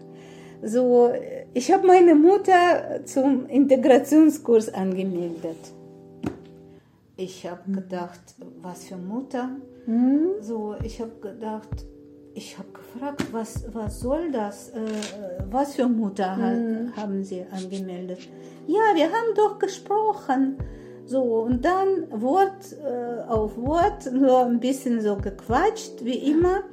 So, 0.63 1.11
ich 1.53 1.71
habe 1.71 1.85
meine 1.85 2.15
Mutter 2.15 3.01
zum 3.05 3.47
Integrationskurs 3.47 4.73
angemeldet. 4.73 5.57
Ich 7.17 7.45
habe 7.45 7.71
gedacht, 7.71 8.21
was 8.61 8.85
für 8.85 8.97
Mutter. 8.97 9.49
So, 10.41 10.75
ich 10.83 11.01
habe 11.01 11.11
gedacht, 11.21 11.85
ich 12.33 12.57
habe 12.57 12.69
gefragt, 12.71 13.25
was, 13.31 13.65
was 13.73 13.99
soll 13.99 14.31
das? 14.31 14.69
Äh, 14.69 14.81
was 15.49 15.75
für 15.75 15.87
Mutter 15.87 16.35
ha 16.37 17.01
haben 17.01 17.23
Sie 17.23 17.45
angemeldet? 17.51 18.19
Ja, 18.65 18.95
wir 18.95 19.05
haben 19.05 19.35
doch 19.35 19.59
gesprochen. 19.59 20.57
So, 21.05 21.21
und 21.21 21.65
dann 21.65 22.07
Wort 22.09 22.75
äh, 22.81 23.29
auf 23.29 23.57
Wort, 23.57 24.11
nur 24.13 24.45
ein 24.45 24.59
bisschen 24.59 25.01
so 25.01 25.17
gequatscht, 25.17 26.03
wie 26.03 26.31
immer. 26.31 26.63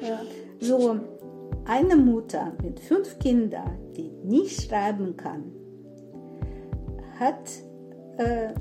So, 0.60 1.00
eine 1.64 1.96
Mutter 1.96 2.52
mit 2.62 2.78
fünf 2.78 3.18
Kindern, 3.18 3.76
die 3.96 4.10
nicht 4.24 4.62
schreiben 4.62 5.16
kann, 5.16 5.52
hat 7.18 7.50
äh, 8.18 8.54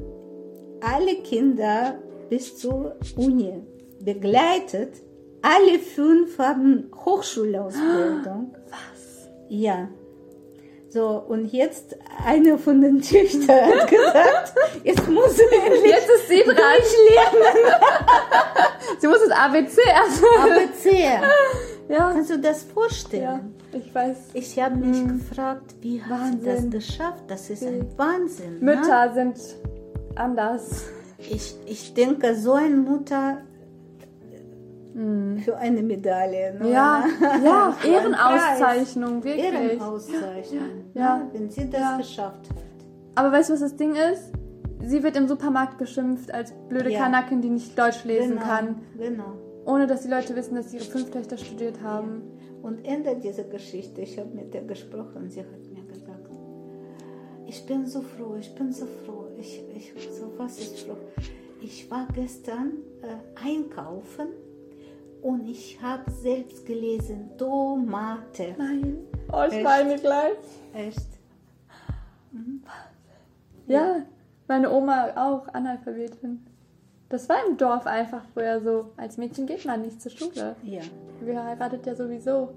alle 0.81 1.15
Kinder 1.23 1.95
bis 2.29 2.57
zur 2.57 2.95
Uni 3.15 3.63
begleitet. 3.99 4.93
Alle 5.41 5.79
fünf 5.79 6.37
haben 6.37 6.91
Hochschulausbildung. 7.05 8.53
Was? 8.69 9.29
Ja. 9.49 9.87
So, 10.89 11.23
und 11.27 11.53
jetzt 11.53 11.95
eine 12.25 12.57
von 12.57 12.81
den 12.81 12.99
Töchtern 13.01 13.47
hat 13.79 13.87
gesagt, 13.89 14.53
jetzt 14.83 15.07
muss 15.07 15.37
sie 15.37 15.43
endlich 15.65 15.83
Jetzt 15.91 16.09
ist 16.09 16.27
sie 16.27 16.41
dran. 16.43 16.55
durchlernen. 16.55 17.73
Sie 18.99 19.07
muss 19.07 19.19
das 19.19 19.31
ABC 19.31 19.77
erstmal. 19.87 20.51
ABC. 20.51 21.19
Ja. 21.89 22.11
Kannst 22.13 22.29
du 22.29 22.37
das 22.37 22.63
vorstellen? 22.65 23.23
ja, 23.73 23.79
ich 23.79 23.95
weiß. 23.95 24.17
Ich 24.35 24.59
habe 24.59 24.75
mich 24.75 25.07
gefragt, 25.07 25.73
wie 25.81 25.99
hat 26.03 26.33
sie 26.33 26.45
das 26.45 26.53
Wahnsinn. 26.55 26.69
geschafft? 26.69 27.23
Das 27.27 27.49
ist 27.49 27.63
ein 27.63 27.87
Wahnsinn. 27.97 28.59
Ne? 28.59 28.75
Mütter 28.75 29.11
sind 29.15 29.37
anders. 30.13 30.83
Ich, 31.17 31.55
ich 31.65 31.95
denke, 31.95 32.35
so 32.35 32.53
eine 32.53 32.75
Mutter 32.75 33.39
für 35.43 35.57
eine 35.57 35.81
Medaille. 35.81 36.53
ne? 36.59 36.71
Ja, 36.71 37.03
ja, 37.43 37.75
Ehrenauszeichnung, 37.85 39.23
wirklich. 39.23 39.45
Ehrenauszeichnung, 39.45 40.85
Ja. 40.93 41.17
ne? 41.17 41.29
wenn 41.33 41.49
sie 41.49 41.69
das 41.69 41.79
Ja. 41.81 41.97
geschafft 41.97 42.49
hat. 42.49 42.57
Aber 43.15 43.31
weißt 43.31 43.49
du, 43.49 43.53
was 43.53 43.61
das 43.61 43.75
Ding 43.75 43.95
ist? 43.95 44.31
Sie 44.83 45.03
wird 45.03 45.15
im 45.17 45.27
Supermarkt 45.27 45.77
beschimpft 45.77 46.33
als 46.33 46.53
blöde 46.69 46.89
Ja. 46.91 46.99
Kanakin, 47.03 47.41
die 47.41 47.49
nicht 47.49 47.77
Deutsch 47.77 48.03
lesen 48.05 48.31
genau, 48.31 48.41
kann. 48.43 48.75
Genau. 48.97 49.33
Ohne 49.65 49.87
dass 49.87 50.01
die 50.01 50.07
Leute 50.09 50.35
wissen, 50.35 50.55
dass 50.55 50.73
ihre 50.73 50.83
fünf 50.85 51.11
Töchter 51.11 51.37
studiert 51.37 51.81
haben. 51.81 52.23
Und 52.61 52.85
Ende 52.85 53.15
dieser 53.15 53.43
Geschichte, 53.43 54.01
ich 54.01 54.17
habe 54.17 54.29
mit 54.35 54.53
ihr 54.53 54.61
gesprochen, 54.61 55.29
sie 55.29 55.41
hat 55.41 55.47
mir 55.71 55.83
gesagt, 55.83 56.29
ich 57.45 57.65
bin 57.65 57.85
so 57.85 58.01
froh, 58.01 58.35
ich 58.39 58.53
bin 58.55 58.71
so 58.71 58.85
froh, 59.05 59.27
ich, 59.37 59.63
ich 59.75 59.93
so 60.11 60.31
was 60.37 60.59
ist 60.59 60.79
froh. 60.81 60.97
Ich 61.61 61.89
war 61.91 62.07
gestern 62.13 62.73
äh, 63.01 63.45
einkaufen 63.47 64.27
und 65.21 65.47
ich 65.47 65.81
habe 65.81 66.09
selbst 66.11 66.65
gelesen, 66.65 67.31
Tomate. 67.37 68.55
Nein. 68.57 68.97
Oh, 69.31 69.43
ich 69.47 69.53
Echt? 69.55 69.65
weine 69.65 69.97
gleich. 69.97 70.37
Echt? 70.73 71.07
Ja, 73.67 74.03
meine 74.47 74.71
Oma 74.71 75.09
auch 75.15 75.47
Analphabetin. 75.53 76.45
Das 77.09 77.27
war 77.29 77.37
im 77.47 77.57
Dorf 77.57 77.85
einfach 77.85 78.23
früher 78.33 78.61
so. 78.61 78.89
Als 78.97 79.17
Mädchen 79.17 79.45
geht 79.45 79.65
man 79.65 79.81
nicht 79.81 80.01
zur 80.01 80.11
Schule. 80.11 80.55
Ja. 80.63 80.81
Wir 81.21 81.43
heiratet 81.43 81.85
ja 81.85 81.95
sowieso. 81.95 82.49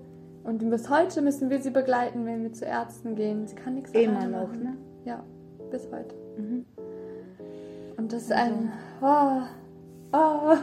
Und 0.44 0.58
bis 0.70 0.90
heute 0.90 1.22
müssen 1.22 1.50
wir 1.50 1.60
sie 1.60 1.70
begleiten, 1.70 2.26
wenn 2.26 2.42
wir 2.42 2.52
zu 2.52 2.64
Ärzten 2.64 3.14
gehen. 3.14 3.46
Sie 3.46 3.54
kann 3.54 3.74
nichts 3.74 3.92
Immer 3.92 4.26
noch, 4.26 4.48
machen. 4.48 4.62
ne? 4.62 4.76
Ja, 5.04 5.22
bis 5.70 5.86
heute. 5.92 6.14
Mhm. 6.36 6.66
Und 7.96 8.12
das 8.12 8.22
ist 8.22 8.32
ein. 8.32 8.72
Oh, 9.00 9.42
oh. 10.12 10.56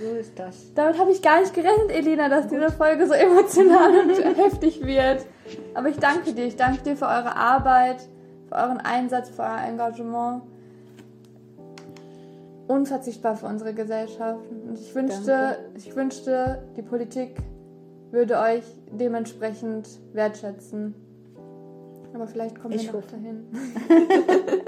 So 0.00 0.14
ist 0.16 0.38
das. 0.38 0.72
Damit 0.74 0.98
habe 0.98 1.12
ich 1.12 1.20
gar 1.20 1.40
nicht 1.40 1.52
gerechnet, 1.52 1.90
Elena, 1.90 2.30
dass 2.30 2.48
diese 2.48 2.70
Folge 2.72 3.06
so 3.06 3.12
emotional 3.12 4.00
und 4.00 4.36
heftig 4.36 4.84
wird. 4.84 5.26
Aber 5.74 5.88
ich 5.88 5.98
danke 5.98 6.32
dir. 6.32 6.46
Ich 6.46 6.56
danke 6.56 6.82
dir 6.82 6.96
für 6.96 7.06
eure 7.06 7.36
Arbeit, 7.36 8.08
für 8.48 8.54
euren 8.54 8.78
Einsatz, 8.78 9.28
für 9.28 9.42
euer 9.42 9.60
Engagement. 9.68 10.42
Unverzichtbar 12.66 13.36
für 13.36 13.46
unsere 13.46 13.74
Gesellschaft. 13.74 14.40
Und 14.50 14.78
ich 14.78 14.94
wünschte, 14.94 15.26
Danke. 15.26 15.58
ich 15.76 15.94
wünschte, 15.94 16.62
die 16.76 16.82
Politik 16.82 17.36
würde 18.10 18.38
euch 18.38 18.64
dementsprechend 18.90 19.86
wertschätzen. 20.12 20.94
Aber 22.14 22.26
vielleicht 22.26 22.60
kommen 22.60 22.74
wir 22.74 22.80
Ich 22.80 22.86
noch 22.88 22.94
hoffe. 22.94 23.06
dahin. 23.12 23.46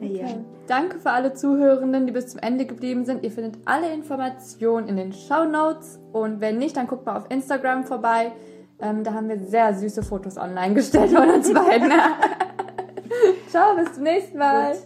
Ja. 0.00 0.26
Danke 0.68 0.98
für 0.98 1.10
alle 1.10 1.34
Zuhörenden, 1.34 2.06
die 2.06 2.12
bis 2.12 2.28
zum 2.28 2.40
Ende 2.40 2.66
geblieben 2.66 3.04
sind. 3.04 3.22
Ihr 3.24 3.30
findet 3.30 3.56
alle 3.64 3.92
Informationen 3.92 4.88
in 4.88 4.96
den 4.96 5.12
Show 5.12 5.44
Notes 5.44 5.98
und 6.12 6.40
wenn 6.40 6.58
nicht, 6.58 6.76
dann 6.76 6.86
guckt 6.86 7.04
mal 7.06 7.16
auf 7.16 7.24
Instagram 7.30 7.84
vorbei. 7.84 8.32
Ähm, 8.80 9.02
da 9.04 9.12
haben 9.14 9.28
wir 9.28 9.38
sehr 9.40 9.74
süße 9.74 10.02
Fotos 10.02 10.36
online 10.38 10.74
gestellt 10.74 11.10
von 11.10 11.28
uns 11.28 11.52
beiden. 11.52 11.90
Ciao, 13.50 13.74
bis 13.76 13.94
zum 13.94 14.02
nächsten 14.04 14.38
Mal. 14.38 14.72
Gut. 14.72 14.82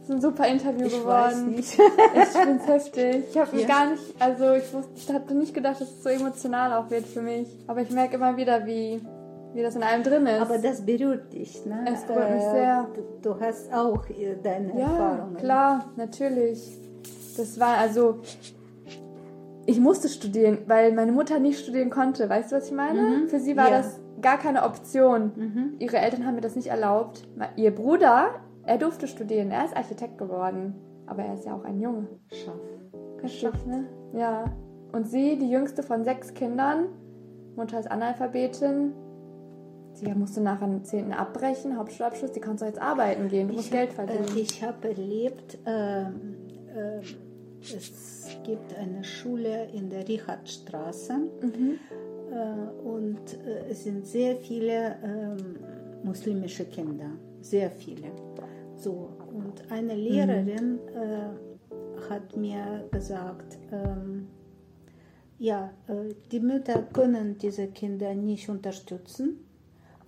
Das 0.00 0.08
ist 0.08 0.10
ein 0.14 0.20
super 0.20 0.46
Interview 0.48 0.86
Ich 0.86 1.04
weiß 1.04 1.34
geworden. 1.34 1.54
nicht. 1.56 1.78
Ich 1.78 2.28
finde 2.28 2.60
es 2.62 2.66
heftig. 2.66 3.24
Ich 3.30 3.38
habe 3.38 3.60
Ja. 3.60 3.66
gar 3.66 3.90
nicht, 3.90 4.02
also 4.18 4.52
ich, 4.54 4.72
wusste, 4.72 4.90
ich 4.96 5.12
hatte 5.12 5.34
nicht 5.34 5.54
gedacht, 5.54 5.80
dass 5.80 5.90
es 5.90 6.02
so 6.02 6.08
emotional 6.08 6.72
auch 6.72 6.90
wird 6.90 7.06
für 7.06 7.22
mich. 7.22 7.48
Aber 7.66 7.80
ich 7.82 7.90
merke 7.90 8.16
immer 8.16 8.36
wieder, 8.36 8.66
wie, 8.66 9.00
wie 9.54 9.62
das 9.62 9.74
in 9.76 9.82
einem 9.82 10.02
drin 10.02 10.26
ist. 10.26 10.40
Aber 10.40 10.58
das 10.58 10.84
berührt 10.84 11.32
dich, 11.32 11.64
ne? 11.66 11.84
Es 11.92 12.02
berührt 12.04 12.30
mich 12.34 12.42
sehr. 12.42 12.86
Du, 12.94 13.30
du 13.34 13.40
hast 13.40 13.72
auch 13.72 14.04
deine 14.42 14.78
Ja, 14.78 14.86
Erfahrungen. 14.86 15.36
klar, 15.36 15.84
natürlich. 15.96 16.78
Das 17.36 17.58
war 17.58 17.76
also. 17.78 18.20
Ich 19.66 19.78
musste 19.78 20.08
studieren, 20.08 20.58
weil 20.66 20.92
meine 20.92 21.12
Mutter 21.12 21.38
nicht 21.38 21.60
studieren 21.60 21.90
konnte. 21.90 22.28
Weißt 22.28 22.50
du, 22.50 22.56
was 22.56 22.66
ich 22.70 22.72
meine? 22.76 23.28
Für 23.28 23.38
sie 23.38 23.56
war 23.56 23.66
Mhm. 23.66 23.70
Ja. 23.72 23.78
das 23.78 24.00
gar 24.20 24.38
keine 24.38 24.64
Option. 24.64 25.32
Mhm. 25.36 25.74
Ihre 25.78 25.98
Eltern 25.98 26.26
haben 26.26 26.34
mir 26.34 26.40
das 26.40 26.56
nicht 26.56 26.68
erlaubt. 26.68 27.28
Ihr 27.56 27.74
Bruder, 27.74 28.30
er 28.64 28.78
durfte 28.78 29.06
studieren. 29.06 29.50
Er 29.50 29.64
ist 29.64 29.76
Architekt 29.76 30.18
geworden. 30.18 30.74
Aber 31.06 31.22
er 31.22 31.34
ist 31.34 31.44
ja 31.44 31.54
auch 31.54 31.64
ein 31.64 31.80
Junge. 31.80 32.06
Schaff. 32.32 32.54
Heftig, 33.22 33.66
ne? 33.66 33.84
Ja. 34.14 34.44
Und 34.92 35.06
sie, 35.08 35.36
die 35.38 35.50
jüngste 35.50 35.82
von 35.82 36.04
sechs 36.04 36.34
Kindern, 36.34 36.86
Mutter 37.56 37.78
ist 37.78 37.90
Analphabetin. 37.90 38.92
Sie 39.94 40.14
musste 40.14 40.40
nach 40.40 40.60
dem 40.60 40.84
10. 40.84 41.12
abbrechen, 41.12 41.76
Hauptschulabschluss. 41.76 42.32
Die 42.32 42.40
kannst 42.40 42.62
doch 42.62 42.66
jetzt 42.66 42.80
arbeiten 42.80 43.28
gehen. 43.28 43.48
Du 43.48 43.54
musst 43.54 43.70
Geld 43.70 43.92
verdienen. 43.92 44.36
Äh, 44.36 44.40
ich 44.40 44.62
habe 44.62 44.88
erlebt, 44.88 45.58
ähm, 45.66 46.36
ähm, 46.74 47.00
es 47.60 48.28
gibt 48.44 48.74
eine 48.76 49.04
Schule 49.04 49.68
in 49.74 49.90
der 49.90 50.08
Richardstraße 50.08 51.14
Mhm. 51.42 51.78
äh, 52.30 52.86
und 52.88 53.34
äh, 53.46 53.70
es 53.70 53.84
sind 53.84 54.06
sehr 54.06 54.36
viele 54.36 54.96
ähm, 55.04 55.56
muslimische 56.02 56.64
Kinder, 56.64 57.10
sehr 57.42 57.70
viele. 57.70 58.08
So, 58.76 59.10
und 59.34 59.70
eine 59.70 59.94
Lehrerin 59.94 60.78
äh, 60.94 62.08
hat 62.08 62.34
mir 62.34 62.88
gesagt, 62.90 63.58
ähm, 63.70 64.28
ja, 65.38 65.70
äh, 65.86 66.14
die 66.32 66.40
Mütter 66.40 66.82
können 66.92 67.36
diese 67.36 67.66
Kinder 67.68 68.14
nicht 68.14 68.48
unterstützen. 68.48 69.40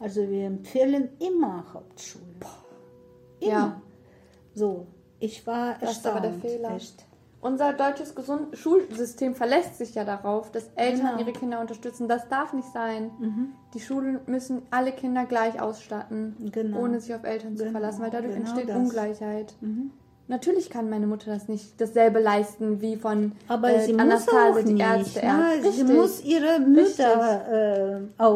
Also 0.03 0.29
wir 0.29 0.47
empfehlen 0.47 1.11
immer 1.21 1.65
Hauptschule. 1.73 2.25
Immer. 3.41 3.51
Ja. 3.53 3.83
So, 4.55 4.87
ich 5.21 5.47
war 5.47 5.77
Das 5.81 5.93
ist 5.93 6.07
aber 6.07 6.21
der 6.21 6.31
erstaunt. 6.31 6.53
Fehler. 6.53 6.75
Echt. 6.77 7.05
Unser 7.41 7.73
deutsches 7.73 8.15
Gesund 8.15 8.57
Schulsystem 8.57 9.35
verlässt 9.35 9.77
sich 9.79 9.95
ja 9.97 10.05
darauf, 10.05 10.53
dass 10.53 10.69
Eltern 10.77 11.17
Genau. 11.17 11.21
ihre 11.21 11.33
Kinder 11.33 11.61
unterstützen. 11.61 12.07
Das 12.09 12.29
darf 12.29 12.53
nicht 12.53 12.69
sein. 12.73 13.11
Die 13.75 13.81
Schulen 13.81 14.21
müssen 14.27 14.63
alle 14.71 14.93
Kinder 14.93 15.25
gleich 15.27 15.61
ausstatten, 15.61 16.37
Genau. 16.53 16.79
ohne 16.81 17.01
sich 17.01 17.13
auf 17.15 17.25
Eltern 17.25 17.57
zu 17.57 17.65
Genau, 17.65 17.73
verlassen, 17.73 18.01
weil 18.03 18.11
dadurch 18.11 18.35
genau 18.35 18.49
entsteht 18.49 18.69
das. 18.69 18.77
Ungleichheit. 18.77 19.55
Mhm. 19.61 19.91
Natürlich 20.29 20.71
kann 20.71 20.89
meine 20.89 21.07
Mutter 21.07 21.31
das 21.33 21.49
nicht 21.49 21.79
dasselbe 21.81 22.19
leisten 22.21 22.81
wie 22.81 22.97
von 22.97 23.33
Aber 23.49 23.71
äh, 23.71 23.85
sie 23.85 23.93
muss 23.93 24.01
Anastasia, 24.03 24.63
die. 24.63 24.79
Ärzte. 24.79 25.21
ne? 25.27 25.51
Richtig. 25.57 25.75
Sie 25.75 25.85
muss 25.85 26.25
ihre 26.25 26.61
Mütter 26.61 28.01
äh, 28.19 28.27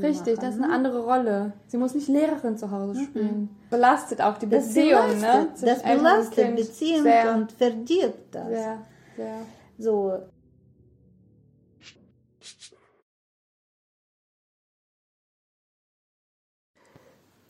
Richtig, 0.00 0.36
machen. 0.36 0.46
das 0.46 0.54
ist 0.54 0.60
eine 0.62 0.68
ne? 0.68 0.72
andere 0.74 1.04
Rolle. 1.04 1.52
Sie 1.66 1.76
muss 1.76 1.94
nicht 1.94 2.08
Lehrerin 2.08 2.56
zu 2.56 2.70
Hause 2.70 3.02
spielen. 3.04 3.50
Belastet 3.70 4.20
auch 4.22 4.38
die 4.38 4.48
Das 4.48 4.68
Beziehung, 4.68 5.00
belastet, 5.08 5.22
ne? 5.62 5.74
das 5.74 5.82
belastet. 5.82 6.56
Beziehung 6.56 7.02
sehr, 7.02 7.34
und 7.34 7.52
verdirbt 7.52 8.34
das. 8.34 8.48
sehr, 8.48 8.78
sehr. 9.16 9.34
So, 9.78 10.12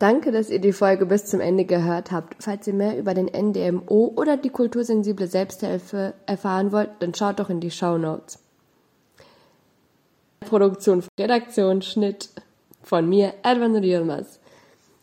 Danke, 0.03 0.33
dass 0.33 0.51
ihr 0.51 0.59
die 0.59 0.73
Folge 0.73 1.07
bis 1.07 1.27
zum 1.27 1.39
Ende 1.39 1.65
gehört 1.65 2.11
habt. 2.11 2.43
Falls 2.43 2.67
ihr 2.67 2.75
mehr 2.75 2.99
über 2.99 3.15
den 3.15 3.27
NDMO 3.27 4.13
oder 4.17 4.37
die 4.37 4.49
kultursensible 4.49 5.29
Selbsthilfe 5.29 6.15
erfahren 6.27 6.73
wollt, 6.73 6.91
dann 6.99 7.15
schaut 7.15 7.39
doch 7.39 7.51
in 7.51 7.61
die 7.61 7.71
Show 7.71 7.99
Notes. 7.99 8.41
Produktion, 10.41 11.05
Redaktion, 11.21 11.83
Schnitt 11.83 12.31
Von 12.83 13.09
mir, 13.09 13.35
Edwin 13.45 13.81
Yilmaz. 13.81 14.41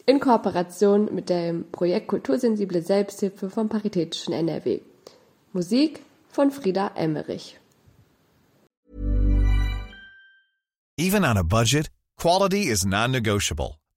In 0.05 0.19
Kooperation 0.19 1.07
mit 1.15 1.29
dem 1.29 1.71
Projekt 1.71 2.09
Kultursensible 2.09 2.81
Selbsthilfe 2.81 3.49
vom 3.49 3.69
Paritätischen 3.69 4.33
NRW. 4.33 4.81
Musik 5.53 6.03
von 6.29 6.51
Frieda 6.51 6.91
Emmerich. 6.95 7.57
Even 10.97 11.23
on 11.23 11.37
a 11.37 11.43
budget, 11.43 11.89
quality 12.17 12.63
is 12.63 12.85
non-negotiable. 12.85 13.78